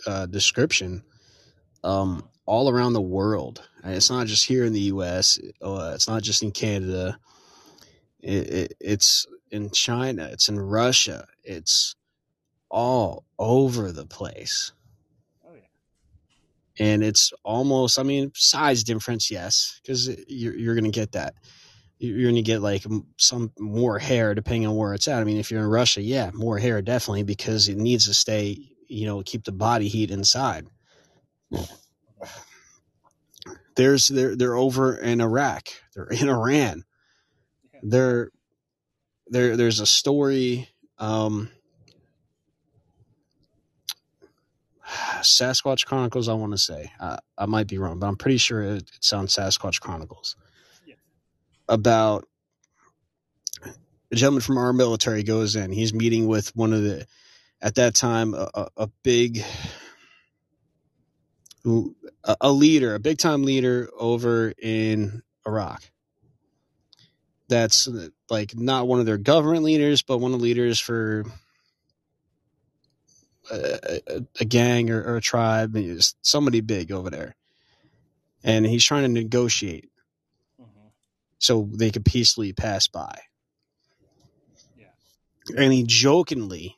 [0.06, 1.02] uh, description
[1.82, 3.69] um, all around the world.
[3.82, 5.39] And it's not just here in the U.S.
[5.62, 7.19] Uh, it's not just in Canada.
[8.20, 10.28] It, it, it's in China.
[10.32, 11.27] It's in Russia.
[11.43, 11.94] It's
[12.70, 14.73] all over the place.
[16.78, 16.86] Yeah.
[16.86, 21.34] And it's almost, I mean, size difference, yes, because you're, you're going to get that
[21.98, 22.84] you're going to get like
[23.16, 25.20] some more hair depending on where it's at.
[25.20, 28.59] I mean, if you're in Russia, yeah, more hair definitely because it needs to stay,
[28.88, 30.66] you know, keep the body heat inside.
[33.76, 35.68] There's they're they're over in Iraq.
[35.94, 36.84] They're in Iran.
[37.82, 38.30] They're
[39.28, 39.56] there.
[39.56, 40.68] There's a story.
[40.98, 41.51] Um,
[45.20, 46.28] Sasquatch Chronicles.
[46.28, 49.04] I want to say I, I might be wrong, but I'm pretty sure it, it
[49.04, 50.36] sounds Sasquatch Chronicles
[51.68, 52.26] about
[54.12, 55.72] a gentleman from our military goes in.
[55.72, 57.06] He's meeting with one of the,
[57.60, 59.42] at that time, a, a big,
[61.64, 65.82] a leader, a big time leader over in Iraq.
[67.48, 67.88] That's
[68.30, 71.24] like not one of their government leaders, but one of the leaders for
[73.50, 75.76] a, a, a gang or, or a tribe.
[76.22, 77.36] Somebody big over there.
[78.42, 79.90] And he's trying to negotiate
[80.60, 80.88] mm-hmm.
[81.38, 83.18] so they could peacefully pass by.
[84.76, 84.86] Yeah.
[85.56, 86.76] And he jokingly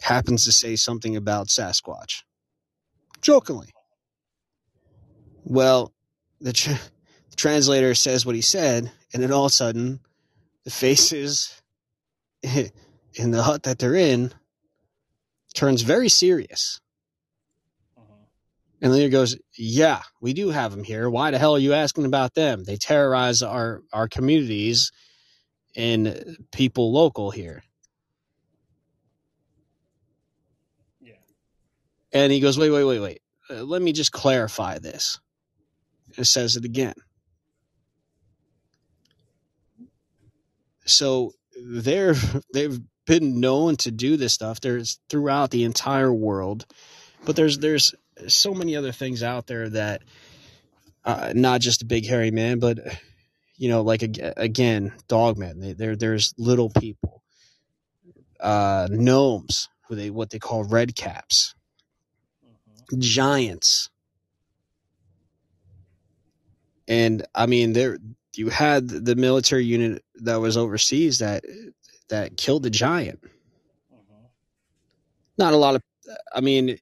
[0.00, 2.22] happens to say something about Sasquatch.
[3.20, 3.70] Jokingly.
[5.44, 5.92] Well,
[6.40, 6.52] the,
[7.30, 10.00] the translator says what he said, and then all of a sudden,
[10.64, 11.62] the faces
[12.42, 14.32] in the hut that they're in
[15.52, 16.80] turns very serious.
[18.82, 21.08] And the leader goes, Yeah, we do have them here.
[21.08, 22.64] Why the hell are you asking about them?
[22.64, 24.90] They terrorize our, our communities
[25.76, 27.62] and people local here.
[31.00, 31.14] Yeah.
[32.12, 33.20] And he goes, Wait, wait, wait, wait.
[33.48, 35.20] Uh, let me just clarify this.
[36.18, 36.94] It says it again.
[40.84, 41.32] So
[41.64, 42.14] they're
[42.52, 44.60] they've been known to do this stuff.
[44.60, 46.66] There's throughout the entire world,
[47.24, 47.94] but there's there's
[48.28, 50.02] so many other things out there that
[51.04, 52.78] uh, not just a big hairy man, but
[53.56, 55.76] you know, like again, dogmen.
[55.76, 57.22] There, there's little people,
[58.40, 61.54] uh, gnomes, who they what they call red caps,
[62.44, 63.00] mm-hmm.
[63.00, 63.90] giants,
[66.88, 67.98] and I mean, there
[68.36, 71.44] you had the military unit that was overseas that
[72.12, 73.20] that killed the giant.
[73.22, 74.24] Mm-hmm.
[75.38, 75.82] Not a lot of,
[76.32, 76.78] I mean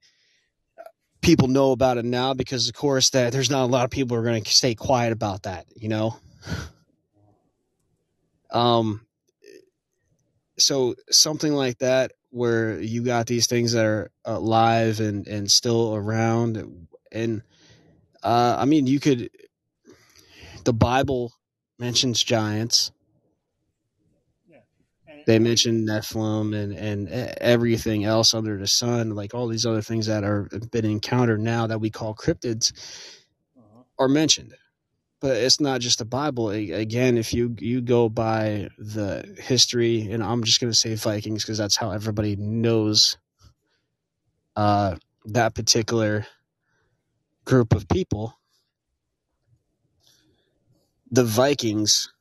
[1.21, 4.17] people know about it now because of course that there's not a lot of people
[4.17, 6.17] who are going to stay quiet about that you know
[8.51, 9.05] um
[10.59, 15.95] so something like that where you got these things that are alive and and still
[15.95, 17.43] around and
[18.23, 19.31] uh i mean you could
[20.65, 21.33] the bible
[21.79, 22.93] mentions giants
[25.31, 30.07] they mentioned Nephilim and, and everything else under the sun, like all these other things
[30.07, 32.73] that are been encountered now that we call cryptids
[33.57, 33.83] uh-huh.
[34.01, 34.55] are mentioned.
[35.21, 36.51] But it's not just the Bible.
[36.51, 41.45] Again, if you you go by the history, and I'm just going to say Vikings
[41.45, 43.17] because that's how everybody knows
[44.57, 44.97] uh,
[45.27, 46.27] that particular
[47.45, 48.35] group of people.
[51.13, 52.13] The Vikings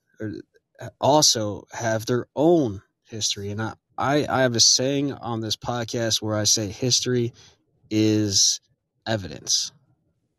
[1.02, 3.49] also have their own history.
[3.49, 7.34] And I, I, I have a saying on this podcast where I say history
[7.90, 8.61] is
[9.06, 9.72] evidence.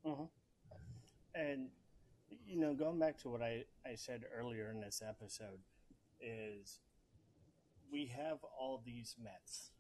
[0.07, 0.25] Mm-hmm.
[1.35, 1.69] And,
[2.47, 5.61] you know, going back to what I, I said earlier in this episode,
[6.21, 6.81] is
[7.91, 9.71] we have all these myths.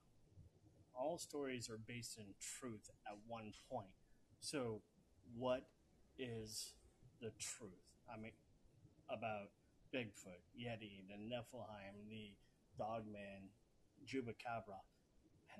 [0.94, 3.94] All stories are based in truth at one point.
[4.40, 4.82] So,
[5.36, 5.66] what
[6.18, 6.74] is
[7.20, 7.70] the truth?
[8.12, 8.32] I mean,
[9.08, 9.50] about
[9.94, 12.34] Bigfoot, Yeti, the Nephilim, the
[12.80, 13.50] Dogman,
[14.08, 14.80] Chupacabra.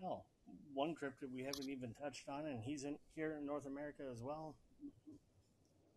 [0.01, 0.25] Hell,
[0.73, 4.23] one cryptid we haven't even touched on, and he's in here in North America as
[4.23, 4.57] well.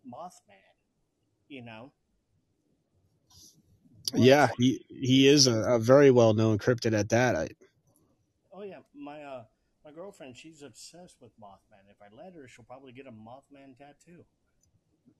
[0.05, 0.75] Mothman,
[1.47, 1.93] you know.
[4.13, 7.35] Yeah, he he is a, a very well known cryptid at that.
[7.35, 7.47] I,
[8.53, 9.43] Oh yeah, my uh
[9.85, 11.89] my girlfriend, she's obsessed with Mothman.
[11.89, 14.23] If I let her, she'll probably get a Mothman tattoo.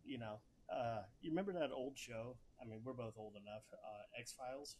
[0.05, 0.39] You know,
[0.73, 2.37] uh, you remember that old show?
[2.61, 3.63] I mean, we're both old enough.
[3.73, 4.77] Uh, X Files.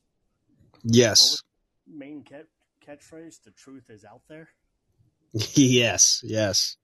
[0.84, 1.42] Yes,
[1.88, 2.48] Main cat
[2.86, 4.50] catchphrase: "The truth is out there."
[5.34, 6.78] yes, yes.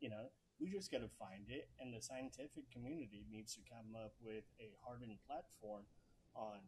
[0.00, 3.94] You know, we just got to find it, and the scientific community needs to come
[3.94, 5.82] up with a hardened platform
[6.34, 6.58] on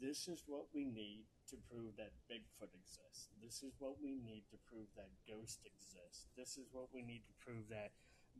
[0.00, 3.34] this is what we need to prove that Bigfoot exists.
[3.42, 6.30] This is what we need to prove that ghosts exist.
[6.36, 7.90] This is what we need to prove that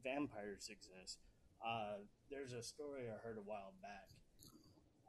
[0.02, 1.18] vampires exist.
[1.58, 4.06] Uh, there's a story I heard a while back,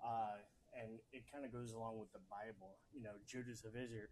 [0.01, 0.41] uh,
[0.73, 2.77] and it kind of goes along with the Bible.
[2.93, 4.09] You know, Judas of Iscariot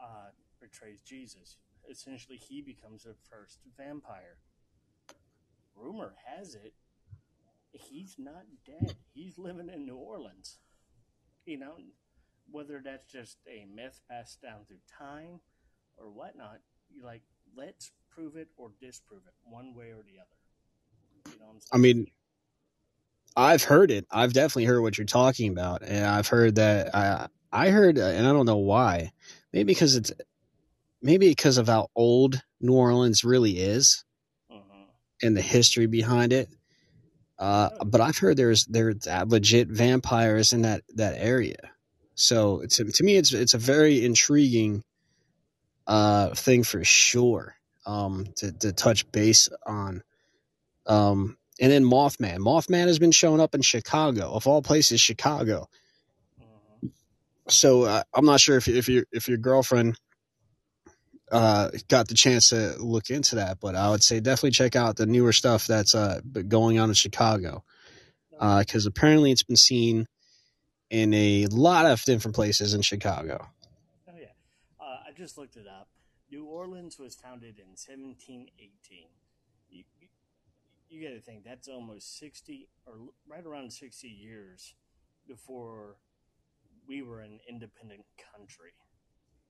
[0.00, 1.56] uh, betrays Jesus.
[1.90, 4.38] Essentially, he becomes the first vampire.
[5.76, 6.74] Rumor has it
[7.72, 8.94] he's not dead.
[9.14, 10.58] He's living in New Orleans.
[11.46, 11.74] You know,
[12.50, 15.40] whether that's just a myth passed down through time
[15.96, 16.58] or whatnot,
[16.90, 17.22] you like
[17.56, 21.32] let's prove it or disprove it one way or the other.
[21.32, 21.70] You know what I'm saying?
[21.72, 22.06] I mean,
[23.36, 24.06] I've heard it.
[24.10, 26.94] I've definitely heard what you're talking about, and I've heard that.
[26.94, 29.12] I I heard, uh, and I don't know why.
[29.52, 30.12] Maybe because it's
[31.02, 34.04] maybe because of how old New Orleans really is
[34.50, 34.90] Mhm.
[35.22, 36.48] and the history behind it.
[37.38, 41.58] Uh, but I've heard there's there's legit vampires in that that area.
[42.14, 44.84] So to to me, it's it's a very intriguing
[45.86, 47.54] uh, thing for sure
[47.86, 50.02] um, to to touch base on.
[50.86, 52.38] Um, and then Mothman.
[52.38, 55.68] Mothman has been showing up in Chicago, of all places, Chicago.
[57.48, 59.96] So uh, I'm not sure if if your if your girlfriend
[61.30, 64.96] uh, got the chance to look into that, but I would say definitely check out
[64.96, 67.62] the newer stuff that's uh, going on in Chicago
[68.30, 70.06] because apparently it's been seen
[70.88, 73.46] in a lot of different places in Chicago.
[74.08, 74.26] Oh yeah,
[74.80, 75.88] uh, I just looked it up.
[76.30, 79.08] New Orleans was founded in 1718.
[80.90, 82.94] You, got to think that's almost 60 or
[83.28, 84.74] right around 60 years
[85.28, 85.96] before
[86.88, 88.74] we were an independent country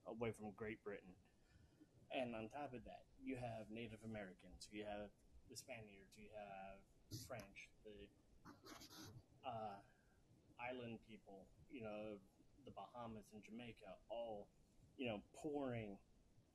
[0.05, 1.17] away from Great Britain.
[2.13, 5.09] And on top of that, you have Native Americans, you have
[5.49, 6.77] the Spaniards, you have
[7.25, 8.05] French, the
[9.41, 9.81] uh,
[10.61, 12.21] island people, you know,
[12.65, 14.47] the Bahamas and Jamaica, all,
[14.97, 15.97] you know, pouring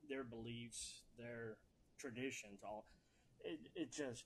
[0.07, 1.57] their beliefs, their
[1.99, 2.85] traditions, all.
[3.43, 4.23] It, it just,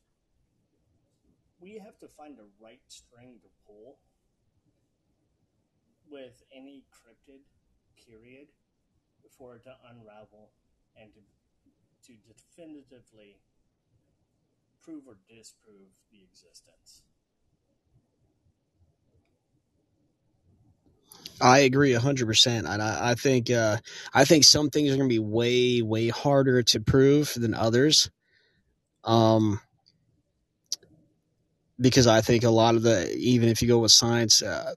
[1.62, 3.98] we have to find the right string to pull
[6.10, 7.42] with any cryptid,
[8.08, 8.48] period,
[9.38, 10.50] for it to unravel
[11.00, 11.20] and to,
[12.08, 13.38] to definitively
[14.84, 17.04] prove or disprove the existence.
[21.40, 23.78] I agree hundred percent, and I, I think uh,
[24.14, 28.10] I think some things are going to be way way harder to prove than others.
[29.04, 29.60] Um,
[31.82, 34.74] because I think a lot of the even if you go with science, uh,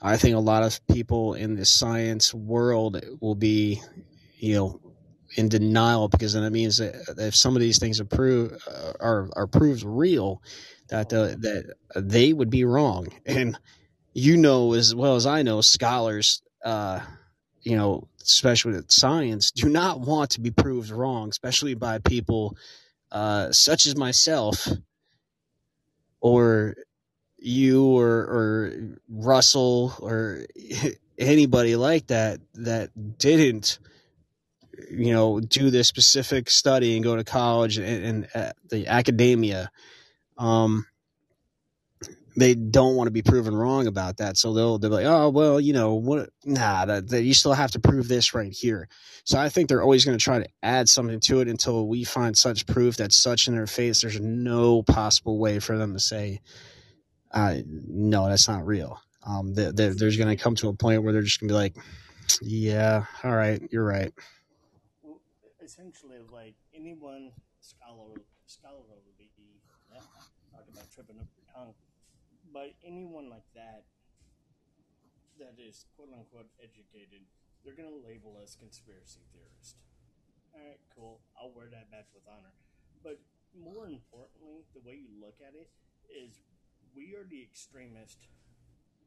[0.00, 3.80] I think a lot of people in the science world will be,
[4.38, 4.80] you know,
[5.36, 8.92] in denial because then it means that if some of these things are proved uh,
[9.00, 10.42] are are proved real,
[10.88, 13.58] that that they would be wrong, and
[14.14, 17.00] you know as well as I know, scholars, uh,
[17.62, 22.56] you know, especially with science, do not want to be proved wrong, especially by people
[23.10, 24.68] uh, such as myself
[26.24, 26.74] or
[27.36, 28.72] you or or
[29.10, 30.46] Russell or
[31.18, 33.78] anybody like that that didn't
[34.90, 39.70] you know do this specific study and go to college and, and uh, the academia.
[40.38, 40.86] Um
[42.36, 44.36] they don't want to be proven wrong about that.
[44.36, 47.52] So they'll they'll be like oh well you know what nah that, that you still
[47.52, 48.88] have to prove this right here.
[49.24, 52.04] So i think they're always going to try to add something to it until we
[52.04, 56.00] find such proof that's such in their face there's no possible way for them to
[56.00, 56.40] say
[57.32, 59.00] uh, no that's not real.
[59.26, 61.52] Um they, they, there's going to come to a point where they're just going to
[61.52, 61.76] be like
[62.42, 64.12] yeah all right you're right.
[65.02, 65.20] Well,
[65.62, 68.14] essentially, like anyone scholar,
[68.46, 69.04] scholarly,
[69.92, 70.00] yeah,
[70.52, 71.74] talking about tripping up your tongue,
[72.54, 73.84] but anyone like that
[75.38, 77.26] that is quote unquote educated,
[77.64, 79.76] they're gonna label us conspiracy theorist.
[80.54, 81.20] All right, cool.
[81.38, 82.54] I'll wear that badge with honor.
[83.02, 83.20] But
[83.54, 85.70] more importantly, the way you look at it
[86.10, 86.42] is,
[86.96, 88.28] we are the extremist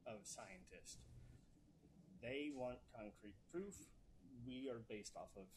[0.08, 1.00] of scientists.
[2.22, 3.76] they want concrete proof.
[4.46, 5.48] We are based off of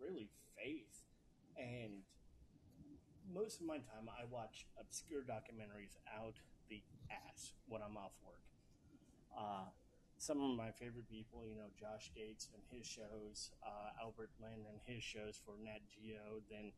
[0.00, 1.04] really faith.
[1.56, 2.02] And
[3.32, 6.36] most of my time, I watch obscure documentaries out
[6.68, 8.42] the ass when I'm off work.
[9.36, 9.70] Uh,
[10.16, 14.64] some of my favorite people, you know, Josh Gates and his shows, uh, Albert Lin
[14.68, 16.72] and his shows for Nat Geo, then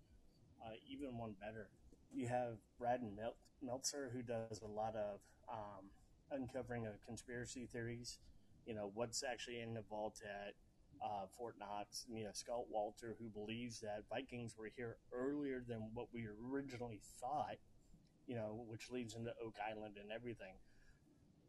[0.64, 1.68] uh, even one better.
[2.12, 5.20] You have Brad Mel- Meltzer, who does a lot of
[5.52, 5.90] um,
[6.30, 8.18] uncovering of conspiracy theories.
[8.66, 10.54] You know, what's actually in the vault at
[11.04, 12.06] uh, Fort Knox.
[12.12, 17.00] You know, Scott Wolter who believes that Vikings were here earlier than what we originally
[17.20, 17.56] thought.
[18.26, 20.54] You know, which leads into Oak Island and everything.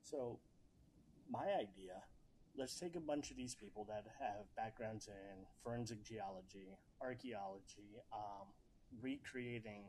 [0.03, 0.39] So
[1.29, 2.03] my idea
[2.57, 8.47] let's take a bunch of these people that have backgrounds in forensic geology, archaeology, um,
[8.99, 9.83] recreating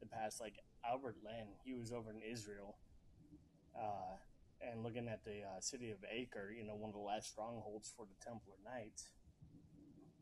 [0.00, 0.40] the past.
[0.40, 0.54] Like
[0.88, 2.76] Albert Lin, he was over in Israel
[3.78, 4.16] uh,
[4.60, 7.92] and looking at the uh, city of Acre, you know, one of the last strongholds
[7.94, 9.08] for the Templar Knights.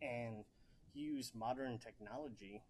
[0.02, 0.44] And
[0.92, 2.62] he used modern technology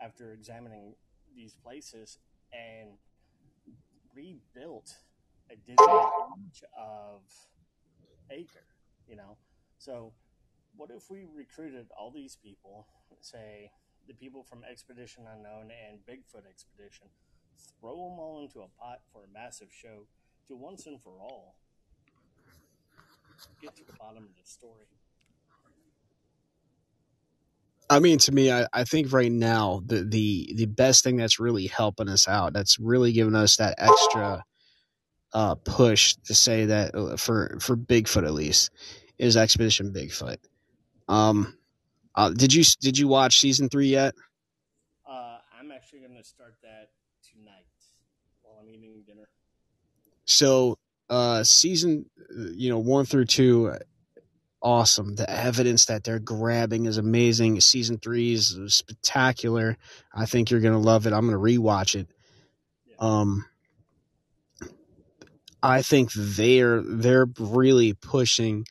[0.00, 0.94] after examining
[1.34, 2.18] these places
[2.52, 2.90] and
[4.14, 4.94] rebuilt
[5.50, 7.22] a digital image of
[8.30, 8.66] Acre,
[9.08, 9.36] you know.
[9.78, 10.12] So,
[10.76, 12.86] what if we recruited all these people,
[13.20, 13.70] say
[14.06, 17.08] the people from Expedition Unknown and Bigfoot Expedition,
[17.80, 20.06] throw them all into a pot for a massive show
[20.48, 21.56] to once and for all
[23.60, 24.99] get to the bottom of the story?
[27.90, 31.40] I mean, to me, I, I think right now the, the the best thing that's
[31.40, 34.44] really helping us out, that's really giving us that extra
[35.32, 38.70] uh, push to say that uh, for for Bigfoot at least
[39.18, 40.36] is Expedition Bigfoot.
[41.08, 41.58] Um,
[42.14, 44.14] uh, did you did you watch season three yet?
[45.04, 46.90] Uh, I'm actually going to start that
[47.28, 47.66] tonight
[48.42, 49.28] while I'm eating dinner.
[50.26, 52.06] So, uh, season
[52.52, 53.74] you know one through two,
[54.62, 55.14] awesome.
[55.14, 57.60] The evidence that they're grabbing is amazing.
[57.60, 59.76] Season three is spectacular.
[60.14, 61.12] I think you're going to love it.
[61.12, 62.08] I'm going to rewatch it.
[62.98, 63.46] Um,
[65.62, 68.64] I think they're they're really pushing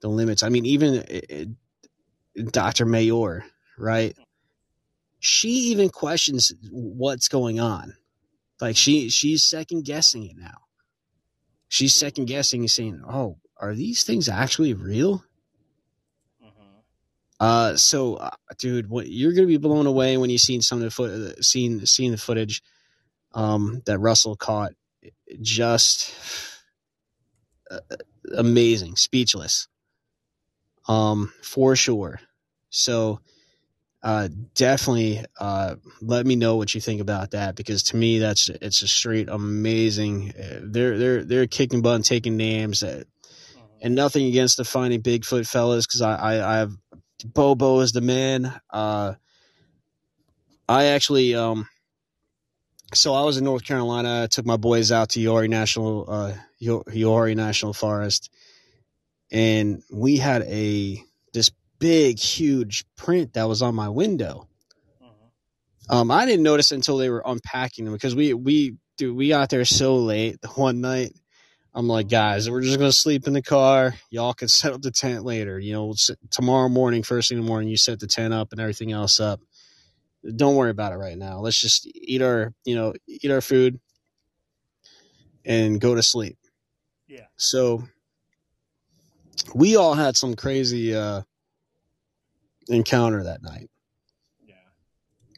[0.00, 0.42] the limits.
[0.42, 2.86] I mean, even uh, Dr.
[2.86, 3.44] Mayor,
[3.78, 4.16] right?
[5.18, 7.94] She even questions what's going on.
[8.60, 10.58] Like she she's second guessing it now.
[11.68, 15.24] She's second guessing and saying, "Oh, are these things actually real?"
[17.40, 20.84] Uh, so, uh, dude, what you're gonna be blown away when you seen some of
[20.84, 22.62] the foot, seen seen the footage,
[23.34, 24.72] um, that Russell caught.
[25.40, 26.12] Just
[27.70, 27.80] uh,
[28.36, 29.68] amazing, speechless.
[30.88, 32.20] Um, for sure.
[32.70, 33.20] So,
[34.02, 38.48] uh, definitely, uh, let me know what you think about that because to me, that's
[38.48, 40.32] it's a straight amazing.
[40.38, 43.04] Uh, they're they're they're kicking butt, and taking names, uh,
[43.56, 43.62] Mhm.
[43.82, 46.72] and nothing against the finding Bigfoot fellas because I, I I have
[47.24, 48.52] Bobo is the man.
[48.70, 49.14] Uh,
[50.68, 51.68] I actually um,
[52.94, 54.22] so I was in North Carolina.
[54.24, 56.32] I took my boys out to Uwharrie National uh
[56.62, 58.30] Uwharrie National Forest,
[59.30, 61.02] and we had a
[61.32, 64.48] this big huge print that was on my window.
[65.02, 65.94] Mhm.
[65.94, 69.50] Um, I didn't notice until they were unpacking them because we we dude, we got
[69.50, 71.12] there so late one night.
[71.72, 73.94] I'm like, guys, we're just gonna sleep in the car.
[74.10, 75.58] Y'all can set up the tent later.
[75.58, 75.94] You know,
[76.30, 79.20] tomorrow morning, first thing in the morning, you set the tent up and everything else
[79.20, 79.40] up.
[80.36, 81.38] Don't worry about it right now.
[81.38, 83.80] Let's just eat our, you know, eat our food
[85.44, 86.36] and go to sleep.
[87.08, 87.26] Yeah.
[87.36, 87.84] So
[89.54, 91.22] we all had some crazy uh
[92.68, 93.70] encounter that night
[94.46, 94.54] Yeah.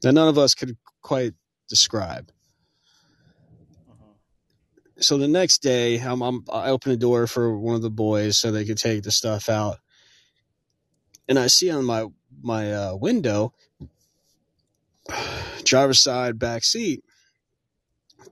[0.02, 1.34] that none of us could quite
[1.68, 2.30] describe.
[5.02, 8.38] So the next day I'm, I'm i open the door for one of the boys
[8.38, 9.78] so they could take the stuff out.
[11.28, 12.06] And i see on my
[12.42, 13.52] my uh, window
[15.64, 17.04] driver's side back seat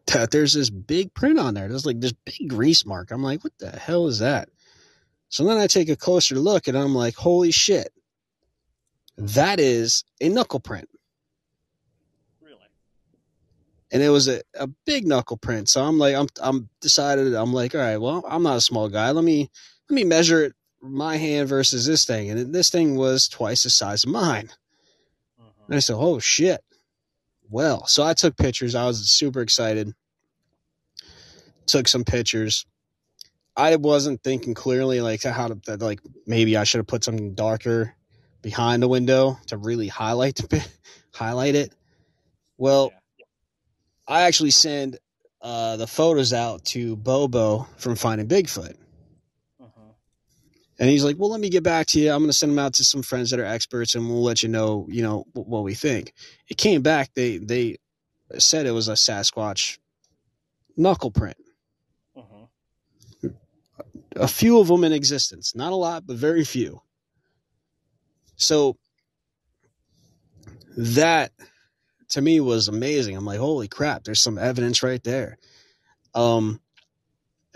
[0.07, 1.69] that there's this big print on there.
[1.69, 3.11] There's like this big grease mark.
[3.11, 4.49] I'm like what the hell is that?
[5.29, 7.93] So then i take a closer look and i'm like holy shit.
[9.17, 10.89] That is a knuckle print
[12.41, 12.57] Really?
[13.93, 15.69] And it was a, a big knuckle print.
[15.69, 17.35] So I'm like, I'm I'm decided.
[17.35, 19.11] I'm like, all right, well, I'm not a small guy.
[19.11, 19.51] Let me
[19.89, 23.71] let me measure it my hand versus this thing, and this thing was twice the
[23.71, 24.51] size of mine.
[25.41, 25.67] Mhm.
[25.67, 26.61] And I said, oh shit.
[27.49, 28.75] Well, so I took pictures.
[28.77, 29.93] I was super excited.
[31.67, 32.65] Took some pictures.
[33.57, 37.35] I wasn't thinking clearly, like how to that, like maybe I should have put something
[37.35, 37.95] darker
[38.43, 40.65] behind the window to really highlight the,
[41.13, 41.75] highlight it.
[42.57, 43.00] Well, Yeah.
[44.11, 44.99] I actually send
[45.41, 48.77] uh, the photos out to Bobo from Finding Bigfoot.
[50.81, 52.11] And he's like, well, let me get back to you.
[52.11, 54.43] I'm going to send them out to some friends that are experts and we'll let
[54.43, 56.15] you know, you know, what we think.
[56.49, 57.11] It came back.
[57.15, 57.77] They, they
[58.39, 59.79] said it was a Sasquatch
[60.79, 61.37] knuckle print.
[62.17, 63.27] Mm-hmm.
[64.17, 65.55] A few of them in existence.
[65.55, 66.81] Not a lot, but very few.
[68.37, 68.79] So
[70.79, 71.31] that
[72.11, 73.17] to me was amazing.
[73.17, 75.39] I'm like, holy crap, there's some evidence right there.
[76.15, 76.61] Um,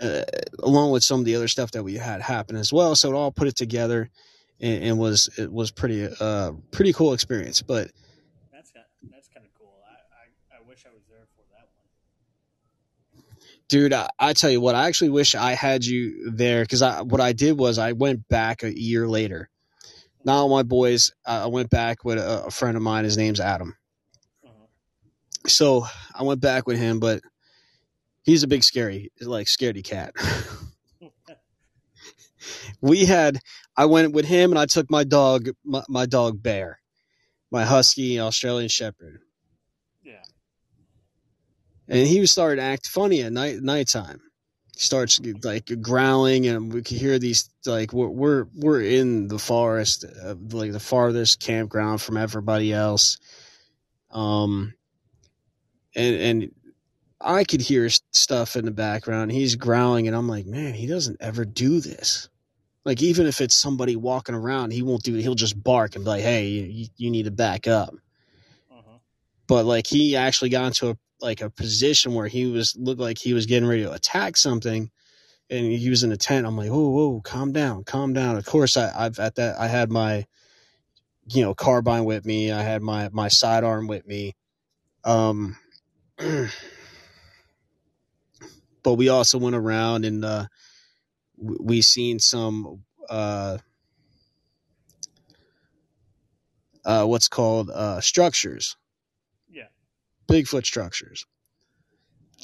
[0.01, 0.21] uh,
[0.59, 2.95] along with some of the other stuff that we had happen as well.
[2.95, 4.09] So it all put it together
[4.59, 7.91] and, and was, it was pretty, uh, pretty cool experience, but
[8.51, 8.71] That's
[9.11, 9.73] that's kind of cool.
[9.85, 11.69] I, I, I wish I was there for that
[13.13, 13.33] one.
[13.69, 16.65] dude, I, I tell you what, I actually wish I had you there.
[16.65, 19.49] Cause I, what I did was I went back a year later.
[20.25, 23.03] Now my boys, I went back with a, a friend of mine.
[23.03, 23.75] His name's Adam.
[25.47, 27.21] So I went back with him, but
[28.23, 30.13] he's a big scary, like scaredy cat.
[32.81, 33.39] we had,
[33.77, 36.79] I went with him and I took my dog, my, my dog Bear,
[37.51, 39.21] my husky Australian Shepherd,
[40.03, 40.23] Yeah.
[41.87, 44.21] and he was starting to act funny at night nighttime.
[44.73, 49.39] He starts like growling, and we could hear these like we're we're, we're in the
[49.39, 53.17] forest, uh, like the farthest campground from everybody else.
[54.11, 54.73] Um,
[55.95, 56.51] and and
[57.21, 59.31] I could hear stuff in the background.
[59.31, 62.29] He's growling, and I'm like, man, he doesn't ever do this.
[62.83, 65.21] Like even if it's somebody walking around, he won't do it.
[65.21, 67.95] He'll just bark and be like, hey, you, you need to back up.
[68.71, 68.97] Mm-hmm.
[69.47, 73.17] But like he actually got into a like a position where he was looked like
[73.17, 74.91] he was getting ready to attack something,
[75.49, 76.45] and he was in a tent.
[76.45, 78.37] I'm like, whoa, whoa, calm down, calm down.
[78.37, 80.25] Of course, I, I've at that I had my,
[81.27, 82.51] you know, carbine with me.
[82.51, 84.35] I had my my sidearm with me.
[85.03, 85.57] Um,
[88.83, 90.45] but we also went around and uh,
[91.37, 93.57] we seen some uh,
[96.85, 98.77] uh, what's called uh, structures,
[99.49, 99.67] Yeah.
[100.27, 101.25] Bigfoot structures.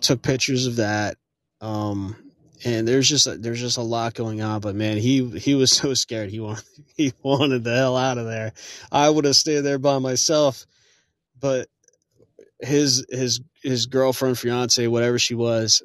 [0.01, 1.17] Took pictures of that.
[1.61, 2.15] Um,
[2.65, 4.61] and there's just a, there's just a lot going on.
[4.61, 6.29] But man, he he was so scared.
[6.29, 6.63] He wanted
[6.97, 8.53] he wanted the hell out of there.
[8.91, 10.65] I would have stayed there by myself,
[11.39, 11.67] but
[12.61, 15.81] his his his girlfriend, fiance, whatever she was,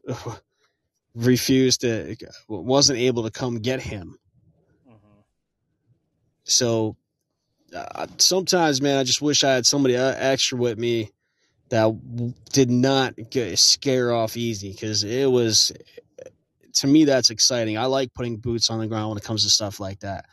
[1.14, 2.16] refused to
[2.48, 4.18] wasn't able to come get him.
[4.88, 5.20] Mm-hmm.
[6.44, 6.96] So
[7.74, 11.10] uh, sometimes, man, I just wish I had somebody uh, extra with me
[11.68, 11.92] that
[12.52, 15.72] did not get, scare off easy because it was
[16.74, 17.78] to me that's exciting.
[17.78, 20.26] I like putting boots on the ground when it comes to stuff like that.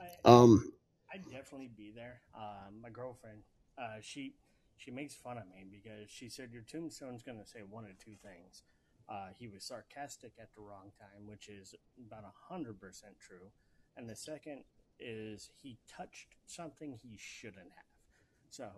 [0.00, 0.72] I, Um,
[1.12, 2.20] I'd definitely be there.
[2.34, 3.38] Uh, my girlfriend,
[3.78, 4.34] uh, she
[4.76, 7.98] she makes fun of me because she said your tombstone's going to say one of
[7.98, 8.62] two things.
[9.08, 11.74] Uh, he was sarcastic at the wrong time, which is
[12.06, 13.50] about hundred percent true,
[13.96, 14.64] and the second
[14.98, 17.86] is he touched something he shouldn't have.
[18.50, 18.68] So,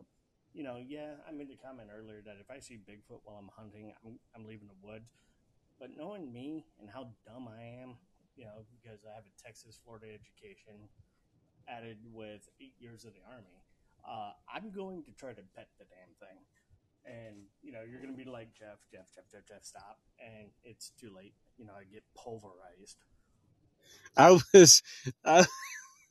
[0.53, 3.51] you know, yeah, I made a comment earlier that if I see Bigfoot while I'm
[3.57, 5.13] hunting, I'm, I'm leaving the woods.
[5.79, 7.95] But knowing me and how dumb I am,
[8.37, 10.89] you know, because I have a Texas, Florida education,
[11.69, 13.63] added with eight years of the army,
[14.07, 16.39] uh, I'm going to try to pet the damn thing.
[17.05, 20.51] And you know, you're going to be like Jeff, Jeff, Jeff, Jeff, Jeff, stop, and
[20.63, 21.35] it's too late.
[21.57, 22.99] You know, I get pulverized.
[24.17, 24.83] I was
[25.25, 25.47] I,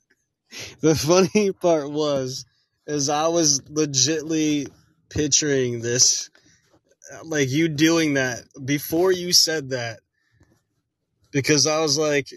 [0.80, 2.46] the funny part was
[2.86, 4.70] is I was legitly
[5.10, 6.30] picturing this
[7.24, 10.00] like you doing that before you said that
[11.30, 12.28] because I was like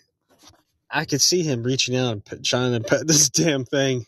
[0.90, 4.06] I could see him reaching out and trying to pet this damn thing.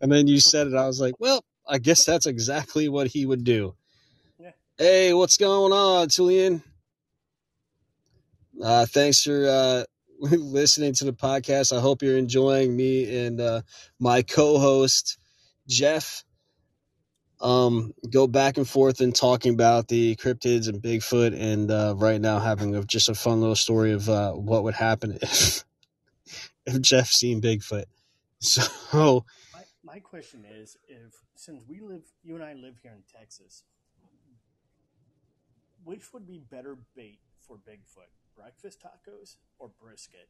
[0.00, 3.26] And then you said it I was like, well, I guess that's exactly what he
[3.26, 3.74] would do.
[4.38, 4.50] Yeah.
[4.76, 6.62] Hey, what's going on, Julian?
[8.62, 9.84] Uh, thanks for uh,
[10.20, 11.76] listening to the podcast.
[11.76, 13.62] I hope you're enjoying me and uh,
[13.98, 15.18] my co-host
[15.68, 16.24] Jeff.
[17.40, 22.20] Um, go back and forth and talking about the cryptids and Bigfoot, and uh, right
[22.20, 25.64] now having a, just a fun little story of uh, what would happen if
[26.66, 27.84] if Jeff seen Bigfoot.
[28.44, 29.24] So
[29.84, 33.64] My, question is, if since we live, you and I live here in Texas,
[35.84, 40.28] which would be better bait for Bigfoot, breakfast tacos or brisket?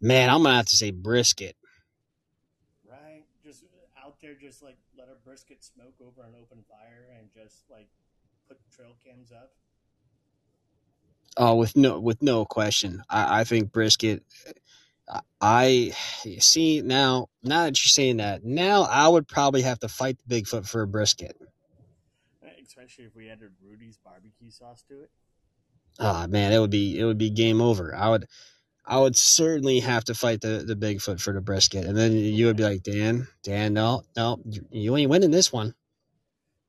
[0.00, 1.56] man, I'm gonna have to say brisket.
[2.88, 3.24] Right?
[3.44, 3.64] Just
[4.02, 7.88] out there, just like let a brisket smoke over an open fire and just like
[8.48, 9.52] put trail cams up.
[11.36, 13.02] Oh, with no with no question.
[13.08, 14.24] I, I think brisket.
[15.40, 15.92] I
[16.38, 17.28] see now.
[17.42, 20.82] Now that you're saying that, now I would probably have to fight the Bigfoot for
[20.82, 21.36] a brisket.
[22.66, 25.10] Especially if we added Rudy's barbecue sauce to it.
[25.98, 27.94] ah man, it would be it would be game over.
[27.94, 28.26] I would
[28.84, 32.46] I would certainly have to fight the the Bigfoot for the brisket, and then you
[32.46, 35.74] would be like, Dan, Dan, no, no, you, you ain't winning this one.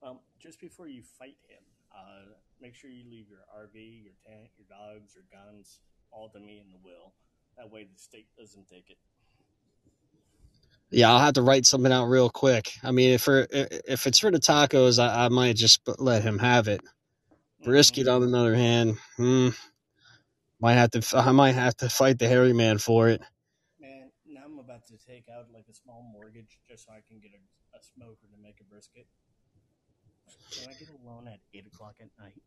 [0.02, 1.64] Um, just before you fight him,
[1.96, 2.26] uh,
[2.62, 5.80] make sure you leave your RV, your tent, your dogs, your guns,
[6.12, 7.14] all to me in the will.
[7.60, 8.98] That way, the state doesn't take it.
[10.92, 12.72] Yeah, I'll have to write something out real quick.
[12.84, 16.40] I mean, if for if it's for the tacos, I, I might just let him
[16.40, 16.80] have it.
[17.66, 18.16] Brisket, Mhm.
[18.16, 19.50] on the other hand, hmm,
[20.62, 23.22] might have to I might have to fight the hairy man for it.
[23.82, 27.20] Man, now I'm about to take out like a small mortgage just so I can
[27.20, 29.06] get a, a smoker to make a brisket.
[30.56, 32.42] Can I get a loan at eight o'clock at night?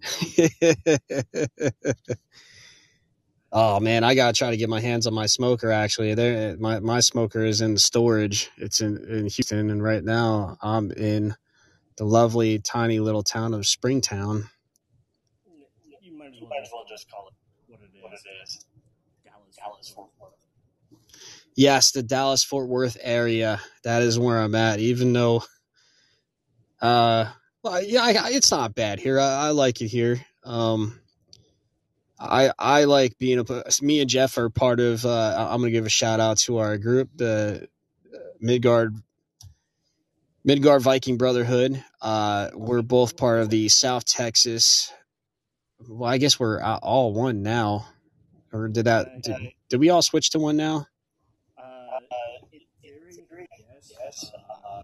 [3.52, 5.70] oh man, I gotta try to get my hands on my smoker.
[5.70, 8.50] Actually, there, my my smoker is in storage.
[8.56, 11.34] It's in in Houston, and right now I'm in
[11.96, 14.48] the lovely tiny little town of Springtown.
[16.02, 17.34] You might as well, just, call it
[18.00, 18.64] what it is.
[19.56, 20.32] Dallas, Fort Worth.
[21.56, 23.60] Yes, the Dallas Fort Worth area.
[23.82, 24.78] That is where I'm at.
[24.78, 25.42] Even though,
[26.80, 27.26] uh,
[27.62, 29.18] well, yeah, I, it's not bad here.
[29.18, 30.24] I, I like it here.
[30.44, 31.00] Um,
[32.20, 33.44] I I like being a.
[33.80, 35.04] Me and Jeff are part of.
[35.04, 37.68] Uh, I'm gonna give a shout out to our group, the
[38.40, 38.96] Midgard
[40.44, 41.82] Midgard Viking Brotherhood.
[42.00, 44.92] Uh, we're both part of the South Texas.
[45.88, 47.86] Well, I guess we're all one now,
[48.52, 49.22] or did that?
[49.22, 50.86] Did, did we all switch to one now?
[51.56, 52.00] Uh,
[54.02, 54.32] yes.
[54.66, 54.82] Uh,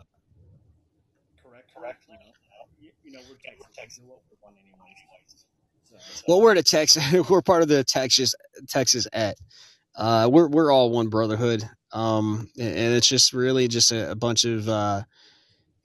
[1.43, 2.05] correct, correct.
[2.09, 2.21] You know,
[2.79, 3.37] you, you know we're
[3.75, 4.01] Texas.
[4.05, 4.84] What we're one anyways.
[6.27, 7.05] Well, we're the Texas.
[7.29, 8.35] We're part of the Texas
[8.69, 9.37] Texas et.
[9.97, 11.69] Uh, we're we're all one brotherhood.
[11.93, 15.03] Um, and and it's just really just a, a bunch of uh,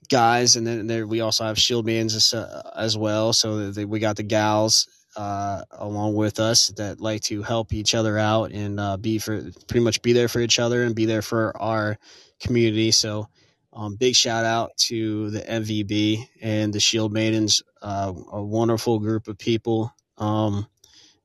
[0.08, 3.32] guys, and then there we also have shield bands as, uh, as well.
[3.32, 7.94] So that we got the gals uh, along with us that like to help each
[7.94, 11.06] other out and uh, be for pretty much be there for each other and be
[11.06, 11.98] there for our
[12.40, 12.90] community.
[12.90, 13.28] So.
[13.72, 19.28] Um, big shout out to the MVB and the Shield Maidens, uh, a wonderful group
[19.28, 20.66] of people um,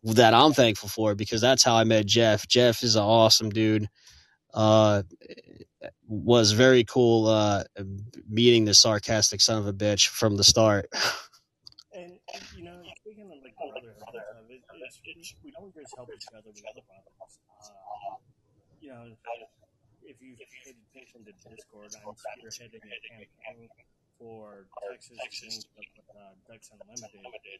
[0.04, 2.48] that I'm thankful for because that's how I met Jeff.
[2.48, 3.88] Jeff is an awesome dude.
[4.54, 5.04] Uh,
[6.08, 7.64] was very cool uh,
[8.30, 10.88] meeting the sarcastic son of a bitch from the start.
[11.94, 12.14] and
[12.58, 13.84] you know, speaking of like stuff,
[14.50, 14.64] it,
[15.44, 16.50] we don't just help each other.
[17.62, 18.16] Uh,
[18.80, 19.06] you know,
[20.04, 23.70] if you've paid attention to Discord, I'm spearheading a campaign
[24.20, 24.68] for
[25.22, 25.86] Texas Club,
[26.16, 27.60] uh, Ducks Unlimited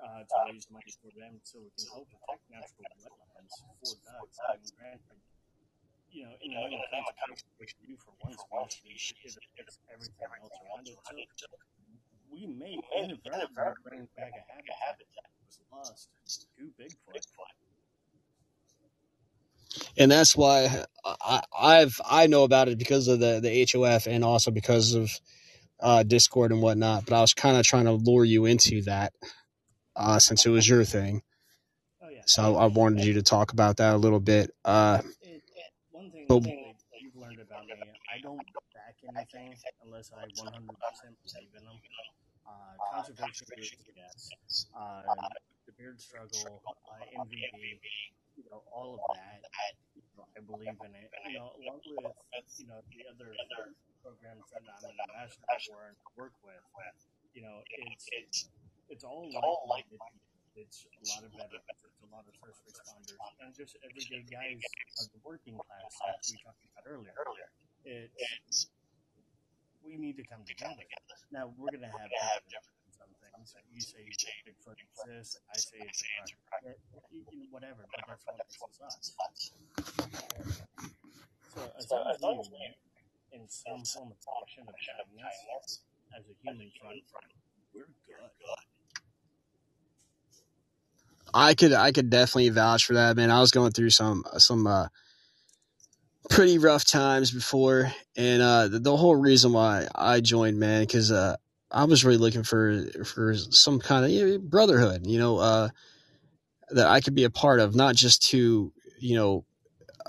[0.00, 4.38] uh, to raise money for them so we can help protect natural wetlands for ducks.
[4.50, 5.20] And granted,
[6.10, 10.98] you know, in of you do for one it affects everything else around it.
[11.36, 11.46] So
[12.30, 16.08] we may inadvertently bring back a habitat that was lost
[16.58, 17.22] to Bigfoot.
[19.96, 24.24] and that's why I, I've I know about it because of the the HOF and
[24.24, 25.10] also because of
[25.80, 27.04] uh, Discord and whatnot.
[27.06, 29.12] But I was kind of trying to lure you into that
[29.96, 31.22] uh, since it was your thing.
[32.02, 32.22] Oh yeah.
[32.26, 34.50] So I wanted you to talk about that a little bit.
[34.64, 37.74] Uh, It, it, one thing that you've learned about me,
[38.12, 38.38] I don't
[38.74, 39.54] back anything
[39.84, 41.78] unless I 100% believe in them.
[42.46, 44.66] Uh, conservation groups, yes.
[44.76, 45.02] Uh,
[45.66, 47.80] the beard struggle, uh, MVB,
[48.36, 49.42] you know, all of that.
[50.36, 51.10] I believe in it.
[51.28, 52.14] You know, along with
[52.58, 53.34] you know the other
[54.02, 56.62] programs that I'm an ambassador for and work with.
[57.34, 58.08] You know, it's
[58.88, 59.26] it's all
[59.68, 59.84] like
[60.56, 64.62] it's a lot of veterans, it's a lot of first responders, and just everyday guys
[65.02, 67.14] of the working class that we talked about earlier.
[67.18, 67.48] Earlier.
[67.84, 68.70] It's
[69.84, 70.86] we need to come together.
[71.32, 72.10] Now we're gonna have
[72.48, 73.52] different some things.
[73.68, 74.06] You say
[74.46, 76.72] Bigfoot exists, I say it's a
[77.10, 79.52] you whatever, but that's what makes us us.
[81.84, 82.74] So as long as we
[83.34, 85.82] in some form of function of kindness
[86.16, 87.02] as a human front,
[87.74, 88.73] we're good.
[91.34, 93.30] I could I could definitely vouch for that, man.
[93.30, 94.86] I was going through some some uh,
[96.30, 101.10] pretty rough times before, and uh, the, the whole reason why I joined, man, because
[101.10, 101.36] uh,
[101.72, 105.68] I was really looking for for some kind of you know, brotherhood, you know, uh,
[106.70, 109.44] that I could be a part of, not just to you know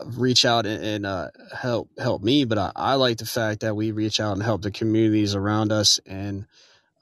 [0.05, 3.75] reach out and, and uh, help help me, but I, I like the fact that
[3.75, 6.45] we reach out and help the communities around us and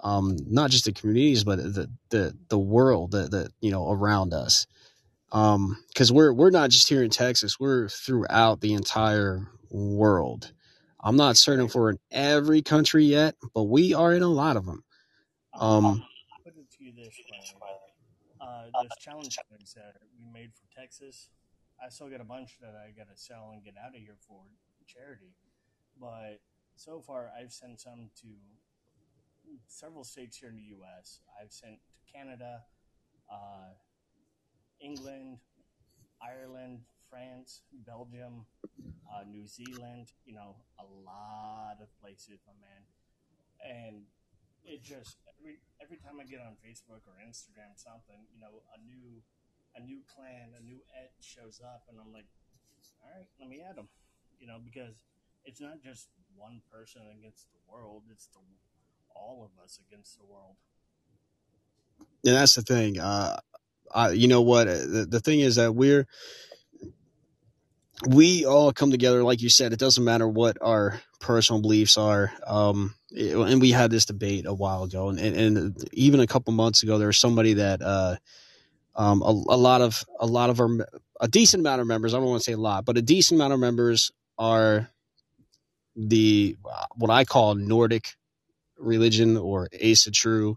[0.04, 4.34] um, not just the communities, but the the the world that that you know around
[4.34, 4.68] us.
[5.32, 10.52] Because we're we're not just here in Texas; we're throughout the entire world.
[11.00, 14.58] I'm not certain if we're in every country yet, but we are in a lot
[14.58, 14.84] of them.
[15.54, 16.06] Um,
[16.44, 17.38] Put it to you this way:
[18.42, 21.30] uh, uh, those challenge coins that we made for Texas.
[21.84, 24.18] I still got a bunch that I got to sell and get out of here
[24.28, 24.44] for
[24.88, 25.34] charity.
[26.00, 26.40] But
[26.76, 28.28] so far, I've sent some to
[29.68, 31.20] several states here in the U.S.
[31.40, 32.64] I've sent to Canada,
[33.32, 33.74] uh,
[34.80, 35.40] England,
[36.22, 38.46] Ireland, France, Belgium,
[39.10, 40.12] uh, New Zealand.
[40.26, 42.84] You know, a lot of places, my man.
[43.64, 44.04] And
[44.66, 48.80] it just every every time I get on Facebook or Instagram, something you know, a
[48.82, 49.22] new
[49.76, 52.28] a new clan, a new et shows up, and I'm like,
[53.04, 53.90] all right, let me add them.
[54.40, 55.04] You know, because
[55.46, 58.42] it's not just one person against the world; it's the
[59.16, 60.56] all of us against the world.
[62.26, 63.00] And that's the thing.
[63.00, 63.38] Uh,
[63.94, 64.68] I, you know what?
[64.68, 66.08] The, the thing is that we're
[68.08, 69.74] we all come together, like you said.
[69.74, 72.32] It doesn't matter what our personal beliefs are.
[72.46, 76.52] Um, and we had this debate a while ago, and, and, and, even a couple
[76.54, 78.16] months ago, there was somebody that uh,
[78.96, 80.70] um, a, a lot of a lot of our
[81.22, 82.14] a decent amount of members.
[82.14, 84.90] I don't want to say a lot, but a decent amount of members are
[85.96, 86.58] the
[86.96, 88.16] what I call Nordic
[88.78, 90.56] religion or Asatru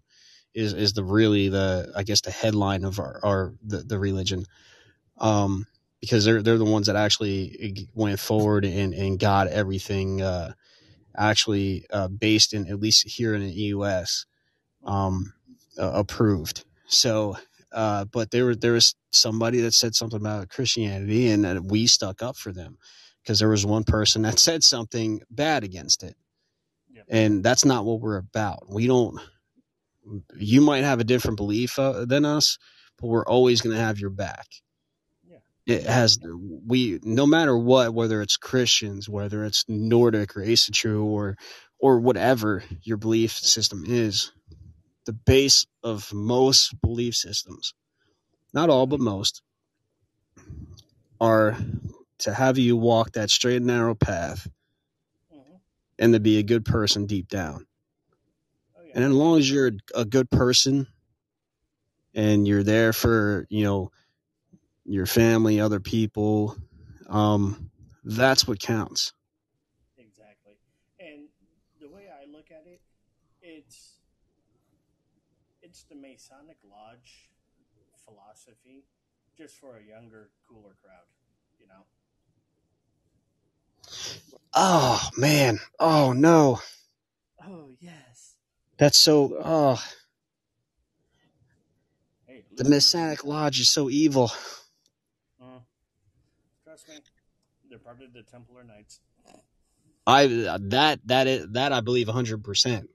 [0.55, 4.45] is is the really the I guess the headline of our, our the, the religion.
[5.19, 5.67] Um,
[6.01, 10.53] because they're they're the ones that actually went forward and, and got everything uh,
[11.17, 14.27] actually uh, based in at least here in the U.S.
[14.85, 15.33] Um,
[15.79, 16.65] uh, approved.
[16.87, 17.37] So,
[17.73, 22.23] uh, but there was there was somebody that said something about Christianity, and we stuck
[22.23, 22.79] up for them
[23.23, 26.17] because there was one person that said something bad against it,
[27.09, 28.69] and that's not what we're about.
[28.69, 29.21] We don't.
[30.37, 32.59] You might have a different belief uh, than us,
[32.99, 34.47] but we're always going to have your back
[35.67, 35.77] yeah.
[35.77, 36.19] it has
[36.67, 41.37] we no matter what whether it's christians whether it's nordic or asatru or
[41.79, 44.33] or whatever your belief system is
[45.05, 47.75] the base of most belief systems
[48.55, 49.43] not all but most
[51.21, 51.57] are
[52.19, 54.51] to have you walk that straight and narrow path mm-hmm.
[55.99, 57.67] And to be a good person deep down
[58.77, 58.93] oh, yeah.
[58.95, 60.87] and as long as you're a good person
[62.15, 63.91] and you're there for you know
[64.87, 66.57] your family, other people.
[67.09, 67.71] Um,
[68.05, 69.13] that's what counts.
[69.99, 70.55] Exactly.
[71.01, 71.29] And
[71.81, 72.81] the way I look at it,
[73.43, 73.95] it's
[75.63, 77.29] it's the Masonic Lodge
[78.05, 78.85] philosophy
[79.37, 81.05] just for a younger, cooler crowd.
[84.55, 85.59] Oh man.
[85.79, 86.61] Oh no.
[87.47, 88.37] Oh yes.
[88.79, 89.83] That's so oh
[92.27, 94.31] hey, the Masonic Lodge is so evil.
[95.41, 95.61] Uh,
[96.65, 96.97] trust me.
[97.69, 99.01] They're part of the Templar Knights.
[100.07, 100.27] I
[100.61, 102.89] that that is that I believe hundred percent.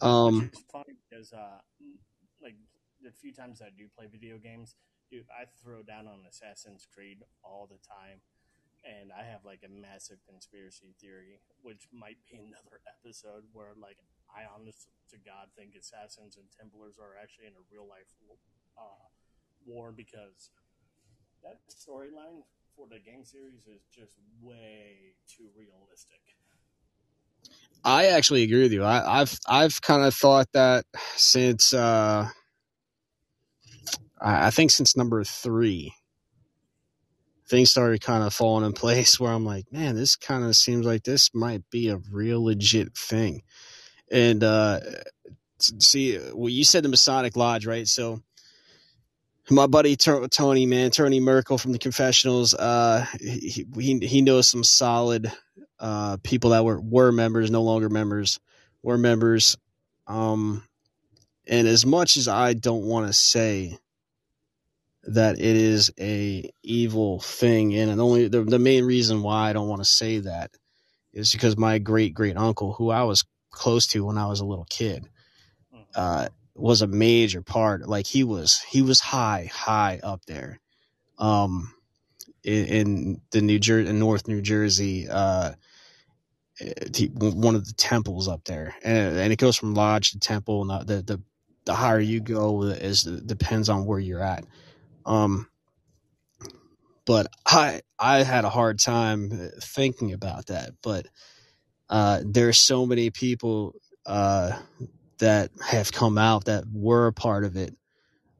[0.00, 1.58] Um, it's funny because uh,
[2.42, 2.56] like
[3.02, 4.74] the few times I do play video games,
[5.10, 8.20] dude, I throw down on Assassin's Creed all the time,
[8.84, 13.98] and I have like a massive conspiracy theory, which might be another episode where like
[14.30, 18.08] I honest to God think assassins and Templars are actually in a real life
[18.78, 19.08] uh,
[19.66, 20.50] war because
[21.42, 22.44] that storyline
[22.76, 26.20] for the game series is just way too realistic.
[27.84, 28.84] I actually agree with you.
[28.84, 30.84] I, have I've kind of thought that
[31.16, 32.28] since uh,
[34.20, 35.94] I think since number three,
[37.50, 40.86] things started kind of falling in place where I'm like, man, this kind of seems
[40.86, 43.42] like this might be a real legit thing.
[44.10, 44.80] And uh,
[45.58, 47.88] see, well, you said the Masonic Lodge, right?
[47.88, 48.22] So
[49.50, 54.62] my buddy Tony, man, Tony Merkel from the Confessionals, uh, he, he, he knows some
[54.62, 55.30] solid
[55.80, 58.38] uh, people that were were members, no longer members,
[58.82, 59.56] were members.
[60.06, 60.62] Um,
[61.48, 63.76] and as much as I don't want to say
[65.04, 69.68] that it is a evil thing, and only the, the main reason why I don't
[69.68, 70.50] want to say that
[71.12, 74.44] is because my great great uncle, who I was close to when I was a
[74.44, 75.08] little kid,
[75.74, 75.84] mm.
[75.94, 77.88] uh, was a major part.
[77.88, 80.60] Like he was, he was high, high up there,
[81.18, 81.72] um,
[82.44, 85.52] in, in the New Jersey, in North New Jersey, uh,
[87.12, 90.86] one of the temples up there, and, and it goes from lodge to temple, and
[90.86, 91.22] the the
[91.64, 94.44] the higher you go is depends on where you're at.
[95.06, 95.48] Um,
[97.06, 101.06] but I I had a hard time thinking about that, but
[101.88, 103.74] uh, there's so many people
[104.06, 104.58] uh,
[105.18, 107.74] that have come out that were a part of it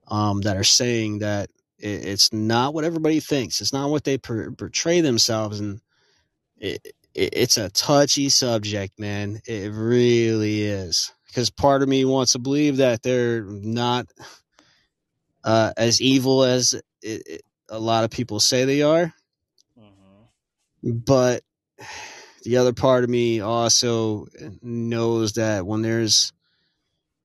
[0.08, 3.60] um, that are saying that it, it's not what everybody thinks.
[3.60, 5.80] It's not what they per- portray themselves, and
[6.58, 6.80] it,
[7.14, 9.40] it, it's a touchy subject, man.
[9.46, 11.12] It really is.
[11.26, 14.06] Because part of me wants to believe that they're not
[15.44, 19.12] uh, as evil as it, it, a lot of people say they are.
[19.78, 20.98] Mm-hmm.
[21.04, 21.42] But
[22.42, 24.26] the other part of me also
[24.62, 26.32] knows that when there's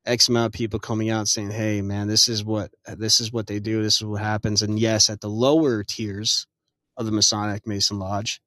[0.05, 3.47] X amount of people coming out saying, "Hey, man, this is what this is what
[3.47, 3.81] they do.
[3.81, 6.45] This is what happens." And yes, at the lower tiers
[6.95, 8.41] of the Masonic Mason Lodge,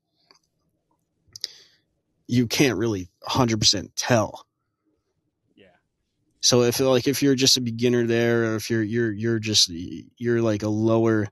[2.26, 4.46] you can't really 100% tell.
[6.40, 9.68] So if like if you're just a beginner there, or if you're you're you're just
[9.70, 11.28] you're like a lower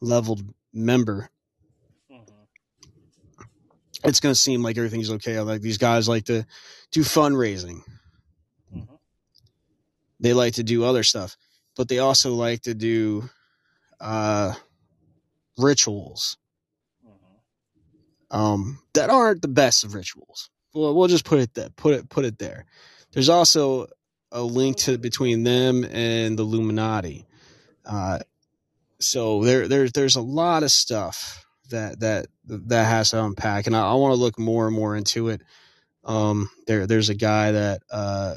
[0.00, 0.42] leveled
[0.72, 1.30] member,
[2.10, 2.32] Mm-hmm.
[4.04, 5.40] it's gonna seem like everything's okay.
[5.40, 6.46] Like these guys like to
[6.92, 7.80] do fundraising.
[8.74, 8.94] Mm-hmm.
[10.20, 11.36] They like to do other stuff,
[11.76, 13.28] but they also like to do
[14.00, 14.54] uh,
[15.58, 16.36] rituals
[17.04, 18.36] Mm-hmm.
[18.36, 20.50] um, that aren't the best of rituals.
[20.74, 22.66] Well, we'll just put it that put it put it there.
[23.12, 23.86] There's also
[24.32, 27.26] a link to between them and the Illuminati.
[27.84, 28.18] Uh,
[29.00, 33.76] so there there's there's a lot of stuff that that that has to unpack, and
[33.76, 35.42] I, I want to look more and more into it.
[36.04, 38.34] Um, there there's a guy that uh,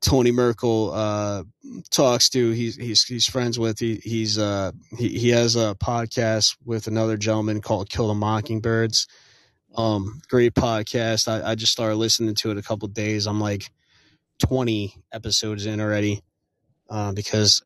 [0.00, 1.44] Tony Merkel uh,
[1.90, 2.50] talks to.
[2.50, 3.78] He's he's he's friends with.
[3.78, 9.06] He he's uh he, he has a podcast with another gentleman called Kill the Mockingbirds.
[9.76, 11.28] Um, great podcast.
[11.28, 13.26] I, I just started listening to it a couple days.
[13.26, 13.70] I'm like
[14.38, 16.22] 20 episodes in already.
[16.90, 17.62] Uh, because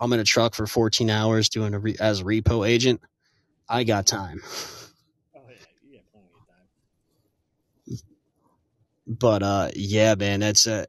[0.00, 3.00] I'm in a truck for 14 hours doing a re- as a repo agent.
[3.68, 4.40] I got time.
[5.36, 6.68] Oh yeah, you have plenty of time.
[9.06, 10.84] but uh yeah man that's uh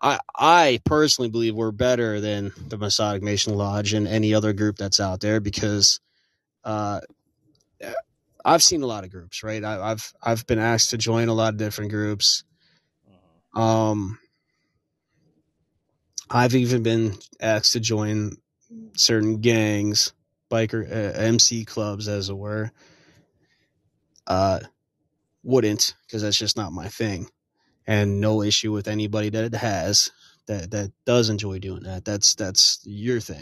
[0.00, 4.76] i i personally believe we're better than the masonic mason lodge and any other group
[4.76, 6.00] that's out there because
[6.64, 7.00] uh
[8.44, 11.34] i've seen a lot of groups right I, i've i've been asked to join a
[11.34, 12.44] lot of different groups
[13.08, 13.60] Mm-hmm.
[13.60, 14.18] um
[16.30, 18.32] i've even been asked to join
[18.96, 20.12] certain gangs
[20.50, 22.70] biker uh, mc clubs as it were.
[24.26, 24.60] Uh
[25.44, 27.28] wouldn't because that's just not my thing.
[27.86, 30.10] And no issue with anybody that it has
[30.46, 32.04] that that does enjoy doing that.
[32.04, 33.36] That's that's your thing